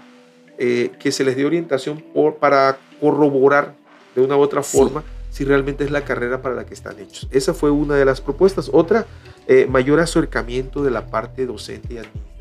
eh, 0.58 0.92
que 1.00 1.12
se 1.12 1.24
les 1.26 1.36
dé 1.36 1.46
orientación 1.46 2.02
por, 2.14 2.36
para 2.36 2.78
corroborar 3.02 3.74
de 4.16 4.22
una 4.22 4.38
u 4.38 4.40
otra 4.40 4.64
Sí. 4.64 4.78
forma 4.78 5.04
si 5.30 5.44
realmente 5.44 5.84
es 5.84 5.92
la 5.92 6.06
carrera 6.06 6.42
para 6.42 6.56
la 6.56 6.66
que 6.66 6.74
están 6.74 6.98
hechos. 7.00 7.28
Esa 7.30 7.54
fue 7.54 7.70
una 7.72 7.96
de 7.96 8.06
las 8.06 8.22
propuestas. 8.22 8.70
Otra, 8.72 9.06
eh, 9.48 9.68
mayor 9.70 10.00
acercamiento 10.00 10.82
de 10.82 10.92
la 10.92 11.08
parte 11.08 11.46
docente 11.46 11.94
y 11.96 11.98
administrativa. 11.98 12.35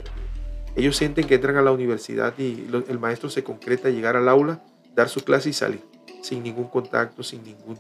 Ellos 0.77 0.97
sienten 0.97 1.27
que 1.27 1.37
entran 1.37 1.57
a 1.57 1.63
la 1.63 1.71
universidad 1.73 2.35
y 2.39 2.67
lo- 2.69 2.85
el 2.89 2.99
maestro 2.99 3.31
se 3.31 3.45
concreta 3.45 3.91
llegar 3.91 4.17
al 4.17 4.29
aula, 4.29 4.61
dar 4.95 5.09
su 5.09 5.21
clase 5.23 5.51
y 5.51 5.53
salir, 5.53 5.81
sin 6.23 6.43
ningún 6.43 6.69
contacto, 6.69 7.23
sin 7.23 7.43
ningún, 7.45 7.79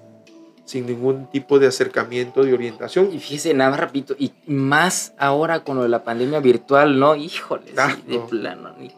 sin 0.65 0.87
ningún 0.87 1.29
tipo 1.31 1.59
de 1.59 1.67
acercamiento, 1.67 2.43
de 2.45 2.55
orientación. 2.55 3.11
Y 3.13 3.19
fíjese, 3.19 3.53
nada 3.53 3.71
más 3.71 3.81
rapidito, 3.81 4.15
y 4.19 4.33
más 4.47 5.13
ahora 5.19 5.61
con 5.65 5.77
lo 5.77 5.83
de 5.83 5.89
la 5.89 6.05
pandemia 6.05 6.39
virtual, 6.41 6.99
¿no? 6.99 7.17
Híjole, 7.17 7.73
Ah, 7.77 7.95
sí, 7.97 8.03
de 8.13 8.19
no. 8.19 8.27
plano. 8.27 8.75
ni- 8.79 8.93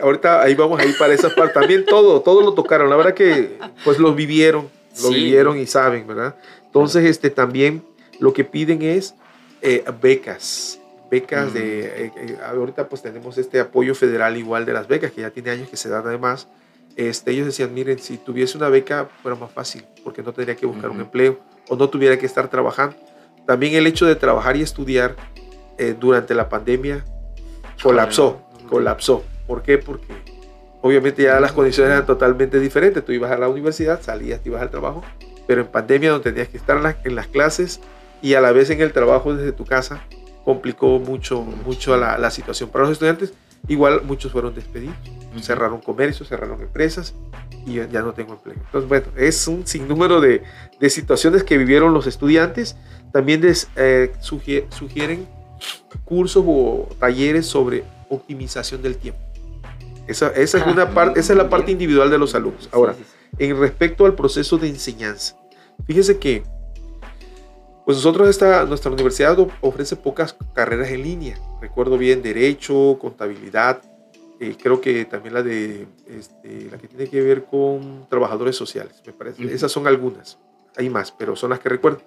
ahorita 0.00 0.40
ahí 0.40 0.54
vamos 0.54 0.80
a 0.80 0.86
ir 0.86 0.96
para 0.96 1.12
esa 1.12 1.28
parte. 1.34 1.52
También 1.52 1.84
todo, 1.84 2.22
todo 2.22 2.40
lo 2.40 2.54
tocaron. 2.54 2.88
La 2.88 2.96
verdad 2.96 3.12
que 3.12 3.58
pues 3.84 3.98
lo 3.98 4.14
vivieron, 4.14 4.70
lo 5.02 5.08
Sí. 5.08 5.14
vivieron 5.16 5.58
y 5.58 5.66
saben, 5.66 6.06
¿verdad? 6.06 6.34
Entonces, 6.64 7.04
este 7.04 7.28
también 7.28 7.82
lo 8.20 8.32
que 8.32 8.44
piden 8.44 8.80
es 8.80 9.14
eh, 9.60 9.84
becas. 10.00 10.79
Becas 11.10 11.52
de, 11.52 11.80
eh, 12.06 12.12
eh, 12.16 12.38
ahorita 12.46 12.88
pues 12.88 13.02
tenemos 13.02 13.36
este 13.36 13.58
apoyo 13.60 13.94
federal 13.94 14.36
igual 14.36 14.64
de 14.64 14.72
las 14.72 14.86
becas, 14.86 15.10
que 15.10 15.22
ya 15.22 15.30
tiene 15.30 15.50
años 15.50 15.68
que 15.68 15.76
se 15.76 15.88
dan 15.88 16.06
además. 16.06 16.46
Este, 16.96 17.32
ellos 17.32 17.46
decían, 17.46 17.72
miren, 17.74 17.98
si 17.98 18.16
tuviese 18.18 18.56
una 18.58 18.68
beca 18.68 19.08
fuera 19.22 19.36
más 19.36 19.50
fácil, 19.50 19.84
porque 20.04 20.22
no 20.22 20.32
tendría 20.32 20.56
que 20.56 20.66
buscar 20.66 20.90
un 20.90 21.00
empleo 21.00 21.38
o 21.68 21.76
no 21.76 21.88
tuviera 21.88 22.16
que 22.18 22.26
estar 22.26 22.48
trabajando. 22.48 22.96
También 23.46 23.74
el 23.74 23.86
hecho 23.86 24.06
de 24.06 24.14
trabajar 24.16 24.56
y 24.56 24.62
estudiar 24.62 25.16
eh, 25.78 25.94
durante 25.98 26.34
la 26.34 26.48
pandemia 26.48 27.04
colapsó, 27.82 28.42
no. 28.62 28.68
colapsó. 28.68 29.24
¿Por 29.46 29.62
qué? 29.62 29.78
Porque 29.78 30.12
obviamente 30.82 31.22
ya 31.24 31.40
las 31.40 31.52
condiciones 31.52 31.92
eran 31.92 32.06
totalmente 32.06 32.60
diferentes. 32.60 33.04
Tú 33.04 33.12
ibas 33.12 33.30
a 33.32 33.38
la 33.38 33.48
universidad, 33.48 34.00
salías, 34.02 34.40
te 34.42 34.48
ibas 34.50 34.62
al 34.62 34.70
trabajo, 34.70 35.02
pero 35.46 35.62
en 35.62 35.66
pandemia 35.68 36.10
donde 36.10 36.30
tenías 36.30 36.48
que 36.48 36.56
estar 36.56 36.76
en, 36.76 36.82
la- 36.84 36.96
en 37.04 37.14
las 37.16 37.26
clases 37.26 37.80
y 38.22 38.34
a 38.34 38.40
la 38.40 38.52
vez 38.52 38.70
en 38.70 38.80
el 38.80 38.92
trabajo 38.92 39.34
desde 39.34 39.52
tu 39.52 39.64
casa, 39.64 40.02
complicó 40.52 40.98
mucho, 40.98 41.42
mucho 41.42 41.96
la, 41.96 42.18
la 42.18 42.30
situación 42.30 42.70
para 42.70 42.84
los 42.84 42.92
estudiantes. 42.92 43.32
Igual 43.68 44.02
muchos 44.04 44.32
fueron 44.32 44.54
despedidos, 44.54 44.94
cerraron 45.42 45.80
comercios, 45.80 46.28
cerraron 46.28 46.60
empresas 46.62 47.14
y 47.66 47.74
ya, 47.74 48.00
no 48.02 48.12
tengo 48.14 48.32
empleo. 48.32 48.56
Entonces, 48.58 48.88
bueno, 48.88 49.06
es 49.16 49.46
un 49.48 49.66
sinnúmero 49.66 50.20
de, 50.20 50.42
de 50.80 50.90
situaciones 50.90 51.44
que 51.44 51.58
vivieron 51.58 51.92
los 51.92 52.06
estudiantes. 52.06 52.76
También 53.12 53.40
des- 53.42 53.68
eh, 53.76 54.12
sugie- 54.22 54.64
sugieren 54.70 55.26
cursos 56.04 56.42
o 56.46 56.88
talleres 56.98 57.46
sobre 57.46 57.84
optimización 58.08 58.80
del 58.82 58.96
tiempo. 58.96 59.20
Esa, 60.08 60.28
esa 60.28 60.58
es, 60.58 60.64
Ah, 60.66 60.70
una 60.70 60.90
parte, 60.90 61.20
esa 61.20 61.32
es 61.34 61.36
la 61.36 61.48
parte 61.50 61.70
individual 61.70 62.10
de 62.10 62.18
los 62.18 62.34
alumnos. 62.34 62.68
Ahora, 62.72 62.94
en 63.38 63.60
respecto 63.60 64.06
al 64.06 64.14
proceso 64.14 64.56
de 64.58 64.68
enseñanza, 64.68 65.36
fíjese 65.86 66.18
que 66.18 66.42
pues 67.84 67.96
nosotros 67.96 68.28
esta, 68.28 68.64
nuestra 68.64 68.90
universidad 68.90 69.36
ofrece 69.60 69.96
pocas 69.96 70.36
carreras 70.52 70.90
en 70.90 71.02
línea. 71.02 71.38
Recuerdo 71.60 71.98
bien 71.98 72.22
derecho, 72.22 72.98
contabilidad, 73.00 73.82
eh, 74.40 74.56
creo 74.60 74.80
que 74.80 75.04
también 75.04 75.34
la 75.34 75.42
de 75.42 75.86
este, 76.06 76.70
la 76.70 76.78
que 76.78 76.88
tiene 76.88 77.08
que 77.08 77.20
ver 77.20 77.44
con 77.44 78.06
trabajadores 78.08 78.56
sociales, 78.56 79.02
me 79.04 79.12
parece. 79.12 79.44
Esas 79.52 79.70
son 79.70 79.86
algunas. 79.86 80.38
Hay 80.76 80.88
más, 80.88 81.12
pero 81.12 81.36
son 81.36 81.50
las 81.50 81.60
que 81.60 81.68
recuerdo. 81.68 82.00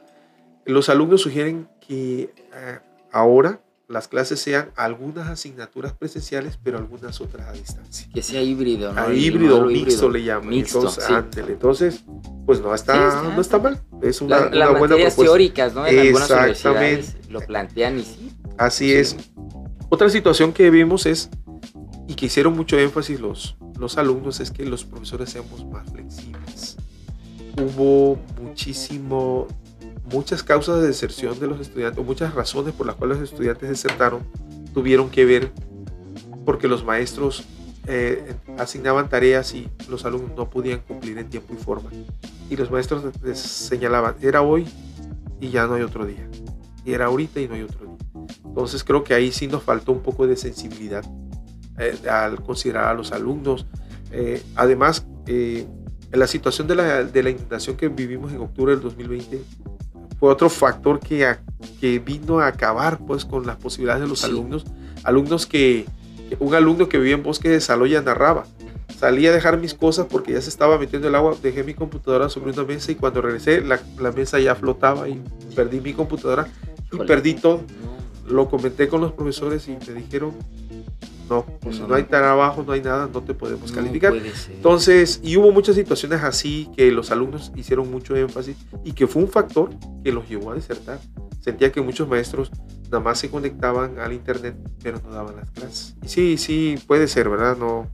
Los 0.66 0.90
alumnos 0.90 1.22
sugieren 1.22 1.68
que 1.86 2.34
eh, 2.54 2.80
ahora 3.12 3.60
las 3.94 4.08
clases 4.10 4.40
sean 4.42 4.70
algunas 4.76 5.30
asignaturas 5.30 5.94
presenciales, 5.94 6.60
pero 6.62 6.78
algunas 6.80 7.22
otras 7.22 7.48
a 7.48 7.52
distancia. 7.54 8.08
Que 8.14 8.22
sea 8.22 8.42
híbrido, 8.42 8.92
¿no? 8.92 9.00
A 9.02 9.14
híbrido, 9.14 9.62
modelo 9.62 9.72
mixto 9.72 10.10
le 10.10 10.24
llaman. 10.24 10.50
Mixto, 10.50 10.80
entonces, 10.80 11.04
sí. 11.06 11.14
ándele. 11.14 11.54
entonces, 11.54 12.04
pues 12.46 12.60
no 12.60 12.74
está, 12.76 13.22
Sí, 13.22 13.28
no 13.36 13.40
está 13.42 13.60
mal. 13.60 13.80
Es 14.02 14.20
una, 14.22 14.40
La- 14.40 14.48
una 14.48 14.56
las 14.58 14.70
buena 14.80 14.96
propuesta. 14.96 15.22
teóricas, 15.24 15.74
¿no? 15.74 15.86
En 15.88 16.00
algunas 16.00 16.30
Exactamente. 16.30 16.70
universidades 16.70 17.30
lo 17.30 17.40
plantean 17.42 18.00
y 18.00 18.04
sí. 18.04 18.32
Así 18.58 18.86
Sí. 18.90 18.94
es. 18.96 19.16
Otra 19.90 20.10
situación 20.10 20.52
que 20.54 20.70
vimos 20.72 21.06
es, 21.06 21.30
y 22.08 22.16
que 22.16 22.26
hicieron 22.26 22.56
mucho 22.56 22.78
énfasis 22.78 23.20
los, 23.20 23.56
los 23.80 23.98
alumnos, 23.98 24.40
es 24.40 24.52
que 24.52 24.66
los 24.66 24.84
profesores 24.84 25.30
seamos 25.30 25.64
más 25.68 25.90
flexibles. 25.90 26.78
Hubo 27.58 28.18
muchísimo, 28.42 29.48
muchas 30.12 30.44
causas 30.44 30.82
de 30.82 30.88
deserción 30.88 31.40
de 31.40 31.48
los 31.48 31.60
estudiantes, 31.60 32.00
o 32.00 32.04
muchas 32.04 32.34
razones 32.34 32.74
por 32.74 32.88
las 32.88 32.96
cuales 32.96 33.20
los 33.20 33.30
estudiantes 33.30 33.70
desertaron, 33.70 34.24
tuvieron 34.74 35.10
que 35.10 35.26
ver 35.26 35.52
porque 36.46 36.68
los 36.68 36.84
maestros 36.84 37.46
eh, 37.88 38.36
asignaban 38.58 39.10
tareas 39.10 39.54
y 39.54 39.70
los 39.90 40.06
alumnos 40.06 40.32
no 40.36 40.50
podían 40.50 40.80
cumplir 40.80 41.18
en 41.18 41.30
tiempo 41.30 41.54
y 41.54 41.58
forma. 41.58 41.90
y 42.50 42.56
los 42.56 42.70
maestros 42.70 43.04
les 43.24 43.40
señalaban, 43.40 44.16
era 44.22 44.42
hoy 44.42 44.68
y 45.40 45.50
ya 45.50 45.68
no 45.68 45.76
hay 45.76 45.82
otro 45.82 46.06
día. 46.06 46.28
Y 46.86 46.94
era 46.94 47.06
ahorita 47.06 47.40
y 47.40 47.48
no 47.48 47.56
hay 47.56 47.64
otro 47.64 47.86
día. 47.86 47.98
Entonces 48.46 48.84
creo 48.84 49.04
que 49.04 49.14
ahí 49.14 49.32
sí 49.32 49.48
nos 49.48 49.64
faltó 49.64 49.92
un 49.92 50.02
poco 50.02 50.28
de 50.28 50.36
sensibilidad 50.36 51.04
eh, 51.78 51.98
al 52.10 52.42
considerar 52.44 52.86
a 52.86 52.94
los 52.94 53.12
alumnos. 53.12 53.66
Eh, 54.12 54.42
además, 54.56 55.08
eh, 55.26 55.68
la 56.12 56.28
situación 56.28 56.68
de 56.68 56.76
la, 56.76 57.04
de 57.04 57.24
la 57.24 57.30
inundación 57.32 57.76
que 57.76 57.90
vivimos 57.90 58.32
en 58.32 58.40
octubre 58.40 58.74
del 58.74 58.82
2020 58.82 59.42
fue 60.24 60.32
otro 60.32 60.50
factor 60.50 61.02
que, 61.02 61.36
que 61.82 62.00
vino 62.00 62.40
a 62.40 62.48
acabar 62.48 62.98
pues, 63.06 63.26
con 63.26 63.46
las 63.46 63.58
posibilidades 63.58 64.04
de 64.04 64.08
los 64.08 64.24
alumnos. 64.24 64.64
Alumnos 65.04 65.46
que, 65.46 65.86
un 66.40 66.56
alumno 66.56 66.88
que 66.88 66.98
vivía 66.98 67.16
en 67.16 67.24
Bosque 67.24 67.50
de 67.50 67.60
Saloya 67.60 68.02
narraba, 68.02 68.46
salí 68.98 69.28
a 69.28 69.34
dejar 69.34 69.58
mis 69.58 69.74
cosas 69.74 70.08
porque 70.10 70.32
ya 70.32 70.40
se 70.40 70.48
estaba 70.48 70.78
metiendo 70.78 71.10
el 71.10 71.16
agua, 71.16 71.36
dejé 71.44 71.66
mi 71.66 71.74
computadora 71.74 72.30
sobre 72.30 72.54
una 72.54 72.64
mesa 72.64 72.94
y 72.94 72.96
cuando 72.96 73.22
regresé 73.22 73.60
la, 73.60 73.82
la 74.00 74.14
mesa 74.14 74.40
ya 74.40 74.56
flotaba 74.56 75.10
y 75.10 75.22
perdí 75.58 75.82
mi 75.82 75.92
computadora 75.92 76.48
y 76.90 77.00
perdí 77.00 77.34
todo. 77.34 77.60
Lo 78.26 78.48
comenté 78.48 78.88
con 78.88 79.02
los 79.02 79.12
profesores 79.12 79.68
y 79.68 79.72
me 79.72 79.94
dijeron, 80.00 80.32
no, 81.30 81.46
pues 81.62 81.80
no, 81.80 81.88
no 81.88 81.96
hay 81.96 82.04
trabajo, 82.04 82.64
no 82.66 82.74
hay 82.74 82.82
nada, 82.82 83.10
no 83.12 83.22
te 83.22 83.34
podemos 83.34 83.72
calificar. 83.72 84.14
Entonces, 84.50 85.20
y 85.24 85.38
hubo 85.38 85.52
muchas 85.52 85.76
situaciones 85.76 86.24
así 86.24 86.70
que 86.76 86.92
los 86.92 87.12
alumnos 87.12 87.52
hicieron 87.56 87.90
mucho 87.90 88.16
énfasis 88.16 88.58
y 88.84 88.94
que 88.94 89.08
fue 89.08 89.22
un 89.22 89.30
factor 89.30 89.70
que 90.04 90.12
los 90.12 90.28
llevó 90.28 90.52
a 90.52 90.56
desertar. 90.56 91.00
Sentía 91.40 91.72
que 91.72 91.82
muchos 91.82 92.08
maestros 92.08 92.52
nada 92.86 93.00
más 93.00 93.20
se 93.20 93.30
conectaban 93.30 94.00
al 94.00 94.14
internet, 94.14 94.56
pero 94.82 95.00
no 95.04 95.12
daban 95.14 95.36
las 95.36 95.50
clases. 95.52 95.96
Y 96.04 96.08
sí, 96.08 96.38
sí, 96.38 96.76
puede 96.88 97.08
ser, 97.08 97.30
¿verdad? 97.30 97.58
No, 97.58 97.90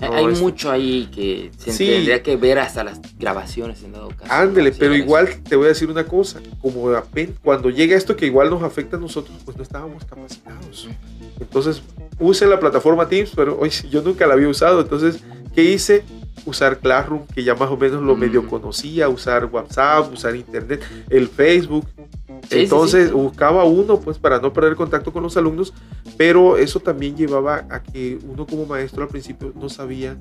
hay 0.00 0.26
mucho 0.34 0.70
ahí 0.70 1.08
que 1.12 1.50
se 1.56 1.76
tendría 1.76 2.22
que 2.22 2.36
ver 2.36 2.58
hasta 2.58 2.84
las 2.84 3.00
grabaciones 3.18 3.82
en 3.82 3.92
dado 3.92 4.08
caso. 4.08 4.32
Ándele, 4.32 4.72
pero 4.72 4.94
igual 4.94 5.42
te 5.42 5.56
voy 5.56 5.66
a 5.66 5.68
decir 5.68 5.90
una 5.90 6.04
cosa, 6.04 6.40
como 6.60 6.90
cuando 7.42 7.70
llega 7.70 7.96
esto 7.96 8.16
que 8.16 8.26
igual 8.26 8.50
nos 8.50 8.62
afecta 8.62 8.96
a 8.96 9.00
nosotros, 9.00 9.36
pues 9.44 9.56
no 9.56 9.62
estábamos 9.62 10.04
capacitados. 10.04 10.88
Entonces, 11.40 11.82
use 12.18 12.46
la 12.46 12.58
plataforma 12.60 13.08
Teams, 13.08 13.32
pero 13.34 13.58
hoy 13.58 13.70
yo 13.90 14.02
nunca 14.02 14.26
la 14.26 14.34
había 14.34 14.48
usado, 14.48 14.80
entonces, 14.80 15.22
¿qué 15.54 15.62
hice? 15.62 16.04
Usar 16.46 16.78
Classroom, 16.78 17.26
que 17.26 17.42
ya 17.42 17.54
más 17.54 17.70
o 17.70 17.76
menos 17.76 18.02
lo 18.02 18.16
medio 18.16 18.42
mm. 18.42 18.46
conocía, 18.46 19.08
usar 19.08 19.46
WhatsApp, 19.46 20.12
usar 20.12 20.36
Internet, 20.36 20.82
el 21.08 21.28
Facebook, 21.28 21.86
entonces 22.50 23.12
buscaba 23.12 23.64
uno 23.64 23.98
pues 23.98 24.18
para 24.18 24.38
no 24.38 24.52
perder 24.52 24.76
contacto 24.76 25.12
con 25.12 25.22
los 25.22 25.36
alumnos, 25.36 25.72
pero 26.16 26.56
eso 26.56 26.80
también 26.80 27.16
llevaba 27.16 27.64
a 27.70 27.82
que 27.82 28.18
uno 28.28 28.46
como 28.46 28.66
maestro 28.66 29.02
al 29.02 29.08
principio 29.08 29.52
no 29.54 29.68
sabía 29.68 30.16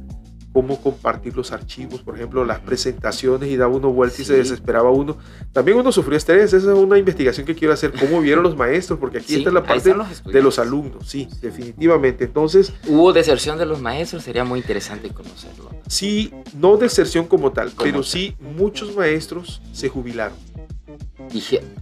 cómo 0.53 0.79
compartir 0.79 1.35
los 1.35 1.51
archivos, 1.51 2.01
por 2.01 2.15
ejemplo, 2.15 2.45
las 2.45 2.59
presentaciones 2.59 3.49
y 3.49 3.57
daba 3.57 3.73
uno 3.73 3.91
vuelta 3.91 4.21
y 4.21 4.25
se 4.25 4.35
desesperaba 4.35 4.91
uno. 4.91 5.17
También 5.51 5.77
uno 5.77 5.91
sufrió 5.91 6.15
estrés, 6.15 6.53
esa 6.53 6.71
es 6.71 6.77
una 6.77 6.97
investigación 6.97 7.45
que 7.45 7.55
quiero 7.55 7.73
hacer, 7.73 7.91
cómo 7.99 8.21
vieron 8.21 8.43
los 8.43 8.55
maestros, 8.55 8.99
porque 8.99 9.17
aquí 9.17 9.35
está 9.35 9.51
la 9.51 9.63
parte 9.63 9.93
de 10.25 10.41
los 10.41 10.59
alumnos, 10.59 11.09
sí, 11.09 11.27
definitivamente. 11.41 12.25
Entonces... 12.25 12.71
¿Hubo 12.87 13.11
deserción 13.11 13.57
de 13.57 13.65
los 13.65 13.81
maestros? 13.81 14.23
Sería 14.23 14.43
muy 14.43 14.59
interesante 14.59 15.09
conocerlo. 15.09 15.71
Sí, 15.87 16.31
no 16.53 16.77
deserción 16.77 17.25
como 17.25 17.51
tal, 17.51 17.71
pero 17.81 18.03
sí 18.03 18.35
muchos 18.39 18.95
maestros 18.95 19.61
se 19.73 19.89
jubilaron 19.89 20.37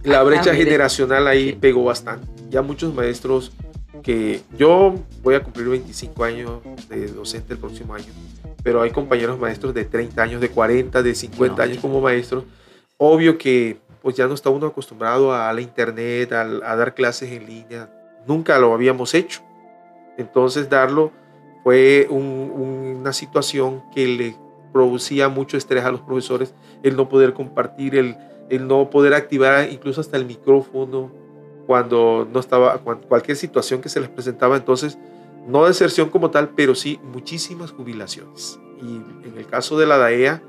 la 0.02 0.20
ah, 0.20 0.22
brecha 0.22 0.54
generacional 0.54 1.26
ahí 1.26 1.52
pegó 1.52 1.84
bastante. 1.84 2.26
Ya 2.50 2.62
muchos 2.62 2.94
maestros 2.94 3.52
que 4.02 4.40
yo 4.56 4.94
voy 5.22 5.34
a 5.34 5.42
cumplir 5.42 5.68
25 5.68 6.24
años 6.24 6.50
de 6.88 7.06
docente 7.08 7.54
el 7.54 7.58
próximo 7.58 7.94
año, 7.94 8.06
pero 8.62 8.82
hay 8.82 8.90
compañeros 8.90 9.38
maestros 9.38 9.74
de 9.74 9.84
30 9.84 10.22
años, 10.22 10.40
de 10.40 10.48
40, 10.50 11.02
de 11.02 11.14
50 11.14 11.62
años 11.62 11.78
como 11.78 12.00
maestros. 12.00 12.44
Obvio 12.96 13.38
que 13.38 13.78
pues 14.02 14.16
ya 14.16 14.26
no 14.26 14.34
está 14.34 14.50
uno 14.50 14.66
acostumbrado 14.66 15.32
a 15.32 15.52
la 15.52 15.60
internet, 15.60 16.32
a, 16.32 16.44
dar 16.44 16.94
clases 16.94 17.30
en 17.30 17.46
línea. 17.46 17.90
Nunca 18.26 18.58
lo 18.58 18.74
habíamos 18.74 19.14
hecho. 19.14 19.42
Entonces 20.18 20.68
darlo 20.68 21.12
fue 21.62 22.08
una 22.10 23.12
situación 23.12 23.82
que 23.94 24.06
le 24.06 24.36
producía 24.72 25.28
mucho 25.28 25.56
estrés 25.56 25.84
a 25.84 25.92
los 25.92 26.00
profesores, 26.00 26.54
el 26.82 26.96
no 26.96 27.08
poder 27.08 27.34
compartir, 27.34 27.94
el, 27.94 28.16
el 28.50 28.66
no 28.66 28.90
poder 28.90 29.14
activar 29.14 29.70
incluso 29.70 30.00
hasta 30.00 30.16
el 30.16 30.24
micrófono 30.24 31.12
cuando 31.66 32.28
no 32.32 32.40
estaba, 32.40 32.78
cualquier 32.78 33.36
situación 33.36 33.80
que 33.80 33.88
se 33.88 34.00
les 34.00 34.08
presentaba. 34.08 34.56
Entonces, 34.56 34.98
no 35.46 35.66
deserción 35.66 36.08
como 36.08 36.30
tal, 36.30 36.50
pero 36.50 36.74
sí 36.74 37.00
muchísimas 37.02 37.72
jubilaciones. 37.72 38.58
Y 38.80 38.96
en 39.28 39.34
el 39.36 39.46
caso 39.46 39.78
de 39.78 39.86
la 39.86 39.98
DAEA, 39.98 40.42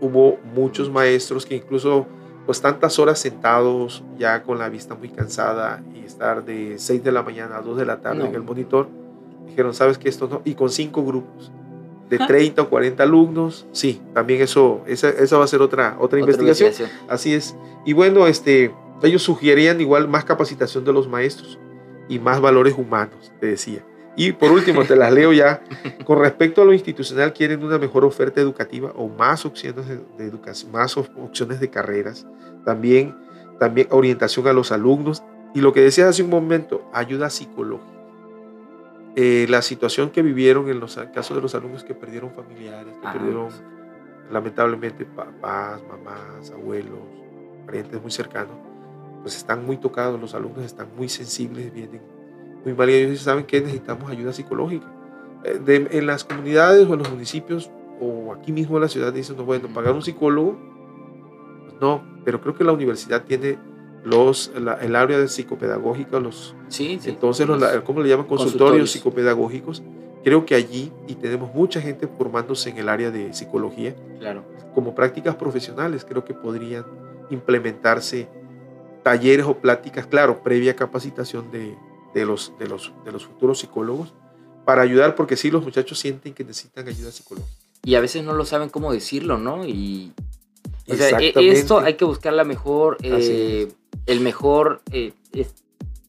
hubo 0.00 0.38
muchos 0.54 0.90
maestros 0.90 1.46
que 1.46 1.56
incluso 1.56 2.06
pues 2.46 2.62
tantas 2.62 2.98
horas 2.98 3.18
sentados 3.18 4.02
ya 4.16 4.42
con 4.42 4.58
la 4.58 4.70
vista 4.70 4.94
muy 4.94 5.10
cansada 5.10 5.82
y 5.94 6.04
estar 6.04 6.44
de 6.44 6.78
6 6.78 7.04
de 7.04 7.12
la 7.12 7.22
mañana 7.22 7.58
a 7.58 7.62
2 7.62 7.76
de 7.76 7.84
la 7.84 8.00
tarde 8.00 8.26
en 8.26 8.34
el 8.34 8.42
monitor, 8.42 8.88
dijeron, 9.46 9.74
sabes 9.74 9.98
que 9.98 10.08
esto 10.08 10.28
no, 10.28 10.40
y 10.46 10.54
con 10.54 10.70
cinco 10.70 11.04
grupos 11.04 11.52
de 12.08 12.16
30 12.16 12.62
o 12.62 12.70
40 12.70 13.02
alumnos, 13.02 13.66
sí, 13.72 14.00
también 14.14 14.40
eso, 14.40 14.82
esa, 14.86 15.10
esa 15.10 15.36
va 15.36 15.44
a 15.44 15.46
ser 15.46 15.60
otra, 15.60 15.96
otra, 16.00 16.18
investigación. 16.20 16.72
Así 17.06 17.34
es. 17.34 17.54
Y 17.84 17.92
bueno, 17.92 18.26
este, 18.26 18.74
ellos 19.02 19.22
sugerían 19.22 19.80
igual 19.82 20.08
más 20.08 20.24
capacitación 20.24 20.84
de 20.84 20.92
los 20.94 21.06
maestros 21.06 21.58
y 22.08 22.18
más 22.18 22.40
valores 22.40 22.74
humanos, 22.78 23.30
te 23.40 23.48
decía. 23.48 23.84
Y 24.18 24.32
por 24.32 24.50
último, 24.50 24.84
te 24.84 24.96
las 24.96 25.12
leo 25.12 25.32
ya. 25.32 25.62
Con 26.04 26.18
respecto 26.18 26.62
a 26.62 26.64
lo 26.64 26.72
institucional, 26.72 27.32
quieren 27.32 27.62
una 27.62 27.78
mejor 27.78 28.04
oferta 28.04 28.40
educativa 28.40 28.92
o 28.96 29.08
más 29.08 29.46
opciones 29.46 29.86
de, 29.86 30.00
de 30.18 30.24
educación, 30.24 30.72
más 30.72 30.96
opciones 30.96 31.60
de 31.60 31.70
carreras. 31.70 32.26
También, 32.64 33.16
también 33.60 33.86
orientación 33.90 34.48
a 34.48 34.52
los 34.52 34.72
alumnos. 34.72 35.22
Y 35.54 35.60
lo 35.60 35.72
que 35.72 35.82
decías 35.82 36.08
hace 36.08 36.24
un 36.24 36.30
momento, 36.30 36.90
ayuda 36.92 37.30
psicológica. 37.30 37.92
Eh, 39.14 39.46
la 39.48 39.62
situación 39.62 40.10
que 40.10 40.22
vivieron 40.22 40.68
en 40.68 40.80
los 40.80 40.96
casos 41.14 41.36
de 41.36 41.40
los 41.42 41.54
alumnos 41.54 41.84
que 41.84 41.94
perdieron 41.94 42.32
familiares, 42.32 42.94
que 43.00 43.06
ah, 43.06 43.12
perdieron 43.12 43.48
lamentablemente 44.32 45.04
papás, 45.04 45.80
mamás, 45.88 46.50
abuelos, 46.50 46.98
parientes 47.66 48.02
muy 48.02 48.10
cercanos, 48.10 48.56
pues 49.22 49.36
están 49.36 49.64
muy 49.64 49.76
tocados, 49.76 50.20
los 50.20 50.34
alumnos 50.34 50.64
están 50.64 50.88
muy 50.96 51.08
sensibles, 51.08 51.72
vienen 51.72 52.17
muy 52.64 52.74
mal 52.74 52.90
y 52.90 52.94
ellos 52.94 53.20
saben 53.20 53.44
que 53.44 53.60
necesitamos 53.60 54.10
ayuda 54.10 54.32
psicológica. 54.32 54.86
Eh, 55.44 55.88
en 55.90 56.06
las 56.06 56.24
comunidades 56.24 56.86
o 56.88 56.94
en 56.94 56.98
los 56.98 57.10
municipios 57.10 57.70
o 58.00 58.32
aquí 58.32 58.52
mismo 58.52 58.76
en 58.76 58.82
la 58.82 58.88
ciudad 58.88 59.12
dicen, 59.12 59.36
no, 59.36 59.44
bueno, 59.44 59.68
pagar 59.68 59.94
un 59.94 60.02
psicólogo, 60.02 60.56
pues 61.64 61.80
no, 61.80 62.02
pero 62.24 62.40
creo 62.40 62.54
que 62.54 62.64
la 62.64 62.72
universidad 62.72 63.24
tiene 63.24 63.58
los, 64.04 64.52
el 64.54 64.96
área 64.96 65.18
de 65.18 65.28
psicopedagógica, 65.28 66.20
los, 66.20 66.54
sí, 66.68 66.98
entonces, 67.04 67.46
los, 67.46 67.62
¿cómo 67.84 68.00
le 68.00 68.08
llaman? 68.08 68.26
Consultorios, 68.26 68.90
psicopedagógicos. 68.90 69.82
Creo 70.24 70.44
que 70.44 70.54
allí, 70.54 70.92
y 71.06 71.14
tenemos 71.14 71.54
mucha 71.54 71.80
gente 71.80 72.06
formándose 72.06 72.70
en 72.70 72.78
el 72.78 72.88
área 72.88 73.10
de 73.10 73.32
psicología, 73.32 73.94
claro. 74.18 74.42
como 74.74 74.94
prácticas 74.94 75.36
profesionales, 75.36 76.04
creo 76.08 76.24
que 76.24 76.34
podrían 76.34 76.84
implementarse 77.30 78.28
talleres 79.02 79.46
o 79.46 79.56
pláticas, 79.56 80.06
claro, 80.06 80.42
previa 80.42 80.74
capacitación 80.74 81.50
de, 81.50 81.76
de, 82.14 82.24
los, 82.24 82.52
de, 82.58 82.66
los, 82.66 82.92
de 83.04 83.12
los 83.12 83.24
futuros 83.26 83.58
psicólogos, 83.60 84.12
para 84.64 84.82
ayudar, 84.82 85.14
porque 85.14 85.36
sí, 85.36 85.50
los 85.50 85.64
muchachos 85.64 85.98
sienten 85.98 86.34
que 86.34 86.44
necesitan 86.44 86.86
ayuda 86.88 87.10
psicológica. 87.10 87.50
Y 87.84 87.94
a 87.94 88.00
veces 88.00 88.24
no 88.24 88.34
lo 88.34 88.44
saben 88.44 88.68
cómo 88.68 88.92
decirlo, 88.92 89.38
¿no? 89.38 89.66
Y, 89.66 90.12
o 90.86 90.94
sea, 90.94 91.18
e, 91.18 91.32
esto 91.36 91.78
hay 91.80 91.94
que 91.94 92.04
buscar 92.04 92.32
la 92.32 92.44
mejor 92.44 92.98
eh, 93.02 93.68
el 94.06 94.20
mejor, 94.20 94.82
eh, 94.90 95.12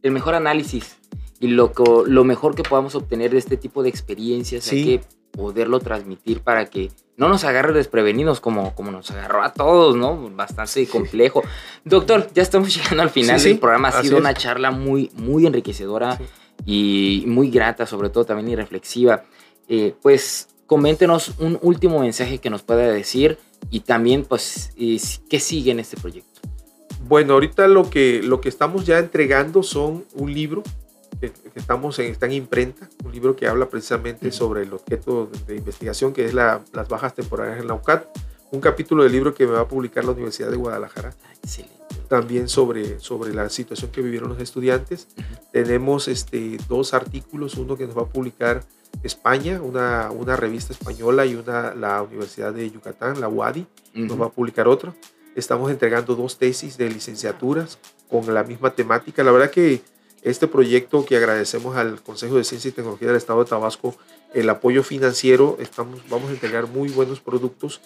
el 0.02 0.12
mejor 0.12 0.36
análisis 0.36 0.98
y 1.40 1.48
lo, 1.48 1.72
lo 2.06 2.24
mejor 2.24 2.56
que 2.56 2.64
podamos 2.64 2.96
obtener 2.96 3.32
de 3.32 3.38
este 3.38 3.58
tipo 3.58 3.84
de 3.84 3.90
experiencias 3.90 4.72
hay 4.72 4.84
que 4.84 5.02
poderlo 5.32 5.80
transmitir 5.80 6.42
para 6.42 6.66
que 6.66 6.92
no 7.18 7.28
nos 7.28 7.44
agarre 7.44 7.74
desprevenidos 7.74 8.40
como, 8.40 8.74
como 8.76 8.92
nos 8.92 9.12
agarró 9.12 9.44
a 9.44 9.52
todos, 9.52 9.96
¿no? 9.96 10.30
Bastante 10.32 10.88
complejo. 10.88 11.44
Doctor, 11.84 12.30
ya 12.34 12.42
estamos 12.42 12.74
llegando 12.76 13.04
al 13.04 13.10
final 13.10 13.42
del 13.42 13.60
programa. 13.60 13.90
Ha 13.90 14.02
sido 14.02 14.18
una 14.18 14.34
charla 14.34 14.72
muy, 14.72 15.12
muy 15.16 15.46
enriquecedora 15.46 16.20
y 16.66 17.24
muy 17.28 17.50
grata, 17.50 17.86
sobre 17.86 18.10
todo 18.10 18.26
también 18.26 18.50
y 18.50 18.56
reflexiva. 18.56 19.24
Eh, 19.68 19.94
pues 20.02 20.48
coméntenos 20.66 21.34
un 21.40 21.60
último 21.62 22.00
mensaje 22.00 22.38
que 22.38 22.50
nos 22.50 22.64
pueda 22.64 22.88
decir 22.92 23.38
y 23.70 23.82
también, 23.82 24.24
pues, 24.24 24.72
qué 24.78 25.40
sigue 25.40 25.72
en 25.72 25.80
este 25.80 25.98
proyecto. 25.98 26.40
Bueno, 27.08 27.34
ahorita 27.34 27.68
lo 27.68 27.90
que, 27.90 28.22
lo 28.24 28.40
que 28.40 28.50
estamos 28.50 28.86
ya 28.86 29.00
entregando 29.00 29.64
son 29.64 30.06
un 30.14 30.34
libro 30.34 30.64
que, 31.20 31.32
estamos 31.56 32.00
en, 32.00 32.12
está 32.12 32.26
en 32.26 32.34
imprenta, 32.34 32.90
un 33.04 33.12
libro 33.12 33.36
que 33.36 33.48
habla 33.48 33.70
precisamente 33.70 34.32
sobre 34.32 34.64
el 34.64 34.74
objeto 34.74 35.30
de 35.48 35.58
investigación 35.58 36.14
que 36.14 36.26
es 36.26 36.34
las 36.34 36.88
bajas 36.88 37.14
temporales 37.14 37.62
en 37.62 37.68
la 37.68 37.74
UCAT, 37.74 38.06
un 38.52 38.62
capítulo 38.62 39.04
del 39.04 39.12
libro 39.12 39.34
que 39.34 39.46
me 39.46 39.54
va 39.54 39.62
a 39.62 39.68
publicar 39.68 40.04
la 40.06 40.12
Universidad 40.12 40.50
de 40.50 40.58
Guadalajara. 40.58 41.14
También 42.08 42.48
sobre, 42.48 43.00
sobre 43.00 43.34
la 43.34 43.50
situación 43.50 43.92
que 43.92 44.02
vivieron 44.02 44.30
los 44.30 44.40
estudiantes. 44.40 45.08
Tenemos 45.52 46.08
este, 46.08 46.58
dos 46.68 46.96
artículos, 46.96 47.56
uno 47.56 47.78
que 47.78 47.86
nos 47.86 47.96
va 47.96 48.04
a 48.04 48.08
publicar 48.08 48.64
España, 49.04 49.62
una, 49.62 50.10
una 50.12 50.36
revista 50.36 50.74
española 50.74 51.26
y 51.26 51.36
una, 51.36 51.76
la 51.76 52.02
Universidad 52.02 52.54
de 52.54 52.70
Yucatán, 52.72 53.22
la 53.22 53.28
UADI, 53.28 53.68
nos 53.94 54.20
va 54.20 54.28
a 54.28 54.30
publicar 54.30 54.68
otro. 54.68 54.96
Estamos 55.36 55.70
entregando 55.70 56.16
dos 56.16 56.38
tesis 56.38 56.78
de 56.78 56.90
licenciaturas 56.90 57.78
con 58.10 58.34
la 58.34 58.44
misma 58.44 58.72
temática. 58.72 59.24
La 59.24 59.32
verdad 59.32 59.52
que 59.52 59.82
este 60.24 60.48
proyecto 60.48 61.06
que 61.06 61.16
agradecemos 61.16 61.76
al 61.76 62.02
Consejo 62.02 62.36
de 62.36 62.44
Ciencia 62.44 62.70
y 62.70 62.72
Tecnología 62.72 63.08
del 63.08 63.18
Estado 63.18 63.44
de 63.44 63.50
Tabasco, 63.50 63.96
el 64.34 64.50
apoyo 64.50 64.84
financiero, 64.84 65.58
estamos, 65.60 66.02
vamos 66.10 66.30
a 66.30 66.34
entregar 66.34 66.68
muy 66.68 66.90
buenos 66.90 67.20
productos 67.20 67.82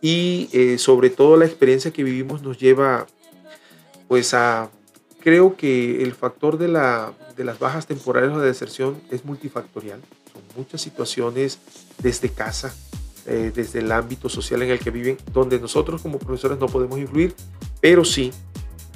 y 0.00 0.48
eh, 0.52 0.78
sobre 0.78 1.10
todo 1.10 1.36
la 1.36 1.46
experiencia 1.46 1.92
que 1.92 2.04
vivimos 2.04 2.42
nos 2.42 2.58
lleva 2.58 3.06
pues 4.08 4.34
a, 4.34 4.70
creo 5.20 5.56
que 5.56 6.02
el 6.02 6.14
factor 6.14 6.58
de, 6.58 6.68
la, 6.68 7.12
de 7.36 7.44
las 7.44 7.58
bajas 7.58 7.86
temporales 7.86 8.30
o 8.32 8.40
de 8.40 8.48
deserción 8.48 9.00
es 9.10 9.24
multifactorial. 9.24 10.00
Son 10.32 10.42
muchas 10.56 10.82
situaciones 10.82 11.58
desde 11.98 12.28
casa, 12.28 12.74
eh, 13.26 13.50
desde 13.54 13.78
el 13.78 13.90
ámbito 13.92 14.28
social 14.28 14.62
en 14.62 14.70
el 14.70 14.78
que 14.78 14.90
viven, 14.90 15.16
donde 15.32 15.58
nosotros 15.58 16.02
como 16.02 16.18
profesores 16.18 16.58
no 16.58 16.66
podemos 16.66 16.98
influir, 16.98 17.34
pero 17.80 18.04
sí 18.04 18.32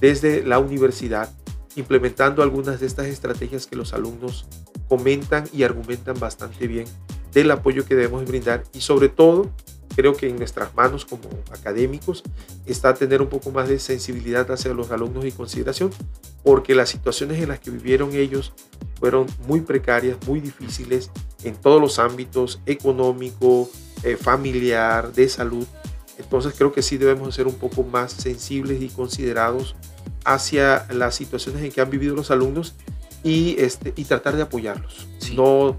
desde 0.00 0.42
la 0.44 0.58
universidad, 0.58 1.30
implementando 1.78 2.42
algunas 2.42 2.80
de 2.80 2.86
estas 2.86 3.06
estrategias 3.06 3.66
que 3.66 3.76
los 3.76 3.94
alumnos 3.94 4.46
comentan 4.88 5.44
y 5.52 5.62
argumentan 5.62 6.18
bastante 6.18 6.66
bien 6.66 6.86
del 7.32 7.50
apoyo 7.50 7.84
que 7.84 7.94
debemos 7.94 8.24
brindar 8.24 8.64
y 8.72 8.80
sobre 8.80 9.08
todo 9.08 9.50
creo 9.98 10.14
que 10.14 10.28
en 10.28 10.36
nuestras 10.36 10.74
manos 10.76 11.04
como 11.04 11.28
académicos 11.50 12.22
está 12.66 12.94
tener 12.94 13.20
un 13.20 13.28
poco 13.28 13.50
más 13.50 13.68
de 13.68 13.80
sensibilidad 13.80 14.48
hacia 14.50 14.72
los 14.72 14.92
alumnos 14.92 15.24
y 15.24 15.32
consideración, 15.32 15.90
porque 16.44 16.76
las 16.76 16.88
situaciones 16.88 17.42
en 17.42 17.48
las 17.48 17.58
que 17.58 17.72
vivieron 17.72 18.14
ellos 18.14 18.52
fueron 19.00 19.26
muy 19.48 19.60
precarias, 19.60 20.16
muy 20.24 20.40
difíciles 20.40 21.10
en 21.42 21.56
todos 21.56 21.80
los 21.80 21.98
ámbitos, 21.98 22.60
económico, 22.66 23.68
eh, 24.04 24.16
familiar, 24.16 25.12
de 25.12 25.28
salud. 25.28 25.66
Entonces 26.16 26.54
creo 26.56 26.72
que 26.72 26.82
sí 26.82 26.96
debemos 26.96 27.34
ser 27.34 27.48
un 27.48 27.54
poco 27.54 27.82
más 27.82 28.12
sensibles 28.12 28.80
y 28.80 28.88
considerados 28.90 29.74
hacia 30.24 30.86
las 30.90 31.14
situaciones 31.14 31.62
en 31.62 31.72
que 31.72 31.80
han 31.80 31.90
vivido 31.90 32.14
los 32.14 32.30
alumnos 32.30 32.74
y, 33.22 33.56
este, 33.58 33.92
y 33.96 34.04
tratar 34.04 34.36
de 34.36 34.42
apoyarlos. 34.42 35.06
No 35.34 35.78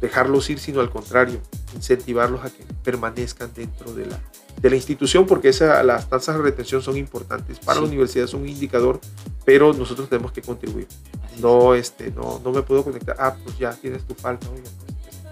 dejarlos 0.00 0.50
ir, 0.50 0.58
sino 0.58 0.80
al 0.80 0.90
contrario, 0.90 1.40
incentivarlos 1.74 2.44
a 2.44 2.50
que 2.50 2.64
permanezcan 2.82 3.50
dentro 3.54 3.94
de 3.94 4.06
la, 4.06 4.20
de 4.60 4.70
la 4.70 4.76
institución, 4.76 5.26
porque 5.26 5.48
esa, 5.48 5.82
las 5.82 6.08
tasas 6.08 6.36
de 6.36 6.42
retención 6.42 6.82
son 6.82 6.96
importantes. 6.96 7.58
Para 7.58 7.80
la 7.80 7.86
universidad 7.86 8.26
es 8.26 8.34
un 8.34 8.48
indicador, 8.48 9.00
pero 9.44 9.72
nosotros 9.72 10.08
tenemos 10.08 10.32
que 10.32 10.42
contribuir. 10.42 10.86
No, 11.40 11.74
este, 11.74 12.10
no, 12.10 12.40
no 12.44 12.52
me 12.52 12.62
puedo 12.62 12.84
conectar. 12.84 13.16
Ah, 13.18 13.34
pues 13.42 13.58
ya 13.58 13.72
tienes 13.72 14.04
tu 14.04 14.14
falta, 14.14 14.46
pues, 14.48 14.62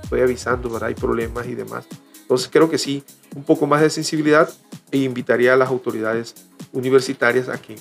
estoy 0.03 0.20
avisando, 0.20 0.70
¿verdad? 0.70 0.88
Hay 0.88 0.94
problemas 0.94 1.46
y 1.46 1.55
demás. 1.55 1.86
Entonces 2.22 2.48
creo 2.50 2.70
que 2.70 2.78
sí, 2.78 3.05
un 3.36 3.44
poco 3.44 3.66
más 3.66 3.82
de 3.82 3.90
sensibilidad 3.90 4.48
e 4.90 4.98
invitaría 4.98 5.53
a 5.53 5.57
las 5.57 5.68
autoridades 5.68 6.34
universitarias 6.73 7.49
a 7.49 7.61
que 7.61 7.77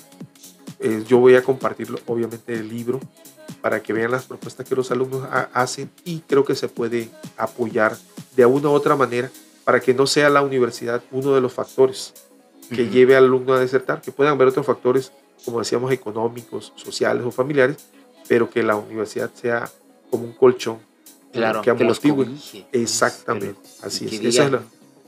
eh, 0.80 1.04
yo 1.06 1.18
voy 1.18 1.34
a 1.36 1.42
compartir 1.42 1.88
obviamente 2.06 2.54
el 2.54 2.68
libro 2.68 3.00
para 3.60 3.82
que 3.82 3.92
vean 3.92 4.10
las 4.10 4.26
propuestas 4.26 4.68
que 4.68 4.74
los 4.74 4.90
alumnos 4.90 5.28
hacen 5.52 5.90
y 6.04 6.20
creo 6.20 6.44
que 6.44 6.54
se 6.54 6.68
puede 6.68 7.08
apoyar 7.36 7.96
de 8.36 8.46
una 8.46 8.68
u 8.68 8.72
otra 8.72 8.96
manera 8.96 9.30
para 9.64 9.80
que 9.80 9.94
no 9.94 10.06
sea 10.06 10.28
la 10.30 10.42
universidad 10.42 11.02
uno 11.12 11.34
de 11.34 11.40
los 11.40 11.52
factores 11.52 12.12
que 12.68 12.88
lleve 12.88 13.16
al 13.16 13.24
alumno 13.24 13.52
a 13.52 13.60
desertar, 13.60 14.00
que 14.00 14.12
puedan 14.12 14.34
haber 14.34 14.48
otros 14.48 14.64
factores, 14.64 15.12
como 15.44 15.58
decíamos, 15.58 15.92
económicos, 15.92 16.72
sociales 16.74 17.24
o 17.24 17.30
familiares, 17.30 17.76
pero 18.28 18.48
que 18.48 18.62
la 18.62 18.76
universidad 18.76 19.30
sea 19.34 19.70
como 20.10 20.24
un 20.24 20.32
colchón 20.32 20.78
claro, 21.32 21.62
que, 21.62 21.72
los 21.84 22.00
Exactamente, 22.72 23.60
así 23.82 24.06
es. 24.06 24.12
Eso 24.12 24.44
es, 24.44 24.50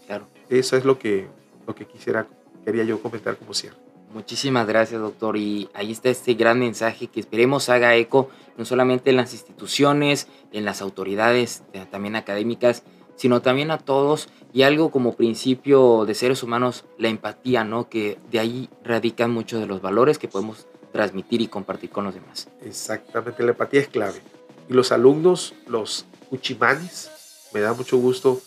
claro. 0.07 0.27
eso 0.49 0.77
es 0.77 0.85
lo 0.85 0.99
que, 0.99 1.27
lo 1.67 1.75
que 1.75 1.87
quisiera, 1.87 2.27
quería 2.65 2.85
yo 2.85 3.01
comentar 3.01 3.37
como 3.37 3.55
cierre. 3.55 3.77
Muchísimas 4.13 4.67
gracias, 4.67 5.01
doctor. 5.01 5.37
Y 5.37 5.69
ahí 5.75 5.91
está 5.91 6.09
este 6.09 6.35
gran 6.35 6.61
mensaje 6.61 7.09
que 7.09 7.21
esperemos 7.21 7.69
haga 7.69 7.97
eco 7.97 8.31
no 8.57 8.65
solamente 8.65 9.11
en 9.11 9.17
las 9.17 9.33
instituciones, 9.33 10.29
en 10.53 10.65
las 10.65 10.81
autoridades, 10.81 11.65
eh, 11.73 11.85
también 11.91 12.15
académicas, 12.15 12.85
sino 13.17 13.43
también 13.43 13.73
a 13.73 13.79
todos. 13.79 14.29
Y 14.53 14.63
algo 14.63 14.93
como 14.93 15.17
principio 15.17 16.05
de 16.07 16.15
seres 16.15 16.45
humanos, 16.45 16.85
la 16.97 17.09
empatía, 17.09 17.65
¿no? 17.65 17.89
Que 17.89 18.19
de 18.31 18.39
ahí 18.39 18.71
radican 18.85 19.33
muchos 19.33 19.61
de 19.61 19.67
los 19.67 19.83
valores 19.83 20.19
que 20.19 20.29
podemos 20.29 20.69
transmitir 20.93 21.41
y 21.41 21.49
compartir 21.49 21.91
con 21.91 22.05
los 22.05 22.15
demás. 22.15 22.49
Exactamente, 22.65 23.43
la 23.43 23.51
empatía 23.51 23.81
es 23.81 23.89
clave. 23.89 24.21
Y 24.69 24.75
los 24.75 24.93
alumnos, 24.93 25.55
los 25.67 26.07
uchimanes, 26.31 27.11
me 27.53 27.61
da 27.61 27.73
mucho 27.73 27.97
gusto, 27.99 28.41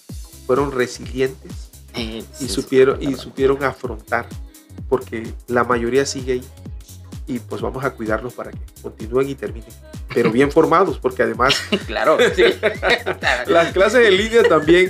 fueron 0.46 0.72
resilientes 0.72 1.67
eh, 1.98 2.24
y, 2.40 2.48
supieron, 2.48 3.02
y 3.02 3.16
supieron 3.16 3.64
afrontar 3.64 4.28
porque 4.90 5.28
la 5.48 5.64
mayoría 5.64 6.06
sigue 6.06 6.34
ahí 6.34 6.44
y 7.28 7.40
pues 7.40 7.62
vamos 7.62 7.84
a 7.84 7.92
cuidarlos 7.92 8.34
para 8.34 8.52
que 8.52 8.58
continúen 8.82 9.30
y 9.30 9.36
terminen, 9.36 9.70
pero 10.14 10.32
bien 10.32 10.52
formados, 10.52 10.98
porque 10.98 11.24
además, 11.24 11.56
claro, 11.88 12.18
sí. 12.34 12.44
las 13.48 13.74
clases 13.74 14.08
en 14.08 14.18
línea 14.18 14.44
también, 14.44 14.90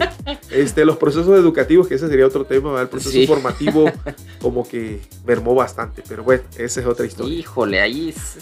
este, 0.52 0.86
los 0.86 0.98
procesos 0.98 1.38
educativos, 1.38 1.88
que 1.88 1.96
ese 1.96 2.08
sería 2.08 2.28
otro 2.28 2.46
tema, 2.46 2.80
el 2.80 2.88
proceso 2.88 3.28
formativo 3.28 3.92
como 4.42 4.68
que 4.68 5.02
mermó 5.26 5.56
bastante, 5.56 6.04
pero 6.08 6.24
bueno, 6.24 6.44
esa 6.58 6.80
es 6.80 6.86
otra 6.86 7.06
historia. 7.06 7.34
Híjole, 7.34 7.82
ahí 7.82 8.10
es 8.10 8.38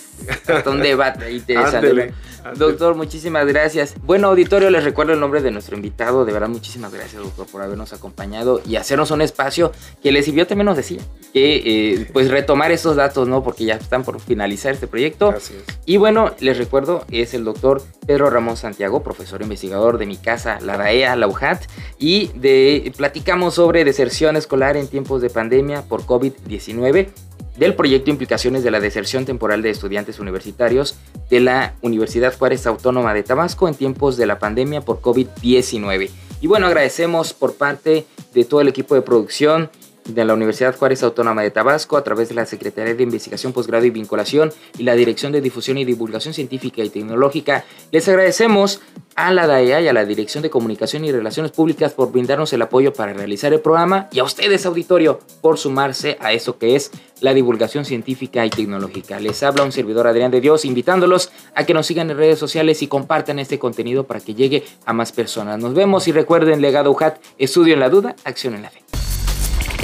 un 0.66 0.82
debate 0.82 1.32
interesante. 1.32 2.14
Doctor, 2.58 2.96
muchísimas 2.96 3.48
gracias. 3.48 3.96
Bueno, 4.04 4.28
auditorio, 4.28 4.70
les 4.70 4.84
recuerdo 4.84 5.14
el 5.14 5.20
nombre 5.20 5.42
de 5.42 5.50
nuestro 5.50 5.76
invitado. 5.76 6.26
De 6.26 6.34
verdad, 6.34 6.48
muchísimas 6.48 6.94
gracias, 6.94 7.24
doctor, 7.24 7.48
por 7.48 7.64
habernos 7.64 7.92
acompañado 7.92 8.62
y 8.68 8.76
hacernos 8.76 9.10
un 9.10 9.22
espacio 9.22 9.72
que 10.04 10.12
les 10.12 10.26
sirvió 10.26 10.46
también 10.46 10.66
nos 10.66 10.78
decía, 10.78 11.00
que 11.34 11.56
eh, 11.66 12.10
pues 12.14 12.30
retomar 12.30 12.72
esos 12.72 12.96
datos, 12.96 13.28
¿no? 13.28 13.44
Porque 13.44 13.66
ya 13.66 13.80
están 13.86 14.04
por 14.04 14.20
finalizar 14.20 14.74
este 14.74 14.88
proyecto. 14.88 15.34
Y 15.86 15.98
bueno, 15.98 16.32
les 16.40 16.58
recuerdo, 16.58 17.06
es 17.10 17.34
el 17.34 17.44
doctor 17.44 17.82
Pedro 18.06 18.30
Ramón 18.30 18.58
Santiago, 18.58 19.02
profesor 19.04 19.42
investigador 19.42 19.98
de 19.98 20.06
mi 20.06 20.18
casa, 20.18 20.60
la 20.62 20.78
DAEA, 20.78 21.16
la 21.16 21.28
UJAT, 21.28 21.64
y 21.98 22.28
de, 22.36 22.92
platicamos 22.98 23.56
sobre 23.56 23.86
deserción 23.86 24.36
escolar 24.36 24.76
en 24.76 24.88
tiempos 24.88 25.22
de 25.22 25.30
pandemia 25.30 25.84
por 25.84 26.04
COVID-19 26.06 27.10
del 27.58 27.74
proyecto 27.76 28.10
Implicaciones 28.10 28.64
de 28.64 28.72
la 28.72 28.80
Deserción 28.80 29.26
Temporal 29.26 29.62
de 29.62 29.70
Estudiantes 29.70 30.20
Universitarios 30.20 30.98
de 31.30 31.40
la 31.40 31.76
Universidad 31.82 32.38
Juárez 32.38 32.68
Autónoma 32.68 33.14
de 33.14 33.24
Tabasco 33.24 33.68
en 33.68 33.76
tiempos 33.76 34.18
de 34.18 34.26
la 34.26 34.40
pandemia 34.40 34.82
por 34.82 35.00
COVID-19. 35.02 36.10
Y 36.42 36.48
bueno, 36.48 36.68
agradecemos 36.68 37.34
por 37.34 37.54
parte 37.54 38.06
de 38.34 38.46
todo 38.46 38.62
el 38.62 38.68
equipo 38.68 38.94
de 38.96 39.02
producción, 39.02 39.70
de 40.06 40.26
la 40.26 40.34
Universidad 40.34 40.76
Juárez 40.78 41.04
Autónoma 41.04 41.42
de 41.42 41.52
Tabasco 41.52 41.98
a 41.98 42.04
través 42.04 42.30
de 42.30 42.36
la 42.36 42.46
Secretaría 42.46 42.94
de 42.94 43.04
Investigación, 43.04 43.54
Posgrado 43.54 43.86
y 43.86 43.90
Vinculación 43.90 44.52
y 44.78 44.84
la 44.84 44.94
Dirección 44.94 45.32
de 45.32 45.42
Difusión 45.42 45.78
y 45.78 45.86
Divulgación 45.86 46.34
Científica 46.34 46.84
y 46.84 46.90
Tecnológica. 46.90 47.66
Les 47.92 48.08
agradecemos 48.08 48.82
a 49.16 49.32
la 49.32 49.48
DAEA 49.48 49.82
y 49.82 49.88
a 49.88 49.94
la 49.94 50.06
Dirección 50.06 50.44
de 50.44 50.50
Comunicación 50.50 51.06
y 51.06 51.12
Relaciones 51.12 51.52
Públicas 51.52 51.94
por 51.94 52.12
brindarnos 52.12 52.54
el 52.54 52.62
apoyo 52.62 52.94
para 52.94 53.14
realizar 53.14 53.54
el 53.54 53.62
programa 53.62 54.08
y 54.12 54.20
a 54.20 54.24
ustedes, 54.24 54.66
auditorio, 54.66 55.20
por 55.42 55.58
sumarse 55.58 56.18
a 56.20 56.34
eso 56.34 56.58
que 56.58 56.76
es 56.76 56.92
la 57.22 57.34
divulgación 57.34 57.86
científica 57.86 58.46
y 58.46 58.50
tecnológica. 58.50 59.20
Les 59.20 59.42
habla 59.42 59.64
un 59.64 59.72
servidor 59.72 60.08
Adrián 60.08 60.32
de 60.32 60.42
Dios, 60.42 60.66
invitándolos 60.66 61.32
a 61.56 61.66
que 61.66 61.74
nos 61.74 61.88
sigan 61.88 62.12
en 62.12 62.18
redes 62.18 62.38
sociales 62.38 62.82
y 62.82 62.88
compartan 62.88 63.40
este 63.40 63.58
contenido 63.58 64.06
para 64.06 64.20
que 64.20 64.36
llegue 64.36 64.64
a 64.86 64.94
más 64.94 65.12
personas. 65.12 65.60
Nos 65.60 65.74
vemos 65.74 66.08
y 66.08 66.12
recuerden, 66.12 66.62
legado 66.62 66.92
UJAT, 66.92 67.18
estudio 67.38 67.74
en 67.74 67.80
la 67.80 67.90
duda, 67.90 68.16
acción 68.26 68.54
en 68.56 68.64
la 68.64 68.70
fe. 68.70 68.82